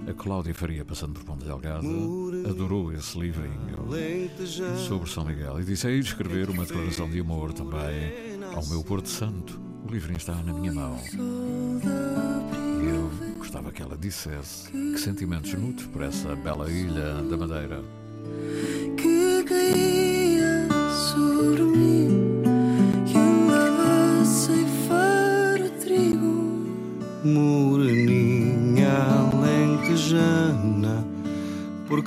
A 0.07 0.13
Cláudia 0.13 0.53
Faria, 0.53 0.85
passando 0.85 1.13
por 1.13 1.25
Ponta 1.25 1.45
Delgada, 1.45 1.85
adorou 2.49 2.93
esse 2.93 3.19
livrinho 3.19 3.89
sobre 4.87 5.09
São 5.09 5.25
Miguel 5.25 5.59
e 5.59 5.65
disse 5.65 5.85
a 5.85 5.91
ir 5.91 5.99
escrever 5.99 6.49
uma 6.49 6.65
declaração 6.65 7.09
de 7.09 7.19
amor 7.19 7.51
também 7.51 8.39
ao 8.55 8.65
meu 8.67 8.81
Porto 8.83 9.09
Santo. 9.09 9.59
O 9.85 9.91
livrinho 9.91 10.17
está 10.17 10.33
na 10.35 10.53
minha 10.53 10.71
mão. 10.71 10.97
Eu 12.89 13.35
gostava 13.37 13.69
que 13.71 13.81
ela 13.81 13.97
dissesse 13.97 14.71
que 14.71 14.97
sentimentos 14.97 15.53
nutre 15.53 15.85
por 15.87 16.01
essa 16.01 16.33
bela 16.37 16.71
ilha 16.71 17.21
da 17.23 17.35
Madeira. 17.35 17.83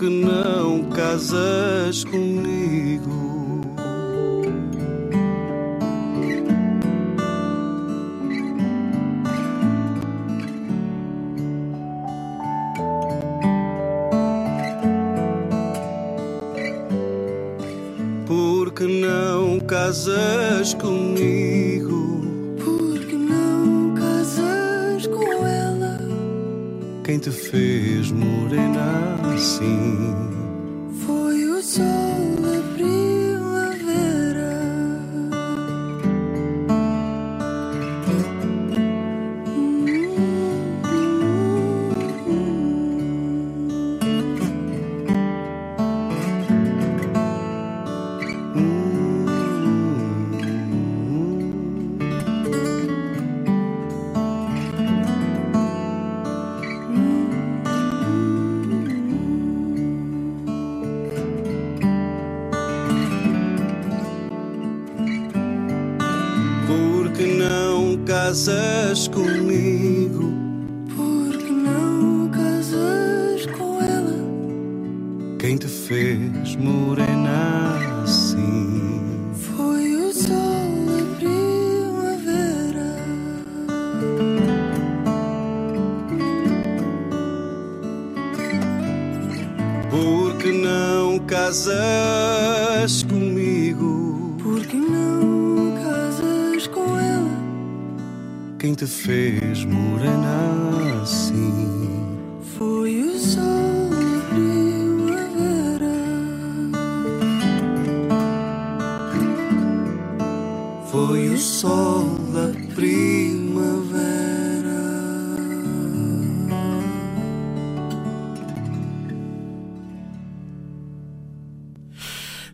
Porque 0.01 0.09
não 0.09 0.83
casas 0.85 2.05
comigo? 2.05 3.20
Quem 27.11 27.19
te 27.19 27.33
fez 27.33 28.13
morena 28.13 29.17
assim? 29.35 30.30
Casas 68.31 69.09
comigo? 69.09 70.33
Porque 70.95 71.51
não 71.51 72.29
casas 72.31 73.45
com 73.59 73.83
ela? 73.83 74.15
Quem 75.37 75.57
te 75.57 75.67
fez 75.67 76.55
morena 76.55 77.00
fez 99.11 99.65
morena 99.65 101.03
assim? 101.03 101.99
Foi 102.57 103.03
o 103.03 103.19
sol 103.19 103.91
da 103.91 104.23
primavera. 104.31 105.97
Foi 110.87 111.29
o 111.29 111.37
sol 111.37 112.05
da 112.33 112.53
primavera. 112.77 113.11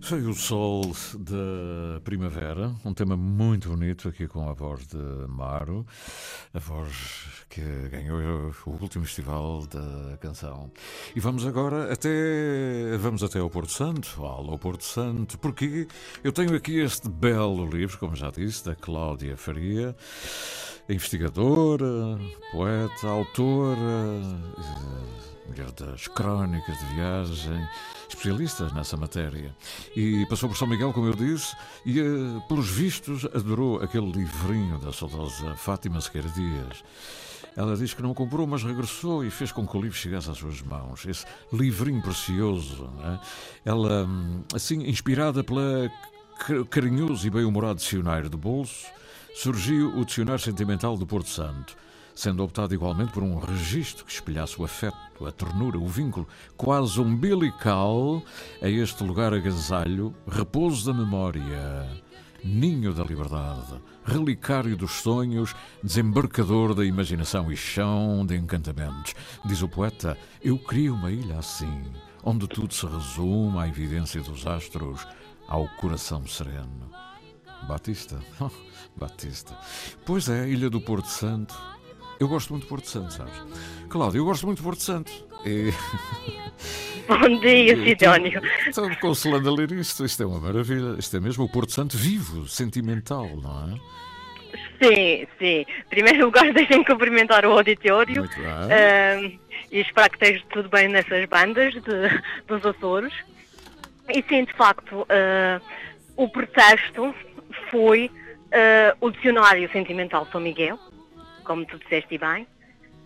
Foi 0.00 0.22
o 0.22 0.32
sol 0.32 0.92
da 1.18 2.00
primavera, 2.04 2.72
um 2.84 2.94
tema 2.94 3.16
muito 3.16 3.68
bonito 3.70 4.08
aqui 4.08 4.28
com 4.28 4.48
a 4.48 4.52
voz 4.52 4.86
de 4.86 4.96
Maro, 5.28 5.84
a 6.54 6.58
voz 6.58 7.44
que 7.48 7.60
ganhou 7.90 8.52
o 8.66 8.70
último 8.70 9.04
festival 9.04 9.66
da 9.66 10.16
canção. 10.18 10.70
E 11.14 11.20
vamos 11.20 11.46
agora 11.46 11.92
até 11.92 12.96
vamos 12.98 13.22
até 13.22 13.38
ao 13.38 13.50
Porto 13.50 13.72
Santo, 13.72 14.24
ao 14.24 14.58
Porto 14.58 14.84
Santo, 14.84 15.38
porque 15.38 15.86
eu 16.22 16.32
tenho 16.32 16.54
aqui 16.54 16.80
este 16.80 17.08
belo 17.08 17.66
livro, 17.66 17.98
como 17.98 18.16
já 18.16 18.30
disse, 18.30 18.64
da 18.64 18.74
Cláudia 18.74 19.36
Faria, 19.36 19.96
investigadora, 20.88 22.18
poeta, 22.52 23.08
autora, 23.08 24.22
mulher 25.48 25.70
das 25.72 26.08
crónicas 26.08 26.78
de 26.78 26.84
viagem, 26.94 27.68
especialistas 28.08 28.72
nessa 28.72 28.96
matéria. 28.96 29.54
E 29.94 30.26
passou 30.26 30.48
por 30.48 30.56
São 30.56 30.66
Miguel, 30.68 30.92
como 30.92 31.06
eu 31.06 31.14
disse, 31.14 31.56
e, 31.84 32.00
eh, 32.00 32.04
pelos 32.48 32.68
vistos, 32.68 33.24
adorou 33.26 33.82
aquele 33.82 34.10
livrinho 34.10 34.78
da 34.78 34.92
saudosa 34.92 35.54
Fátima 35.56 36.00
Sequeira 36.00 36.28
Dias. 36.30 36.82
Ela 37.56 37.74
diz 37.76 37.94
que 37.94 38.02
não 38.02 38.12
comprou, 38.12 38.46
mas 38.46 38.62
regressou 38.62 39.24
e 39.24 39.30
fez 39.30 39.50
com 39.50 39.66
que 39.66 39.76
o 39.76 39.80
livro 39.80 39.96
chegasse 39.96 40.30
às 40.30 40.36
suas 40.36 40.60
mãos. 40.60 41.06
Esse 41.06 41.24
livrinho 41.52 42.02
precioso. 42.02 42.90
é? 43.02 43.18
Ela, 43.70 44.04
hum, 44.04 44.42
assim, 44.54 44.82
inspirada 44.86 45.42
pela 45.42 45.90
ca- 46.38 46.64
carinhoso 46.68 47.26
e 47.26 47.30
bem-humorado 47.30 47.76
dicionário 47.76 48.28
de 48.28 48.36
bolso, 48.36 48.86
surgiu 49.34 49.96
o 49.96 50.04
Dicionário 50.04 50.42
Sentimental 50.42 50.96
do 50.98 51.06
Porto 51.06 51.28
Santo, 51.30 51.76
sendo 52.16 52.42
optado 52.42 52.74
igualmente 52.74 53.12
por 53.12 53.22
um 53.22 53.38
registro 53.38 54.06
que 54.06 54.10
espelhasse 54.10 54.58
o 54.58 54.64
afeto, 54.64 55.26
a 55.26 55.30
ternura, 55.30 55.78
o 55.78 55.86
vínculo 55.86 56.26
quase 56.56 56.98
umbilical 56.98 58.22
a 58.62 58.68
este 58.68 59.04
lugar 59.04 59.34
agasalho, 59.34 60.14
repouso 60.26 60.86
da 60.86 60.98
memória, 60.98 61.86
ninho 62.42 62.94
da 62.94 63.04
liberdade, 63.04 63.74
relicário 64.02 64.74
dos 64.76 64.92
sonhos, 64.92 65.54
desembarcador 65.82 66.74
da 66.74 66.86
imaginação 66.86 67.52
e 67.52 67.56
chão 67.56 68.24
de 68.24 68.34
encantamentos. 68.34 69.14
Diz 69.44 69.60
o 69.60 69.68
poeta: 69.68 70.16
Eu 70.42 70.58
queria 70.58 70.94
uma 70.94 71.10
ilha 71.10 71.38
assim, 71.38 71.82
onde 72.24 72.48
tudo 72.48 72.72
se 72.72 72.86
resume 72.86 73.58
à 73.58 73.68
evidência 73.68 74.22
dos 74.22 74.46
astros, 74.46 75.06
ao 75.46 75.68
coração 75.76 76.26
sereno. 76.26 76.90
Batista? 77.68 78.18
Batista. 78.96 79.54
Pois 80.06 80.30
é, 80.30 80.48
Ilha 80.48 80.70
do 80.70 80.80
Porto 80.80 81.08
Santo. 81.08 81.54
Eu 82.18 82.28
gosto 82.28 82.50
muito 82.50 82.62
de 82.64 82.68
Porto 82.68 82.88
Santo, 82.88 83.12
sabes? 83.12 83.34
Cláudio, 83.88 84.20
eu 84.20 84.24
gosto 84.24 84.46
muito 84.46 84.58
de 84.58 84.64
Porto 84.64 84.82
Santo. 84.82 85.12
E... 85.44 85.70
Bom 87.06 87.38
dia, 87.40 87.76
Sidónio. 87.84 88.40
Estou 88.66 88.90
consolando 88.96 89.48
a 89.48 89.52
ler 89.52 89.70
isto. 89.72 90.04
Isto 90.04 90.22
é 90.22 90.26
uma 90.26 90.40
maravilha. 90.40 90.96
Isto 90.98 91.16
é 91.16 91.20
mesmo 91.20 91.44
o 91.44 91.48
Porto 91.48 91.72
Santo 91.72 91.96
vivo, 91.96 92.48
sentimental, 92.48 93.28
não 93.36 93.74
é? 93.74 93.96
Sim, 94.82 95.26
sim. 95.38 95.60
Em 95.60 95.88
primeiro 95.88 96.24
lugar, 96.26 96.52
deixem-me 96.52 96.84
cumprimentar 96.86 97.44
o 97.44 97.52
auditório 97.52 98.24
ahm, 98.24 99.38
e 99.70 99.80
esperar 99.80 100.08
que 100.10 100.16
esteja 100.24 100.44
tudo 100.50 100.68
bem 100.68 100.88
nessas 100.88 101.24
bandas 101.28 101.74
de- 101.74 102.22
dos 102.46 102.64
Açores. 102.64 103.12
E 104.08 104.22
sim, 104.28 104.44
de 104.44 104.52
facto, 104.54 105.06
ah, 105.08 105.60
o 106.16 106.28
pretexto 106.28 107.14
foi 107.70 108.10
ah, 108.52 108.96
o 109.00 109.10
Dicionário 109.10 109.70
Sentimental 109.70 110.26
São 110.32 110.40
Miguel, 110.40 110.78
como 111.46 111.64
tu 111.64 111.78
disseste 111.78 112.18
bem, 112.18 112.46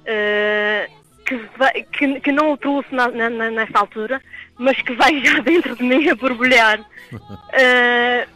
ah, 0.06 0.86
que, 1.26 1.84
que, 1.92 2.20
que 2.20 2.32
não 2.32 2.52
o 2.52 2.56
trouxe 2.56 2.92
na, 2.94 3.08
na, 3.08 3.28
nessa 3.50 3.78
altura, 3.78 4.20
mas 4.58 4.80
que 4.82 4.94
vai 4.94 5.22
já 5.24 5.38
dentro 5.44 5.76
de 5.76 5.82
mim 5.84 6.08
a 6.08 6.14
borbulhar. 6.16 6.80
Eh, 7.52 8.26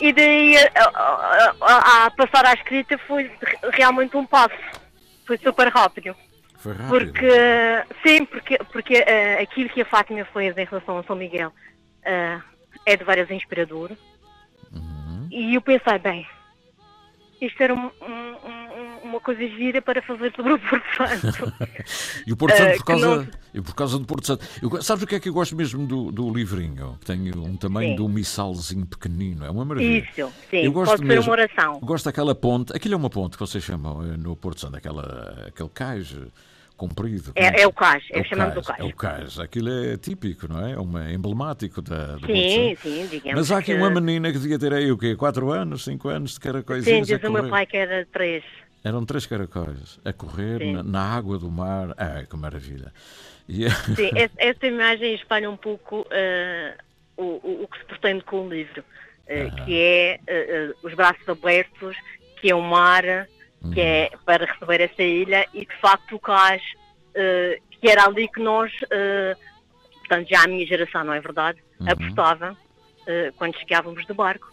e 0.00 0.12
daí 0.12 0.56
a, 0.56 0.70
a- 0.84 1.54
a- 1.60 2.06
a 2.06 2.10
passar 2.12 2.44
à 2.46 2.54
escrita 2.54 2.98
foi 3.06 3.24
re- 3.24 3.58
realmente 3.72 4.16
um 4.16 4.26
passo. 4.26 4.56
Foi 5.26 5.38
super 5.38 5.68
rápido. 5.68 6.16
Foi 6.56 6.72
rápido. 6.72 6.88
Porque, 6.88 7.30
sim, 8.04 8.24
porque, 8.24 8.58
porque 8.72 8.94
eh, 9.06 9.40
aquilo 9.42 9.68
que 9.68 9.82
a 9.82 9.84
Fátima 9.84 10.24
fez 10.32 10.56
em 10.56 10.64
relação 10.64 10.98
a 10.98 11.04
São 11.04 11.14
Miguel 11.16 11.52
eh, 12.02 12.38
é 12.86 12.96
de 12.96 13.04
várias 13.04 13.30
inspirador. 13.30 13.90
Uhum. 14.72 15.28
E 15.30 15.54
eu 15.54 15.60
pensei, 15.60 15.98
bem, 15.98 16.26
isto 17.40 17.62
era 17.62 17.74
um- 17.74 17.90
um- 18.02 18.36
um- 18.48 18.59
uma 19.10 19.20
coisa 19.20 19.40
gira 19.48 19.82
para 19.82 20.00
fazer 20.02 20.32
sobre 20.34 20.54
o 20.54 20.58
Porto 20.58 20.84
Santo. 20.96 21.52
E 22.26 22.32
o 22.32 22.36
Porto 22.36 22.56
Santo 22.56 22.68
Eh, 22.70 22.76
por 22.76 22.84
que 22.84 22.84
causa, 22.92 23.16
não- 23.16 23.26
e 23.54 23.60
por 23.60 23.74
causa 23.74 23.98
do 23.98 24.04
Porto 24.06 24.26
Santo. 24.26 24.46
Eu, 24.62 24.82
sabes 24.82 25.02
o 25.04 25.06
que 25.06 25.14
é 25.16 25.20
que 25.20 25.28
eu 25.28 25.32
gosto 25.32 25.56
mesmo 25.56 25.86
do, 25.86 26.10
do 26.12 26.32
livrinho? 26.32 26.98
Tem 27.04 27.30
um 27.36 27.56
tamanho 27.56 27.90
Sim. 27.90 27.96
de 27.96 28.02
um 28.02 28.08
missalzinho 28.08 28.86
pequenino. 28.86 29.44
É 29.44 29.50
uma 29.50 29.64
maravilha. 29.64 29.98
Isso, 30.16 30.32
sim, 30.50 30.58
Eu 30.64 30.72
gosto 30.72 30.92
pode 30.92 31.02
ser 31.02 31.08
mesmo, 31.08 31.24
uma 31.24 31.32
oração. 31.32 31.80
Gosto 31.80 32.04
daquela 32.04 32.34
ponte. 32.34 32.74
Aquilo 32.76 32.94
é 32.94 32.96
uma 32.96 33.10
ponte 33.10 33.36
que 33.36 33.40
vocês 33.40 33.62
chamam 33.64 34.02
eh, 34.04 34.16
no 34.16 34.36
Porto 34.36 34.60
Santo, 34.60 34.76
aquela, 34.76 35.44
aquele 35.48 35.68
cais 35.70 36.14
eh, 36.16 36.26
comprido. 36.76 37.32
É- 37.34 37.46
como 37.50 37.58
é 37.60 37.66
o 37.66 37.72
cais, 37.72 38.04
é, 38.10 38.20
o 38.20 38.24
chamamos 38.24 38.56
o 38.56 38.62
cais, 38.62 38.66
cais. 38.66 38.80
É 38.80 38.84
o 38.92 38.96
cais. 38.96 39.38
Aquilo 39.40 39.68
é 39.70 39.96
típico, 39.96 40.46
não 40.48 40.64
é? 40.66 40.72
É 40.72 40.78
uma, 40.78 41.12
emblemático 41.12 41.82
da, 41.82 42.16
do 42.16 42.26
Sim, 42.26 42.76
sim, 42.80 43.06
digamos 43.10 43.34
Mas 43.40 43.52
há 43.52 43.58
aqui 43.58 43.72
que- 43.72 43.78
uma 43.78 43.90
menina 43.90 44.30
que 44.32 44.38
devia 44.38 44.58
ter 44.58 44.72
aí 44.72 44.90
o 44.92 44.96
quê? 44.98 45.16
4 45.16 45.50
anos, 45.50 45.84
5 45.84 46.08
anos 46.08 46.30
de 46.30 46.34
Sim, 46.36 46.40
caracóisinhas 46.42 47.10
a 47.10 47.16
diz 47.16 47.28
o 47.28 47.32
meu 47.32 47.40
correr. 47.42 47.50
pai 47.50 47.66
que 47.66 47.76
era 47.76 48.06
três. 48.12 48.44
Eram 48.82 49.04
três 49.04 49.26
caracóis 49.26 49.98
a 50.04 50.12
correr 50.12 50.64
na, 50.72 50.82
na 50.82 51.02
água 51.16 51.38
do 51.38 51.50
mar. 51.50 51.94
Ah, 51.98 52.24
que 52.28 52.36
maravilha. 52.36 52.92
E- 53.48 53.68
Sim, 53.94 54.10
essa, 54.38 54.66
imagem 54.66 55.14
espalha 55.14 55.50
um 55.50 55.56
pouco 55.56 56.06
eh, 56.10 56.76
o, 57.16 57.62
o, 57.64 57.68
que 57.70 57.78
se 57.78 57.84
pretende 57.84 58.24
com 58.24 58.46
o 58.46 58.48
livro, 58.48 58.82
eh, 59.26 59.50
que 59.64 59.78
é 59.78 60.20
eh, 60.26 60.74
os 60.82 60.94
braços 60.94 61.28
abertos, 61.28 61.96
que 62.40 62.50
é 62.50 62.54
o 62.54 62.62
mar, 62.62 63.02
que 63.74 63.80
é 63.80 64.10
para 64.24 64.46
receber 64.46 64.80
essa 64.80 65.02
ilha 65.02 65.46
e 65.52 65.66
de 65.66 65.76
facto 65.80 66.16
o 66.16 66.18
cais, 66.18 66.62
que 67.70 67.90
era 67.90 68.06
ali 68.06 68.26
que 68.28 68.40
nós, 68.40 68.72
portanto 69.98 70.26
já 70.30 70.44
a 70.44 70.48
minha 70.48 70.66
geração, 70.66 71.04
não 71.04 71.12
é 71.12 71.20
verdade, 71.20 71.58
apostava 71.86 72.56
eh, 73.06 73.32
quando 73.36 73.58
chegávamos 73.58 74.06
de 74.06 74.12
barco. 74.12 74.50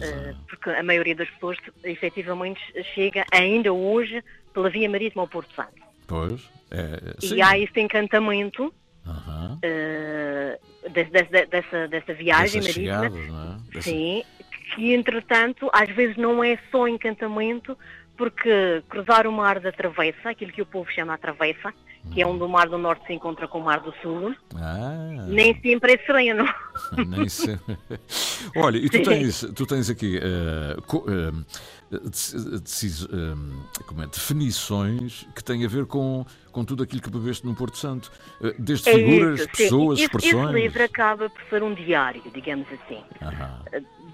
Eh, 0.00 0.34
porque 0.48 0.70
a 0.70 0.82
maioria 0.82 1.14
das 1.14 1.28
pessoas 1.30 1.58
efetivamente 1.84 2.60
chega 2.94 3.24
ainda 3.32 3.72
hoje 3.72 4.22
pela 4.52 4.70
via 4.70 4.88
marítima 4.88 5.22
ao 5.22 5.28
Porto 5.28 5.54
Santo. 5.54 5.74
Pois. 6.06 6.48
É. 6.70 7.14
E 7.34 7.40
há 7.42 7.58
esse 7.58 7.78
encantamento 7.80 8.72
de- 9.60 11.04
de- 11.04 11.04
de- 11.30 11.46
dessa, 11.46 11.88
dessa 11.88 12.14
viagem 12.14 12.60
Dessas 12.60 12.76
marítima. 12.76 13.10
chegadas, 13.10 13.60
é? 13.68 13.72
Dessa- 13.74 13.90
Sim, 13.90 14.24
que 14.74 14.92
entretanto 14.94 15.70
às 15.72 15.88
vezes 15.90 16.16
não 16.16 16.42
é 16.42 16.58
só 16.70 16.88
encantamento, 16.88 17.76
porque 18.16 18.82
cruzar 18.88 19.26
o 19.26 19.32
mar 19.32 19.60
da 19.60 19.70
travessa, 19.72 20.30
aquilo 20.30 20.52
que 20.52 20.62
o 20.62 20.66
povo 20.66 20.90
chama 20.90 21.14
a 21.14 21.18
travessa, 21.18 21.72
que 22.12 22.20
é 22.22 22.26
onde 22.26 22.42
o 22.42 22.48
mar 22.48 22.68
do 22.68 22.76
norte 22.78 23.06
se 23.06 23.12
encontra 23.14 23.48
com 23.48 23.58
o 23.60 23.64
mar 23.64 23.80
do 23.80 23.92
sul, 24.02 24.34
Ah, 24.56 25.24
nem 25.28 25.58
sempre 25.60 25.94
é 25.94 25.98
sereno. 25.98 26.44
nem 27.08 27.28
sei. 27.28 27.58
Olha, 28.56 28.76
e 28.78 28.88
tu 28.90 28.98
Sim. 28.98 29.02
tens, 29.04 29.40
tu 29.54 29.66
tens 29.66 29.88
aqui 29.90 30.18
eh, 30.22 30.76
co- 30.86 31.04
eh, 31.08 31.98
decis- 32.62 33.06
como 33.86 34.02
é, 34.02 34.06
definições 34.06 35.26
que 35.34 35.42
têm 35.42 35.64
a 35.64 35.68
ver 35.68 35.86
com, 35.86 36.24
com 36.52 36.64
tudo 36.64 36.82
aquilo 36.82 37.00
que 37.02 37.10
bebeste 37.10 37.46
no 37.46 37.54
Porto 37.54 37.76
Santo. 37.78 38.10
Desde 38.58 38.88
É 38.90 38.94
figuras, 38.94 39.40
isso, 39.40 39.48
sim. 39.54 39.62
pessoas, 39.64 39.98
Esse- 39.98 40.04
expressões. 40.06 40.50
Esse 40.50 40.60
livro 40.60 40.82
acaba 40.84 41.28
por 41.30 41.42
ser 41.48 41.62
um 41.62 41.74
diário, 41.74 42.22
digamos 42.32 42.66
assim. 42.72 43.02
Aham. 43.22 43.60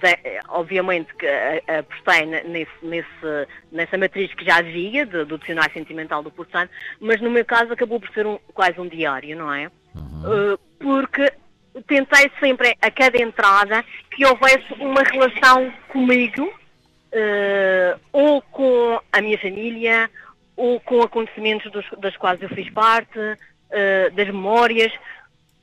De- 0.01 0.41
obviamente 0.49 1.15
que 1.15 1.27
apostei 1.71 2.25
ne- 2.25 2.43
nesse, 2.45 2.73
nesse, 2.83 3.49
nessa 3.71 3.99
matriz 3.99 4.33
que 4.35 4.45
já 4.47 4.57
havia, 4.57 5.05
de- 5.05 5.25
do 5.27 5.37
dicionário 5.37 5.73
sentimental 5.75 6.23
do 6.23 6.31
Porto 6.31 6.51
Santo, 6.53 6.71
mas 7.01 7.21
no 7.21 7.31
meu 7.31 7.45
caso 7.45 7.75
acabou 7.81 7.99
por 7.99 8.11
ser 8.11 8.27
um- 8.27 8.39
quase 8.53 8.79
um 8.79 8.87
diário, 8.87 9.35
não 9.37 9.53
é? 9.53 9.65
Eh, 9.65 10.59
porque 10.79 11.33
tentei 11.87 12.31
sempre, 12.39 12.77
a 12.81 12.91
cada 12.91 13.17
entrada, 13.21 13.83
que 14.11 14.27
houvesse 14.27 14.71
uma 14.79 15.03
relação 15.03 15.73
comigo, 15.89 16.53
eh, 17.11 17.97
ou 18.13 18.43
com 18.43 19.01
a 19.11 19.21
minha 19.23 19.39
família, 19.39 20.11
ou 20.57 20.79
com 20.81 21.01
acontecimentos 21.03 21.73
dos, 21.73 21.87
das 21.99 22.15
quais 22.19 22.41
eu 22.43 22.51
fiz 22.51 22.69
parte, 22.71 23.19
eh, 23.71 24.11
das 24.11 24.27
memórias. 24.27 24.93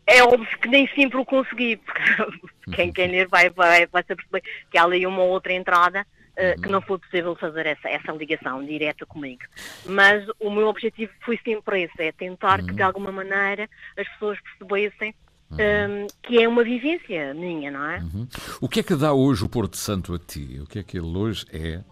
É 0.08 0.24
óbvio 0.24 0.58
que 0.60 0.68
nem 0.70 0.88
sempre 0.96 1.18
o 1.18 1.26
consegui, 1.26 1.78
porque 1.78 2.02
quem, 2.76 2.92
quem 2.92 3.08
ler 3.10 3.28
vai, 3.28 3.50
vai, 3.52 3.86
vai 3.86 4.02
se 4.02 4.16
perceber 4.16 4.42
que 4.72 4.78
há 4.78 4.84
ali 4.84 5.06
uma 5.06 5.22
outra 5.24 5.54
entrada 5.54 6.04
eh, 6.38 6.56
que 6.56 6.70
não 6.70 6.82
foi 6.82 6.98
possível 7.00 7.36
fazer 7.36 7.66
essa, 7.66 7.90
essa 7.90 8.12
ligação 8.14 8.64
direta 8.66 9.06
comigo. 9.06 9.42
Mas 9.86 10.26
o 10.40 10.50
meu 10.50 10.68
objetivo 10.68 11.12
foi 11.26 11.38
sempre 11.44 11.82
esse, 11.84 12.02
é 12.02 12.12
tentar 12.12 12.60
que 12.64 12.74
de 12.74 12.82
alguma 12.82 13.12
maneira 13.12 13.68
as 13.98 14.08
pessoas 14.10 14.38
percebessem 14.42 15.14
eh, 15.58 16.08
que 16.24 16.42
é 16.42 16.48
uma 16.48 16.64
vivência 16.64 17.34
minha, 17.34 17.72
não 17.72 17.90
é? 17.90 17.98
Uhum. 18.00 18.28
O 18.62 18.70
que 18.70 18.80
é 18.82 18.84
que 18.84 18.96
dá 18.96 19.14
hoje 19.14 19.44
o 19.44 19.50
Porto 19.50 19.76
Santo 19.78 20.14
a 20.14 20.20
ti? 20.20 20.60
O 20.62 20.68
que 20.68 20.80
é 20.80 20.84
que 20.84 20.98
ele 20.98 21.08
hoje 21.18 21.46
é? 21.52 21.74
eh, 21.76 21.84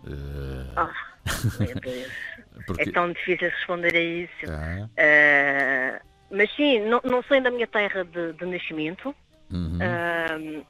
Ah, 0.75 0.91
meu 1.59 1.75
Deus. 1.81 2.11
Porque- 2.67 2.89
É 2.89 2.91
tão 2.91 3.11
difícil 3.11 3.49
responder 3.49 3.95
a 3.95 3.99
isso. 3.99 4.51
Ah. 4.51 4.87
Eh, 4.97 6.01
mas 6.31 6.49
sim, 6.55 6.79
não, 6.81 7.01
não 7.03 7.21
sou 7.23 7.39
da 7.41 7.51
minha 7.51 7.67
terra 7.67 8.03
de, 8.05 8.33
de 8.33 8.45
nascimento. 8.45 9.13
Uhum. 9.51 9.77
Eh, 9.81 10.63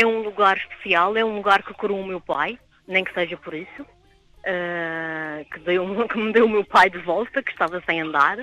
é 0.00 0.06
um 0.06 0.22
lugar 0.22 0.56
especial, 0.56 1.16
é 1.16 1.24
um 1.24 1.36
lugar 1.36 1.62
que 1.62 1.74
curou 1.74 2.00
o 2.00 2.06
meu 2.06 2.20
pai, 2.20 2.58
nem 2.86 3.04
que 3.04 3.12
seja 3.14 3.36
por 3.36 3.54
isso. 3.54 3.86
eh, 4.44 5.46
que, 5.52 5.60
deu, 5.60 5.84
que 6.08 6.18
me 6.18 6.32
deu 6.32 6.46
o 6.46 6.48
meu 6.48 6.64
pai 6.64 6.90
de 6.90 6.98
volta, 6.98 7.42
que 7.42 7.52
estava 7.52 7.80
sem 7.86 8.00
andar. 8.00 8.38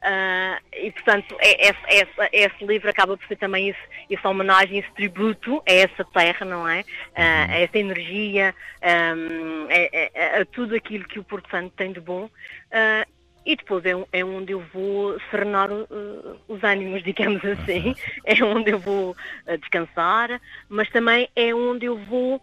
Eh, 0.00 0.58
e, 0.84 0.90
portanto, 0.92 1.36
é, 1.40 1.68
esse, 1.68 1.78
esse- 1.88 2.28
esse 2.32 2.64
livro 2.64 2.88
acaba 2.88 3.16
por 3.16 3.26
ser 3.26 3.36
também 3.36 3.68
esse, 3.70 3.78
essa 4.10 4.28
homenagem, 4.28 4.78
esse 4.78 4.90
tributo 4.92 5.60
a 5.68 5.72
essa 5.72 6.04
terra, 6.04 6.46
não 6.46 6.66
é? 6.68 6.84
Eh, 7.14 7.46
a 7.50 7.58
essa 7.58 7.76
energia, 7.78 8.54
ehm, 8.80 9.66
a, 9.70 10.38
a- 10.38 10.42
a 10.42 10.44
tudo 10.44 10.74
aquilo 10.76 11.04
que 11.08 11.18
o 11.18 11.24
Porto 11.24 11.50
Santo 11.50 11.72
tem 11.76 11.92
de 11.92 12.00
bom. 12.00 12.28
Eh, 12.70 13.06
e 13.44 13.56
depois 13.56 13.84
é, 13.84 13.96
um- 13.96 14.06
é 14.12 14.24
onde 14.24 14.52
eu 14.52 14.60
vou 14.72 15.18
serenar 15.28 15.68
uh, 15.72 15.86
os 16.46 16.62
ânimos, 16.62 17.02
digamos 17.04 17.44
assim. 17.44 17.96
É 18.24 18.34
onde 18.44 18.70
eu 18.70 18.78
vou 18.78 19.10
uh, 19.10 19.58
descansar, 19.58 20.40
mas 20.68 20.88
também 20.90 21.28
é 21.34 21.52
onde 21.52 21.86
eu 21.86 21.96
vou 21.96 22.40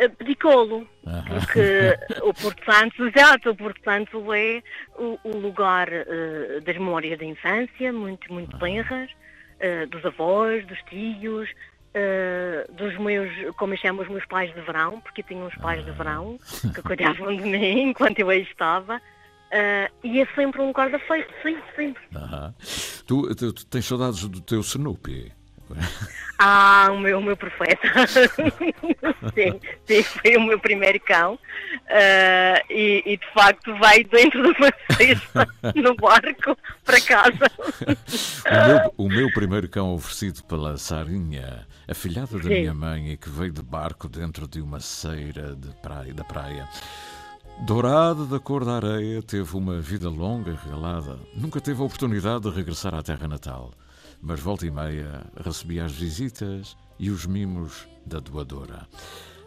uh, 0.00 0.10
pedir 0.16 0.36
colo. 0.36 0.86
Porque 1.28 1.98
o 2.22 2.32
Porto 2.34 2.64
Santo, 2.64 3.06
exato, 3.08 3.50
o 3.50 3.56
Porto 3.56 3.80
Santo 3.84 4.32
é 4.32 4.62
o, 4.96 5.18
o 5.24 5.36
lugar 5.36 5.88
uh, 5.88 6.60
das 6.62 6.76
memórias 6.76 7.18
da 7.18 7.24
infância, 7.24 7.92
muito, 7.92 8.32
muito 8.32 8.56
tenras, 8.58 9.10
uh, 9.10 9.86
dos 9.88 10.04
avós, 10.04 10.64
dos 10.66 10.78
tios, 10.84 11.48
uh, 11.50 12.72
dos 12.74 12.96
meus, 12.98 13.30
como 13.56 13.74
eu 13.74 13.78
chamo, 13.78 14.02
os 14.02 14.08
meus 14.08 14.24
pais 14.26 14.54
de 14.54 14.60
verão, 14.60 15.00
porque 15.00 15.22
eu 15.22 15.26
tinha 15.26 15.44
uns 15.44 15.54
pais 15.56 15.84
de 15.84 15.90
verão 15.90 16.38
que 16.74 16.82
cuidavam 16.86 17.34
de 17.36 17.42
mim 17.42 17.90
enquanto 17.90 18.18
eu 18.20 18.30
aí 18.30 18.42
estava. 18.42 19.00
E 20.02 20.18
é 20.20 20.26
sempre 20.34 20.62
um 20.62 20.68
lugar 20.68 20.88
da 20.88 20.98
feita, 21.00 21.30
sim, 21.42 21.58
sempre. 21.76 22.02
Tu, 23.06 23.34
tu- 23.34 23.52
tu 23.52 23.66
tens 23.66 23.84
saudades 23.84 24.26
do 24.26 24.40
teu 24.40 24.60
Snoopy? 24.60 25.30
Ah, 26.44 26.88
o 26.90 26.98
meu, 26.98 27.20
o 27.20 27.22
meu 27.22 27.36
profeta. 27.36 27.86
sim, 29.32 29.60
sim, 29.86 30.02
foi 30.02 30.36
o 30.36 30.42
meu 30.42 30.58
primeiro 30.58 30.98
cão. 30.98 31.34
Uh, 31.34 32.58
e, 32.68 33.02
e, 33.06 33.16
de 33.16 33.32
facto 33.32 33.76
vai 33.78 34.02
dentro 34.02 34.42
do 34.42 34.54
passeio 34.54 35.20
no 35.76 35.94
barco 35.94 36.56
para 36.84 37.00
casa. 37.00 37.50
O 38.44 38.66
meu, 38.66 38.94
o 38.96 39.08
meu 39.08 39.32
primeiro 39.32 39.68
cão 39.68 39.94
oferecido 39.94 40.42
pela 40.44 40.76
Sarinha, 40.76 41.66
a 41.86 41.94
filhada 41.94 42.36
da 42.38 42.42
Sim. 42.42 42.48
minha 42.48 42.74
mãe, 42.74 43.12
e 43.12 43.16
que 43.16 43.30
veio 43.30 43.52
de 43.52 43.62
barco 43.62 44.08
dentro 44.08 44.48
de 44.48 44.60
uma 44.60 44.80
ceira 44.80 45.54
de 45.54 45.68
praia, 45.80 46.12
da 46.12 46.24
praia. 46.24 46.68
Dourado 47.60 48.26
da 48.26 48.40
cor 48.40 48.64
da 48.64 48.76
areia, 48.76 49.22
teve 49.22 49.56
uma 49.56 49.80
vida 49.80 50.08
longa 50.08 50.50
e 50.50 50.56
regalada. 50.56 51.20
Nunca 51.36 51.60
teve 51.60 51.80
a 51.80 51.84
oportunidade 51.84 52.42
de 52.42 52.50
regressar 52.50 52.94
à 52.94 53.02
terra 53.02 53.28
natal. 53.28 53.72
Mas 54.22 54.40
volta 54.40 54.64
e 54.66 54.70
meia 54.70 55.22
recebia 55.44 55.84
as 55.84 55.92
visitas 55.92 56.76
e 56.98 57.10
os 57.10 57.26
mimos 57.26 57.88
da 58.06 58.20
doadora. 58.20 58.86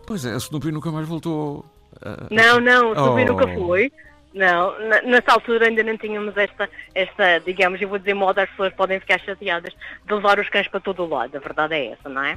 Pois 0.06 0.26
é, 0.26 0.34
a 0.34 0.38
Snoopy 0.38 0.72
nunca 0.72 0.92
mais 0.92 1.08
voltou. 1.08 1.66
Ah, 2.02 2.28
Não, 2.30 2.60
não, 2.60 2.90
o 2.90 2.94
Snoopy 2.94 3.22
Oh. 3.22 3.26
nunca 3.34 3.48
foi. 3.54 3.92
Não, 4.34 4.78
nessa 5.06 5.32
altura 5.32 5.68
ainda 5.70 5.82
não 5.82 5.98
tínhamos 5.98 6.36
esta, 6.36 6.70
esta, 6.94 7.40
digamos, 7.40 7.82
eu 7.82 7.88
vou 7.88 7.98
dizer 7.98 8.14
moda, 8.14 8.44
as 8.44 8.50
pessoas 8.50 8.74
podem 8.74 9.00
ficar 9.00 9.18
chateadas 9.22 9.74
de 10.06 10.14
levar 10.14 10.38
os 10.40 10.50
cães 10.50 10.68
para 10.68 10.82
todo 10.82 11.04
o 11.04 11.08
lado. 11.08 11.38
A 11.38 11.40
verdade 11.40 11.74
é 11.74 11.92
essa, 11.94 12.10
não 12.10 12.22
é? 12.22 12.36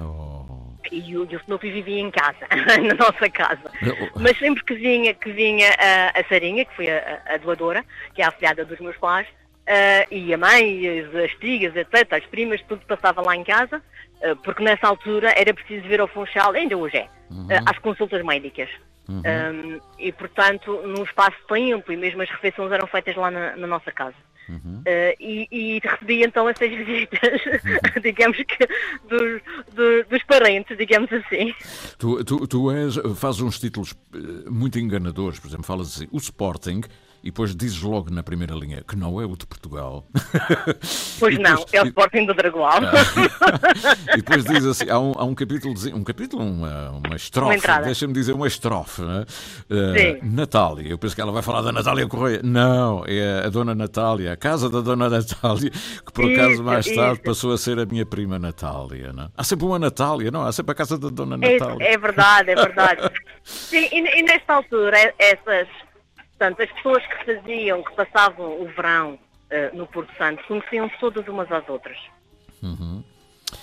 E 0.93 1.17
o, 1.19 1.27
e 1.29 1.35
o 1.37 1.41
Snoopy 1.41 1.73
vivia 1.73 1.99
em 1.99 2.09
casa, 2.13 2.39
na 2.87 2.95
nossa 2.95 3.29
casa. 3.29 3.69
Mas 4.15 4.39
sempre 4.39 4.63
que 4.63 4.75
vinha, 4.77 5.13
que 5.13 5.33
vinha 5.33 5.71
a, 5.77 6.21
a 6.21 6.25
Sarinha, 6.29 6.65
que 6.65 6.77
foi 6.77 6.89
a, 6.89 7.21
a- 7.27 7.35
a 7.35 7.37
doadora, 7.37 7.85
que 8.15 8.23
é 8.23 8.25
a 8.25 8.29
afilhada 8.29 8.65
dos 8.65 8.79
meus 8.79 8.97
pais, 8.97 9.27
ah, 9.69 10.07
e 10.11 10.33
a 10.33 10.39
mãe, 10.39 11.01
as, 11.01 11.15
as 11.15 11.31
tias, 11.39 11.77
etc., 11.77 12.13
as 12.13 12.25
primas, 12.27 12.61
tudo 12.63 12.81
passava 12.87 13.21
lá 13.23 13.37
em 13.37 13.45
casa, 13.45 13.83
ah, 14.23 14.35
porque 14.43 14.63
nessa 14.63 14.87
altura 14.89 15.33
era 15.37 15.53
preciso 15.55 15.87
ver 15.87 16.01
ao 16.01 16.09
Funchal, 16.09 16.53
ainda 16.53 16.77
hoje 16.77 16.97
é, 16.97 17.09
ah, 17.51 17.63
às 17.67 17.79
consultas 17.79 18.25
médicas. 18.25 18.69
Uhum. 19.09 19.23
Um, 19.25 19.81
e, 19.99 20.13
portanto, 20.13 20.83
num 20.85 21.03
espaço 21.03 21.37
de 21.41 21.47
tempo, 21.47 21.91
e 21.91 21.97
mesmo 21.97 22.21
as 22.21 22.29
refeições 22.29 22.71
eram 22.71 22.87
feitas 22.87 23.17
lá 23.17 23.31
na, 23.31 23.57
na 23.57 23.67
nossa 23.67 23.91
casa. 23.91 24.15
Uhum. 24.51 24.81
Uh, 24.81 25.15
e, 25.21 25.49
e 25.51 25.81
recebi 25.83 26.23
então 26.23 26.47
essas 26.49 26.69
visitas, 26.73 27.41
digamos 28.03 28.37
que, 28.37 28.67
dos, 29.09 29.43
do- 29.75 30.05
dos 30.11 30.23
parentes, 30.25 30.77
digamos 30.77 31.11
assim. 31.13 31.55
Tu, 31.99 32.25
tu, 32.25 32.47
tu 32.47 32.71
és, 32.71 32.97
fazes 33.17 33.41
uns 33.43 33.59
títulos 33.59 33.95
eh, 34.15 34.19
muito 34.51 34.79
enganadores, 34.79 35.39
por 35.39 35.49
exemplo, 35.49 35.65
falas 35.65 35.89
assim, 35.97 36.09
o 36.11 36.17
Sporting, 36.19 36.83
e 37.23 37.27
depois 37.31 37.55
dizes 37.55 37.81
logo 37.83 38.11
na 38.11 38.23
primeira 38.23 38.55
linha 38.55 38.83
que 38.87 38.97
não 38.97 39.21
é 39.21 39.25
o 39.27 39.37
de 39.37 39.47
Portugal. 39.47 40.07
Pois 41.19 41.35
E 41.35 41.39
não, 41.39 41.57
depois- 41.57 41.75
é 41.75 41.83
o 41.83 41.87
Sporting 41.87 42.27
do 42.27 42.35
Dragoal. 42.35 42.79
e 44.15 44.17
depois 44.19 44.45
diz 44.45 44.65
assim, 44.65 44.89
há 44.89 44.99
um, 44.99 45.13
há 45.17 45.25
um 45.25 45.35
capítulo, 45.35 45.75
um 45.95 46.05
capítulo, 46.05 46.45
uma, 46.45 46.91
uma 46.91 47.17
estrofe, 47.17 47.59
deixa-me 47.85 48.13
dizer 48.13 48.33
uma 48.35 48.47
estrofe, 48.47 49.03
né? 49.03 49.25
Sim. 49.69 50.19
Natália, 50.23 50.89
eu 50.89 50.97
penso 50.99 51.15
que 51.17 51.21
ela 51.21 51.33
vai 51.33 51.43
falar 51.43 51.63
da 51.63 51.73
Natália 51.73 52.07
Correia. 52.07 52.41
Não, 52.45 53.03
é 53.07 53.43
a 53.45 53.49
Dona 53.49 53.75
Natália, 53.75 54.33
a 54.33 54.37
casa 54.37 54.71
da 54.71 54.81
Dona 54.81 55.09
Natália, 55.11 55.71
que 55.71 56.13
por 56.13 56.31
acaso 56.31 56.53
Isso, 56.53 56.63
mais 56.63 56.87
tarde 56.87 57.15
isso. 57.15 57.23
passou 57.23 57.53
a 57.53 57.59
ser 57.59 57.79
a 57.81 57.87
minha 57.87 58.07
prima 58.07 58.39
Natália. 58.39 59.13
Não? 59.13 59.31
Há 59.37 59.43
sempre 59.45 59.67
uma 59.67 59.79
Natália, 59.79 60.31
não? 60.31 60.43
Há 60.47 60.53
sempre 60.53 60.73
a 60.73 60.75
casa 60.77 60.97
da 60.97 61.09
Dona 61.09 61.37
É, 61.45 61.59
Natália. 61.59 61.85
é 61.85 61.99
verdade, 61.99 62.51
é 62.51 62.55
verdade. 62.55 63.11
Sim, 63.43 63.89
e, 63.93 64.21
e 64.21 64.23
nesta 64.23 64.55
altura, 64.55 64.97
essas, 65.19 65.67
portanto, 66.39 66.63
as 66.63 66.71
pessoas 66.73 67.05
que 67.07 67.25
faziam, 67.25 67.83
que 67.83 67.93
passavam 67.95 68.61
o 68.63 68.67
verão 68.69 69.19
eh, 69.51 69.71
no 69.73 69.87
Porto 69.87 70.13
Santo, 70.17 70.43
conheciam-se 70.45 70.97
todas 70.99 71.27
umas 71.27 71.51
às 71.51 71.69
outras. 71.69 71.99
Uhum. 72.63 73.03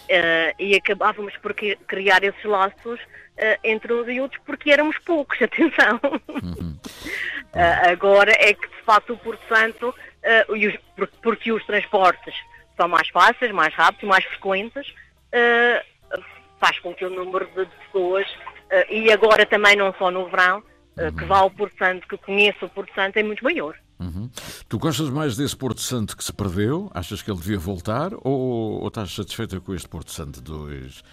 Eh, 0.10 0.54
e 0.60 0.76
acabávamos 0.76 1.36
por 1.38 1.54
cri- 1.54 1.78
criar 1.88 2.24
esses 2.24 2.44
laços 2.44 3.00
eh, 3.38 3.60
entre 3.64 3.94
uns 3.94 4.08
e 4.08 4.20
outros 4.20 4.42
porque 4.46 4.72
éramos 4.72 4.98
poucos, 5.00 5.40
atenção. 5.42 6.00
Eh, 7.58 7.90
agora 7.90 8.34
é 8.38 8.54
que 8.54 8.68
de 8.68 8.82
facto 8.84 9.14
o 9.14 9.18
Porto 9.18 9.42
Santo, 9.48 9.96
e 10.54 10.68
os- 10.68 10.76
por- 10.94 11.08
porque 11.24 11.54
os 11.54 11.66
transportes 11.66 12.36
são 12.76 12.86
mais 12.90 13.08
fáceis, 13.08 13.50
mais 13.54 13.74
rápidos, 13.74 14.10
mais 14.10 14.26
frequentes, 14.26 14.94
faz 16.60 16.78
com 16.80 16.94
que 16.94 17.06
o 17.06 17.10
número 17.10 17.46
de 17.56 17.66
pessoas, 17.86 18.28
e 18.90 19.10
agora 19.10 19.46
também 19.46 19.74
não 19.78 19.94
só 19.94 20.12
no 20.12 20.28
verão, 20.28 20.62
eh, 20.98 21.12
que 21.12 21.26
vá 21.26 21.40
ao 21.40 21.50
Porto 21.52 21.78
Santo, 21.78 22.08
que 22.08 22.18
conheça 22.18 22.66
o 22.66 22.70
Porto 22.70 22.94
Santo, 22.96 23.18
é 23.18 23.24
muito 23.24 23.44
maior. 23.44 23.76
Uhum. 24.00 24.30
Tu 24.68 24.78
gostas 24.78 25.10
mais 25.10 25.38
desse 25.38 25.56
Porto 25.56 25.80
Santo 25.82 26.18
que 26.18 26.24
se 26.24 26.34
perdeu? 26.34 26.92
Achas 26.94 27.22
que 27.22 27.32
ele 27.32 27.40
devia 27.40 27.58
voltar? 27.58 28.12
Ou, 28.24 28.82
ou 28.82 28.88
estás 28.88 29.12
satisfeita 29.14 29.60
com 29.62 29.74
este 29.74 29.88
Porto 29.88 30.12
Santo 30.12 30.42
2? 30.42 31.04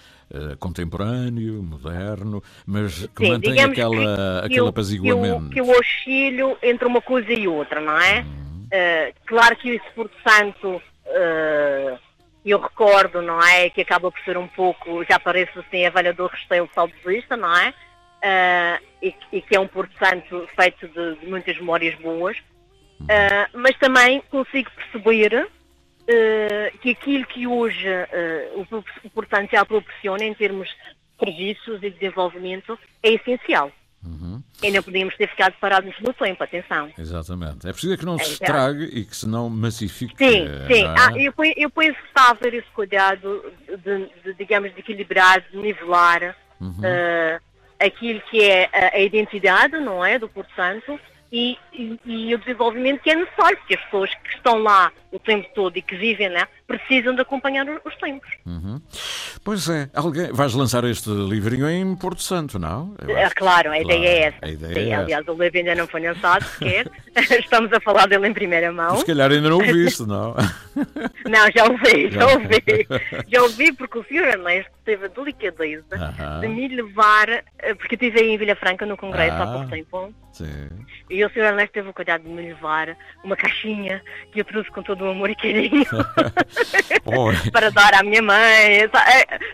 contemporâneo, 0.58 1.62
moderno, 1.62 2.42
mas 2.66 3.06
que 3.14 3.24
Sim, 3.26 3.32
mantém 3.32 3.60
aquela, 3.60 3.94
que- 3.96 4.40
que 4.40 4.46
aquele 4.46 4.68
apaziguamento. 4.68 5.50
Que 5.50 5.60
eu, 5.60 5.64
que 5.66 5.70
eu 5.72 5.78
oscilho 5.78 6.58
entre 6.62 6.86
uma 6.86 7.02
coisa 7.02 7.30
e 7.32 7.46
outra, 7.46 7.80
não 7.80 7.98
é? 7.98 8.24
Eh, 8.70 9.12
claro 9.26 9.54
que 9.56 9.70
esse 9.70 9.90
Porto 9.94 10.14
Santo, 10.26 10.80
eh, 11.06 11.98
eu 12.46 12.58
recordo, 12.58 13.20
não 13.20 13.42
é? 13.42 13.68
Que 13.68 13.82
acaba 13.82 14.10
por 14.10 14.20
ser 14.24 14.38
um 14.38 14.48
pouco, 14.48 15.04
já 15.04 15.18
parece 15.20 15.58
assim, 15.58 15.84
a 15.84 15.90
velha 15.90 16.12
do 16.14 16.26
Restelo 16.26 16.68
saudosista, 16.74 17.36
não 17.36 17.54
é? 17.54 17.74
Eh, 18.22 18.78
e, 19.02 19.14
e 19.32 19.42
que 19.42 19.56
é 19.56 19.60
um 19.60 19.66
Porto 19.66 19.92
Santo 19.98 20.48
feito 20.54 20.86
de, 20.88 21.16
de 21.16 21.26
muitas 21.26 21.56
memórias 21.58 21.94
boas. 22.00 22.36
Eh, 23.08 23.48
mas 23.54 23.76
também 23.78 24.22
consigo 24.30 24.70
perceber 24.70 25.48
eh, 26.06 26.72
que 26.80 26.90
aquilo 26.90 27.26
que 27.26 27.46
hoje 27.46 27.84
eh, 27.88 28.52
o, 28.54 28.62
o 29.04 29.10
Porto 29.10 29.34
Santo 29.34 29.50
já 29.50 29.64
proporciona 29.64 30.24
em 30.24 30.34
termos 30.34 30.68
de 30.68 31.24
serviços 31.24 31.82
e 31.82 31.90
desenvolvimento 31.90 32.78
é 33.02 33.10
essencial. 33.14 33.72
E 34.62 34.70
não 34.72 34.82
podíamos 34.82 35.16
ter 35.16 35.28
ficado 35.28 35.54
parados 35.60 35.94
no 36.00 36.12
tempo, 36.12 36.42
atenção. 36.42 36.90
Exatamente. 36.98 37.68
É 37.68 37.72
preciso 37.72 37.94
é 37.94 37.96
que 37.96 38.04
não 38.04 38.16
É, 38.16 38.18
se 38.18 38.30
é. 38.30 38.32
estrague 38.34 38.84
e 38.84 39.04
que 39.04 39.16
se 39.16 39.28
não 39.28 39.48
massifique. 39.48 40.14
Sim, 40.16 40.46
sim. 40.68 40.82
não 40.84 40.90
é? 40.90 40.94
Ah, 40.98 41.12
eu, 41.16 41.32
eu 41.56 41.70
penso 41.70 41.98
que 42.00 42.06
está 42.08 42.28
a 42.28 42.30
haver 42.30 42.54
esse 42.54 42.68
cuidado 42.70 43.44
de, 43.68 44.06
de, 44.24 44.34
digamos, 44.34 44.72
de 44.74 44.80
equilibrar, 44.80 45.40
de 45.40 45.56
nivelar 45.56 46.36
Uhum. 46.60 46.74
eh, 46.84 47.40
aquilo 47.84 48.20
que 48.30 48.42
é 48.42 48.68
a, 48.72 48.98
identidade, 48.98 49.78
não 49.78 50.04
é, 50.04 50.18
do 50.18 50.28
Porto 50.28 50.54
Santo 50.54 50.98
e, 51.32 51.56
e, 51.72 51.98
e 52.04 52.34
o 52.34 52.38
desenvolvimento 52.38 53.00
que 53.00 53.10
é 53.10 53.16
necessário, 53.16 53.56
porque 53.58 53.74
as 53.74 53.80
pessoas 53.84 54.10
que 54.22 54.36
estão 54.36 54.58
lá 54.58 54.92
o 55.10 55.18
tempo 55.18 55.48
todo 55.54 55.76
e 55.76 55.82
que 55.82 55.96
vivem 55.96 56.28
lá 56.30 56.46
precisam 56.66 57.14
de 57.14 57.20
acompanhar 57.22 57.66
os, 57.68 57.80
os 57.84 57.94
tempos. 57.96 58.28
Uhum. 58.46 58.80
Pois 59.44 59.68
é, 59.68 59.88
alguém 59.94 60.32
vais 60.32 60.54
lançar 60.54 60.84
este 60.84 61.08
livrinho 61.10 61.68
em 61.68 61.94
Porto 61.96 62.22
Santo, 62.22 62.58
não? 62.58 62.94
É 63.08 63.28
que- 63.28 63.34
claro, 63.36 63.70
a 63.72 63.78
ideia 63.78 64.06
é 64.08 64.18
essa. 64.24 64.48
Ideia 64.48 64.74
Sim, 64.74 64.80
é 64.80 64.88
essa. 64.92 65.02
aliás, 65.02 65.28
o 65.28 65.32
livro 65.32 65.58
ainda 65.58 65.74
não 65.74 65.86
foi 65.86 66.00
lançado 66.06 66.44
sequer. 66.44 66.86
Estamos 67.40 67.72
a 67.72 67.80
falar 67.80 68.06
dele 68.06 68.28
em 68.28 68.32
primeira 68.34 68.70
mão. 68.72 68.96
Se 68.98 69.06
calhar 69.06 69.30
ainda 69.30 69.48
não 69.50 69.58
o 69.58 69.62
viste, 69.62 70.02
não? 70.04 70.34
Não, 71.28 71.50
já 71.54 71.64
ouvi, 71.64 72.10
já 72.10 72.26
ouvi. 72.26 72.86
Já 73.28 73.42
ouvi 73.42 73.72
porque 73.72 73.98
o 73.98 74.04
senhor 74.04 74.26
Ernesto 74.28 74.70
teve 74.84 75.06
a 75.06 75.08
delicadeza 75.08 75.84
de 76.40 76.48
me 76.48 76.68
levar, 76.68 77.28
eh, 77.28 77.74
porque 77.74 77.94
eu 77.94 77.98
estive 78.08 78.20
aí 78.20 78.30
em 78.34 78.38
Vilha 78.38 78.56
Franca 78.56 78.84
no 78.86 78.96
congresso 78.96 79.36
há 79.36 79.42
Ah. 79.44 79.52
pouco 79.52 79.70
tempo, 79.70 80.14
Sim. 80.32 80.68
e 81.10 81.24
o 81.24 81.30
senhor 81.30 81.46
Ernesto 81.46 81.72
teve 81.72 81.88
o 81.88 81.92
cuidado 81.94 82.22
de 82.22 82.28
me 82.28 82.42
levar 82.42 82.96
uma 83.22 83.36
caixinha 83.36 84.02
que 84.32 84.40
eu 84.40 84.44
trouxe 84.44 84.70
com 84.70 84.82
todo 84.82 85.04
o 85.04 85.10
amor 85.10 85.30
e 85.30 85.36
carinho 85.36 85.84
para 87.52 87.70
dar 87.70 87.94
à 87.94 88.02
minha 88.02 88.22
mãe, 88.22 88.82
eh, 88.82 88.90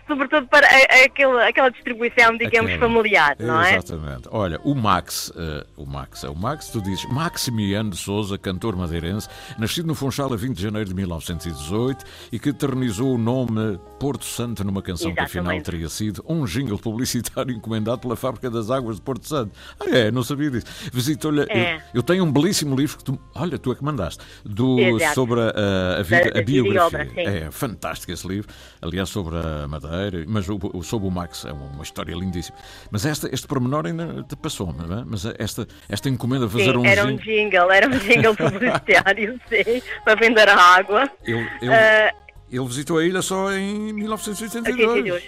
sobretudo 0.06 0.46
para 0.46 0.66
eh, 0.66 1.04
aquela, 1.06 1.48
aquela 1.48 1.70
distribuição, 1.70 2.36
digamos, 2.36 2.70
Aquela. 2.72 2.78
familiar, 2.78 3.36
não 3.38 3.60
é? 3.60 3.76
Exatamente. 3.76 4.28
Olha, 4.30 4.60
o 4.62 4.74
Max, 4.74 5.32
eh, 5.36 5.66
o 5.76 5.86
Max 5.86 6.24
é 6.24 6.28
o 6.28 6.34
Max, 6.36 6.68
tu 6.68 6.80
dizes 6.80 7.04
Maximiano 7.10 7.90
de 7.90 7.96
Souza, 7.96 8.38
cantor 8.38 8.76
madeirense, 8.76 9.28
nascido 9.58 9.86
no 9.86 9.94
Funchal 9.94 10.32
a 10.32 10.36
20 10.36 10.56
de 10.56 10.62
janeiro 10.62 10.88
de 10.88 10.94
1918 10.94 12.04
e 12.32 12.38
que 12.38 12.50
eternizou 12.50 13.14
o 13.14 13.18
nome 13.18 13.78
Porto 13.98 14.24
Santo 14.24 14.62
numa 14.64 14.82
canção 14.82 15.12
que 15.12 15.20
afinal 15.20 15.46
Exatamente. 15.46 15.64
teria 15.64 15.88
sido 15.88 16.24
um 16.28 16.44
jingle 16.44 16.78
publicitário 16.78 17.52
encomendado 17.54 18.00
pela 18.00 18.16
Fábrica 18.16 18.50
das 18.50 18.70
Águas 18.70 18.96
de 18.96 19.02
Porto 19.02 19.26
Santo. 19.26 19.52
Ah, 19.80 19.88
é, 19.88 20.10
não 20.10 20.22
sabia 20.22 20.50
disso. 20.50 20.66
Visitou-lhe. 20.92 21.42
É. 21.48 21.76
Eu, 21.76 21.80
eu 21.94 22.02
tenho 22.02 22.24
um 22.24 22.32
belíssimo 22.32 22.74
livro 22.76 22.98
que 22.98 23.04
tu, 23.04 23.18
olha, 23.34 23.58
tu 23.58 23.72
é 23.72 23.74
que 23.74 23.84
mandaste, 23.84 24.22
do, 24.44 24.78
Exato. 24.80 25.14
sobre 25.14 25.40
a, 25.40 25.98
a 25.98 26.02
vida, 26.02 26.30
Da- 26.30 26.40
a 26.40 26.42
biografia. 26.42 26.82
obra, 26.84 27.08
é 27.16 27.50
fantástico 27.50 28.12
esse 28.12 28.26
livro, 28.26 28.48
aliás, 28.80 29.08
sobre 29.08 29.36
a 29.36 29.66
Madeira, 29.68 30.24
mas 30.26 30.48
o, 30.48 30.58
o- 30.74 30.82
sobre 30.82 31.08
o 31.08 31.10
Max 31.10 31.44
é 31.44 31.52
uma 31.52 31.82
história 31.82 32.14
lindíssima. 32.14 32.56
Mas 32.90 33.04
esta, 33.06 33.28
este 33.32 33.46
pormenor 33.46 33.86
ainda 33.86 34.22
te 34.24 34.36
passou-me, 34.36 34.86
não 34.86 34.98
é? 35.00 35.04
Mas 35.06 35.24
esta, 35.38 35.66
esta 35.88 36.08
encomenda 36.08 36.48
fazer 36.48 36.72
Sim, 36.72 36.78
um 36.78 36.84
era 36.86 37.04
um 37.04 37.16
jingle- 37.16 37.70
era 37.70 37.86
um 37.86 37.98
jingle 37.98 38.34
publicitário, 38.36 39.40
sim, 39.48 39.82
para 40.04 40.14
vender 40.14 40.48
a 40.48 40.56
água. 40.56 41.10
Ele, 41.24 41.48
ele, 41.62 41.74
Ah, 41.74 42.12
ele 42.50 42.66
visitou 42.66 42.98
a 42.98 43.04
ilha 43.04 43.20
só 43.22 43.52
em 43.52 43.92
1982. 43.92 44.88
82. 44.88 45.24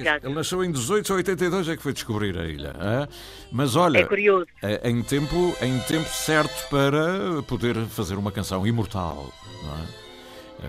Exato. 0.00 0.26
Ele 0.26 0.34
nasceu 0.34 0.64
em 0.64 0.70
18 0.70 1.10
ou 1.10 1.16
82 1.16 1.68
é 1.68 1.76
que 1.76 1.82
foi 1.82 1.92
descobrir 1.92 2.38
a 2.38 2.44
ilha. 2.46 2.74
é? 2.78 3.08
Mas 3.52 3.76
olha, 3.76 3.98
É 3.98 4.04
curioso. 4.04 4.46
é 4.62 4.88
em 4.88 5.02
tempo, 5.02 5.56
em 5.60 5.78
tempo 5.80 6.08
certo 6.08 6.68
para 6.68 7.42
poder 7.46 7.76
fazer 7.86 8.14
uma 8.16 8.30
canção 8.32 8.66
imortal. 8.66 9.32
Não 9.62 9.74
é? 9.74 10.04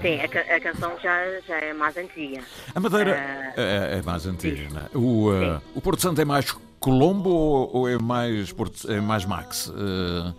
Sim, 0.02 0.20
a, 0.20 0.56
a 0.56 0.60
canção 0.60 0.92
já, 1.02 1.40
já 1.48 1.58
é 1.58 1.72
mais 1.74 1.96
antiga. 1.96 2.42
A 2.74 2.80
Madeira 2.80 3.16
Ah, 3.18 3.54
é, 3.56 4.00
é 4.00 4.02
mais 4.02 4.26
antiga, 4.26 4.64
é? 4.94 4.98
O, 4.98 5.30
uh, 5.32 5.62
o 5.74 5.80
Porto 5.82 6.02
Santo 6.02 6.20
é 6.20 6.26
mais 6.26 6.52
Colombo 6.80 7.30
ou, 7.30 7.70
ou 7.78 7.90
é, 7.90 7.98
mais 7.98 8.52
Porto, 8.52 8.92
é 8.92 9.00
mais 9.00 9.24
Max? 9.26 9.68
Uh, 9.68 10.36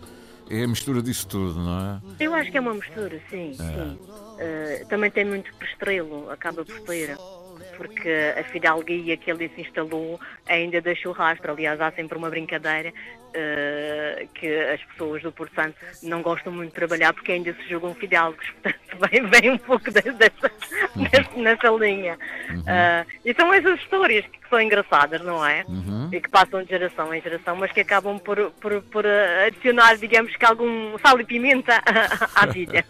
é 0.49 0.63
a 0.63 0.67
mistura 0.67 1.01
disso 1.01 1.27
tudo, 1.27 1.59
não 1.59 1.79
é? 1.79 2.23
eu 2.23 2.33
acho 2.35 2.51
que 2.51 2.57
é 2.57 2.61
uma 2.61 2.73
mistura, 2.73 3.19
sim, 3.29 3.53
sim. 3.53 3.99
Ah, 4.39 4.85
também 4.87 5.09
tem 5.11 5.25
muito 5.25 5.51
estrelo, 5.61 6.29
acaba 6.29 6.63
por 6.63 6.79
ter. 6.81 7.17
Porque 7.75 8.33
a 8.37 8.43
fidalguia 8.43 9.17
que 9.17 9.31
ali 9.31 9.49
se 9.55 9.61
instalou 9.61 10.19
ainda 10.47 10.81
deixou 10.81 11.11
rastro. 11.11 11.51
Aliás, 11.51 11.79
há 11.79 11.91
sempre 11.91 12.17
uma 12.17 12.29
brincadeira 12.29 12.93
ah, 13.35 14.25
que 14.33 14.47
as 14.47 14.83
pessoas 14.83 15.21
do 15.21 15.31
Porto 15.31 15.53
Santo 15.55 15.75
não 16.03 16.21
gostam 16.21 16.51
muito 16.53 16.69
de 16.69 16.75
trabalhar 16.75 17.13
porque 17.13 17.31
ainda 17.31 17.53
se 17.53 17.69
julgam 17.69 17.93
fidalgos. 17.95 18.45
Portanto, 18.61 19.09
vem, 19.11 19.25
vem 19.27 19.51
um 19.51 19.57
pouco 19.57 19.85
de- 19.91 20.01
dessa, 20.11 20.51
nessa, 21.35 21.69
linha. 21.69 22.17
Ah, 22.65 23.05
e 23.25 23.33
são 23.33 23.53
essas 23.53 23.79
histórias 23.79 24.25
que 24.25 24.49
são 24.49 24.61
engraçadas, 24.61 25.21
não 25.21 25.45
é? 25.45 25.65
Uhum. 25.67 25.97
Uhum. 26.07 26.09
e 26.11 26.21
que 26.21 26.29
passam 26.29 26.63
de 26.63 26.69
geração 26.69 27.13
em 27.13 27.21
geração, 27.21 27.55
mas 27.55 27.71
que 27.71 27.81
acabam 27.81 28.17
por, 28.19 28.51
por, 28.61 28.81
por 28.83 29.05
eh, 29.05 29.47
adicionar, 29.47 29.97
digamos 29.97 30.35
que 30.35 30.45
algum 30.45 30.97
sal 30.99 31.19
e 31.19 31.23
pimenta 31.25 31.81
à 32.35 32.45
vida. 32.45 32.85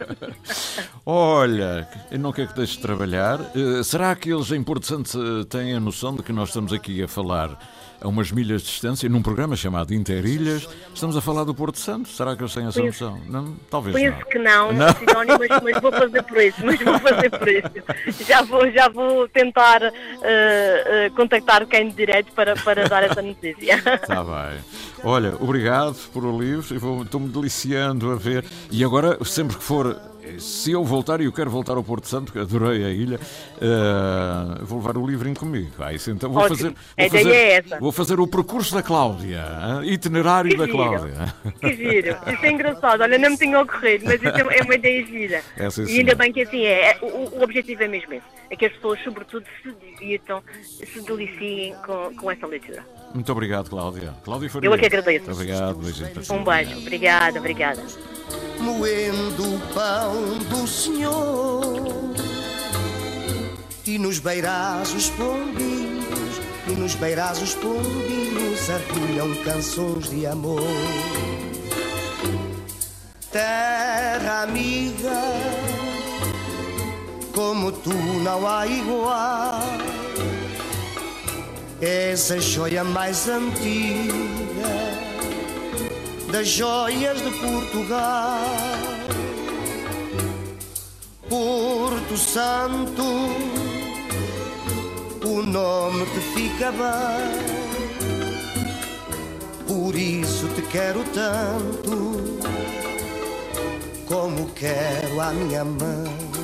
Olha, 1.04 1.88
eu 2.10 2.18
não 2.18 2.32
quero 2.32 2.48
que 2.48 2.54
deixes 2.54 2.76
de 2.76 2.82
trabalhar. 2.82 3.40
Eh, 3.54 3.82
será 3.82 4.14
que 4.14 4.30
eles 4.32 4.50
em 4.52 4.62
Porto 4.62 4.86
Santo 4.86 5.44
têm 5.46 5.74
a 5.74 5.80
noção 5.80 6.14
de 6.14 6.22
que 6.22 6.32
nós 6.32 6.48
estamos 6.48 6.72
aqui 6.72 7.02
a 7.02 7.08
falar 7.08 7.58
a 8.00 8.06
umas 8.08 8.30
milhas 8.30 8.62
de 8.62 8.68
distância, 8.68 9.08
num 9.08 9.20
programa 9.22 9.56
chamado 9.56 9.92
Interilhas, 9.92 10.68
estamos 10.94 11.16
a 11.16 11.20
falar 11.20 11.44
do 11.44 11.54
Porto 11.54 11.78
Santo? 11.78 12.08
Será 12.08 12.36
que 12.36 12.42
eles 12.42 12.54
têm 12.54 12.66
essa 12.66 12.80
Penso- 12.80 13.04
noção? 13.04 13.20
Não, 13.28 13.54
talvez 13.68 13.96
Penso 13.96 14.16
não. 14.18 14.26
que 14.28 14.38
não, 14.38 14.72
Não? 14.72 14.86
Mas, 15.38 15.62
mas 15.62 15.82
vou 15.82 15.90
fazer 15.92 16.22
por 16.22 16.38
isso, 16.38 16.64
mas 16.64 16.80
vou 16.80 16.98
fazer 17.00 17.30
por 17.30 17.48
isso. 17.48 18.24
Já 18.24 18.42
vou, 18.42 18.70
já 18.70 18.88
vou 18.88 19.28
tentar 19.28 19.82
eh, 19.82 19.92
eh, 20.22 21.10
contactar 21.16 21.66
quem 21.66 21.88
de 21.88 21.94
direito 21.96 22.32
para, 22.32 22.54
para 22.56 22.88
dar 22.88 23.02
essa 23.02 23.20
notícia. 23.22 23.74
Está 23.76 24.22
bem. 24.22 24.60
Olha, 25.02 25.34
obrigado 25.40 25.96
por 26.12 26.24
o 26.24 26.38
livro 26.40 27.02
estou-me 27.02 27.28
deliciando 27.28 28.10
a 28.12 28.16
ver. 28.16 28.44
E 28.70 28.84
agora, 28.84 29.18
sempre 29.24 29.56
que 29.56 29.62
for, 29.62 30.00
se 30.38 30.72
eu 30.72 30.84
voltar, 30.84 31.20
e 31.20 31.24
eu 31.24 31.32
quero 31.32 31.50
voltar 31.50 31.76
ao 31.76 31.84
Porto 31.84 32.06
Santo, 32.06 32.32
que 32.32 32.38
adorei 32.38 32.84
a 32.84 32.90
ilha, 32.90 33.20
eh, 33.60 34.62
vou 34.62 34.78
levar 34.78 34.96
o 34.96 35.06
livrinho 35.06 35.36
comigo. 35.36 35.72
Ah, 35.78 35.92
isso 35.92 36.10
então 36.10 36.30
vou 36.30 36.46
fazer, 36.48 36.74
vou 36.96 37.10
fazer, 37.10 37.34
é 37.34 37.62
vou 37.80 37.92
fazer 37.92 38.20
o 38.20 38.26
percurso 38.26 38.74
da 38.74 38.82
Cláudia, 38.82 39.42
ah, 39.44 39.80
itinerário 39.84 40.56
da. 40.56 40.68
Cláudia. 40.68 41.34
Que 41.60 41.74
giro, 41.74 42.16
isso 42.26 42.44
é 42.44 42.50
engraçado, 42.50 43.00
olha, 43.02 43.18
não 43.18 43.30
me 43.30 43.38
tinha 43.38 43.60
ocorrido, 43.60 44.04
mas 44.04 44.14
isso 44.14 44.26
é 44.28 44.58
é 44.58 44.62
uma 44.62 44.74
ideia 44.74 45.06
gira. 45.06 45.42
É, 45.56 45.70
sim, 45.70 45.84
e 45.84 45.98
ainda 45.98 46.14
bem 46.14 46.32
que 46.32 46.42
assim 46.42 46.62
é, 46.62 46.90
é, 46.90 46.98
o, 47.02 47.38
o 47.38 47.42
objetivo 47.42 47.82
é 47.82 47.88
mesmo 47.88 48.12
esse, 48.12 48.26
é 48.50 48.56
que 48.56 48.66
as 48.66 48.72
pessoas 48.72 49.00
sobretudo 49.02 49.46
se 49.62 49.72
divirtam, 49.72 50.42
se 50.72 51.00
deliciem 51.02 51.74
com, 51.84 52.14
com 52.16 52.30
essa 52.30 52.46
leitura. 52.46 52.84
Muito 53.14 53.30
obrigado, 53.32 53.70
Cláudia. 53.70 54.14
Cláudia 54.24 54.50
Faria. 54.50 54.68
Eu 54.68 54.74
é 54.74 54.78
que 54.78 54.86
agradeço. 54.86 55.30
Obrigado, 55.30 55.78
beijinho. 55.78 56.10
Um 56.30 56.44
beijo, 56.44 56.78
obrigada, 56.78 57.38
obrigada. 57.38 57.82
Moendo 58.60 59.54
o 59.54 59.60
pão 59.72 60.38
do 60.50 60.66
Senhor. 60.66 62.14
E 63.86 63.98
nos 63.98 64.18
beirás 64.18 64.92
os 64.92 65.08
pombinhos, 65.10 66.40
e 66.66 66.72
nos 66.72 66.94
beirás 66.94 67.40
os 67.40 67.54
pombinhos 67.54 68.68
arrulham 68.70 69.34
canções 69.44 70.10
de 70.10 70.26
amor. 70.26 70.60
Terra 73.30 74.42
amiga, 74.42 75.22
como 77.34 77.72
tu 77.72 77.94
não 77.94 78.46
há 78.46 78.66
igual. 78.66 79.62
És 81.80 82.30
a 82.32 82.38
joia 82.38 82.82
mais 82.82 83.28
antiga 83.28 85.07
das 86.30 86.48
joias 86.48 87.20
de 87.22 87.30
Portugal. 87.38 88.40
Porto 91.28 92.16
Santo, 92.16 93.02
o 95.24 95.42
nome 95.42 96.04
te 96.06 96.20
fica 96.34 96.72
bem. 96.72 97.58
Por 99.66 99.94
isso 99.94 100.48
te 100.48 100.62
quero 100.62 101.04
tanto, 101.14 102.38
como 104.06 104.50
quero 104.54 105.20
a 105.20 105.32
minha 105.32 105.64
mãe. 105.64 106.37